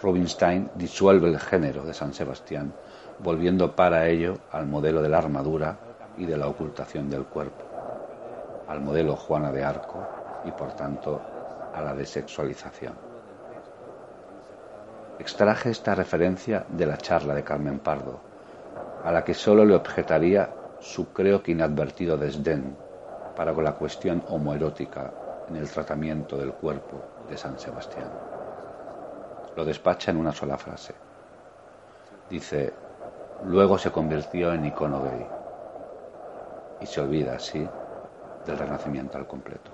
[0.00, 2.72] Rubinstein disuelve el género de San Sebastián,
[3.18, 5.76] volviendo para ello al modelo de la armadura
[6.16, 7.64] y de la ocultación del cuerpo,
[8.68, 10.06] al modelo Juana de Arco
[10.44, 11.20] y por tanto
[11.74, 12.94] a la desexualización.
[15.18, 18.20] Extraje esta referencia de la charla de Carmen Pardo,
[19.04, 20.50] a la que sólo le objetaría
[20.80, 22.76] su creo que inadvertido desdén
[23.34, 25.12] para con la cuestión homoerótica
[25.48, 28.10] en el tratamiento del cuerpo de San Sebastián
[29.56, 30.94] lo despacha en una sola frase.
[32.30, 32.72] Dice,
[33.44, 35.26] luego se convirtió en icono gay
[36.80, 37.66] y se olvida así
[38.46, 39.72] del renacimiento al completo.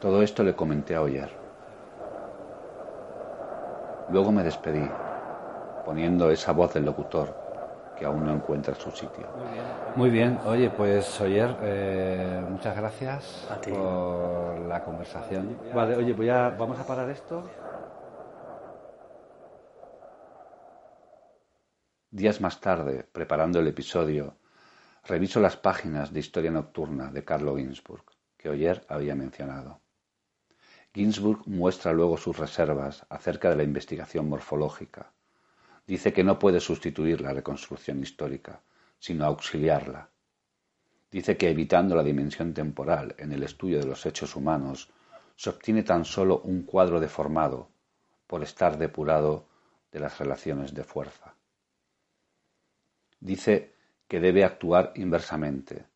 [0.00, 1.30] Todo esto le comenté a Oyer.
[4.08, 4.88] Luego me despedí,
[5.84, 7.43] poniendo esa voz del locutor
[8.04, 9.26] que aún no encuentra su sitio.
[9.96, 15.56] Muy bien, oye, pues Oyer, eh, muchas gracias por la conversación.
[15.74, 17.48] Vale, oye, pues ya vamos a parar esto.
[22.10, 24.36] Días más tarde, preparando el episodio,
[25.04, 28.04] reviso las páginas de Historia Nocturna de Carlo Ginzburg,
[28.36, 29.80] que Oyer había mencionado.
[30.92, 35.13] Ginzburg muestra luego sus reservas acerca de la investigación morfológica
[35.86, 38.62] dice que no puede sustituir la reconstrucción histórica,
[38.98, 40.10] sino auxiliarla.
[41.10, 44.90] Dice que evitando la dimensión temporal en el estudio de los hechos humanos,
[45.36, 47.68] se obtiene tan solo un cuadro deformado
[48.26, 49.46] por estar depurado
[49.92, 51.34] de las relaciones de fuerza.
[53.20, 53.74] Dice
[54.08, 55.86] que debe actuar inversamente,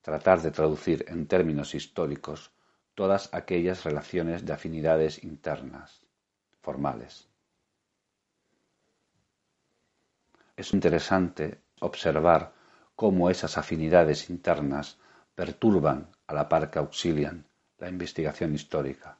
[0.00, 2.52] tratar de traducir en términos históricos
[2.94, 6.06] todas aquellas relaciones de afinidades internas,
[6.62, 7.25] formales.
[10.56, 12.54] Es interesante observar
[12.94, 14.98] cómo esas afinidades internas
[15.34, 17.46] perturban a la par que auxilian
[17.78, 19.18] la investigación histórica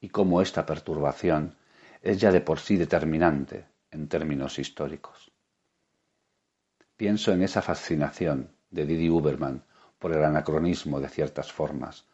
[0.00, 1.54] y cómo esta perturbación
[2.00, 5.30] es ya de por sí determinante en términos históricos.
[6.96, 9.62] Pienso en esa fascinación de Didi Uberman
[9.98, 12.06] por el anacronismo de ciertas formas,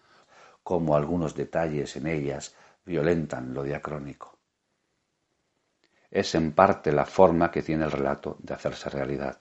[0.62, 2.54] cómo algunos detalles en ellas
[2.84, 4.37] violentan lo diacrónico.
[6.10, 9.40] Es en parte la forma que tiene el relato de hacerse realidad.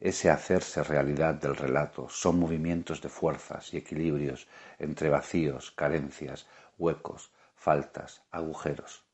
[0.00, 4.48] Ese hacerse realidad del relato son movimientos de fuerzas y equilibrios
[4.78, 6.46] entre vacíos, carencias,
[6.78, 9.04] huecos, faltas, agujeros.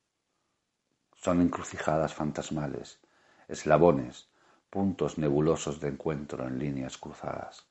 [1.15, 2.99] Son encrucijadas fantasmales,
[3.47, 4.29] eslabones,
[4.69, 7.67] puntos nebulosos de encuentro en líneas cruzadas.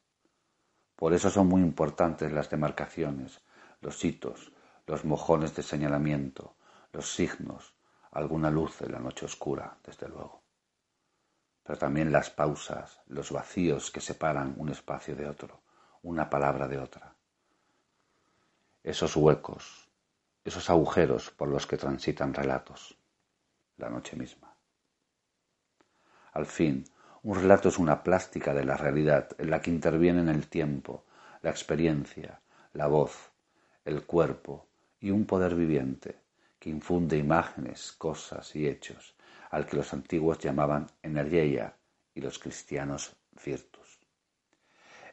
[0.94, 3.40] Por eso son muy importantes las demarcaciones,
[3.80, 4.52] los hitos,
[4.86, 6.54] los mojones de señalamiento,
[6.98, 7.72] los signos,
[8.10, 10.42] alguna luz en la noche oscura, desde luego
[11.68, 15.60] pero también las pausas, los vacíos que separan un espacio de otro,
[16.02, 17.14] una palabra de otra.
[18.82, 19.86] Esos huecos,
[20.46, 22.96] esos agujeros por los que transitan relatos,
[23.76, 24.54] la noche misma.
[26.32, 26.84] Al fin,
[27.22, 31.04] un relato es una plástica de la realidad en la que intervienen el tiempo,
[31.42, 32.40] la experiencia,
[32.72, 33.30] la voz,
[33.84, 34.66] el cuerpo
[35.00, 36.18] y un poder viviente
[36.59, 39.14] que infunde imágenes, cosas y hechos
[39.51, 41.76] al que los antiguos llamaban energía
[42.14, 43.98] y los cristianos virtus.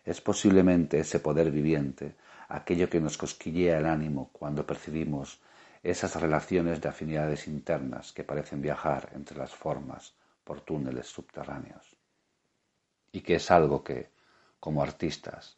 [0.04, 2.16] Es posiblemente ese poder viviente
[2.48, 5.42] aquello que nos cosquillea el ánimo cuando percibimos
[5.82, 11.96] esas relaciones de afinidades internas que parecen viajar entre las formas por túneles subterráneos.
[13.12, 14.12] Y que es algo que,
[14.60, 15.58] como artistas,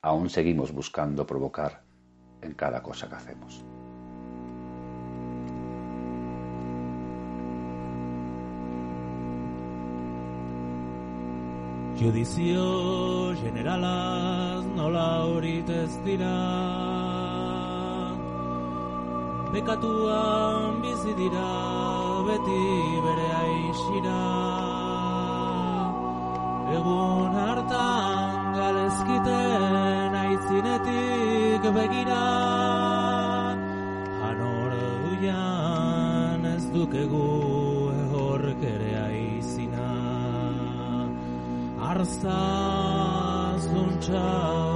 [0.00, 1.82] aún seguimos buscando provocar
[2.42, 3.64] en cada cosa que hacemos.
[11.96, 16.32] Judizio generalaz nola horit ez dira
[19.52, 21.52] Bekatuan bizi dira
[22.28, 22.64] beti
[23.06, 24.20] bere aixira
[26.76, 32.24] Egun hartan galezkiten aizinetik begira.
[34.26, 37.28] Hanor duian ez dukegu
[38.02, 38.62] ehork
[41.96, 42.40] Arza
[43.64, 44.24] zuntza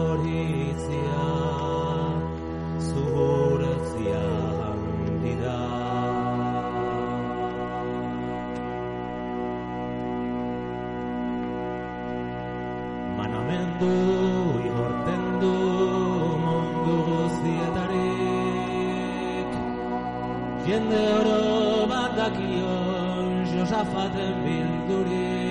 [0.09, 1.25] horitzia
[2.87, 4.23] zuhurtzia
[4.61, 5.59] handi da
[13.19, 13.93] Manamendu
[14.69, 15.55] igorten du
[16.47, 18.41] mundu guztietarik.
[20.71, 21.45] Jende oro
[21.93, 25.50] bat dakion Josafaten bildurik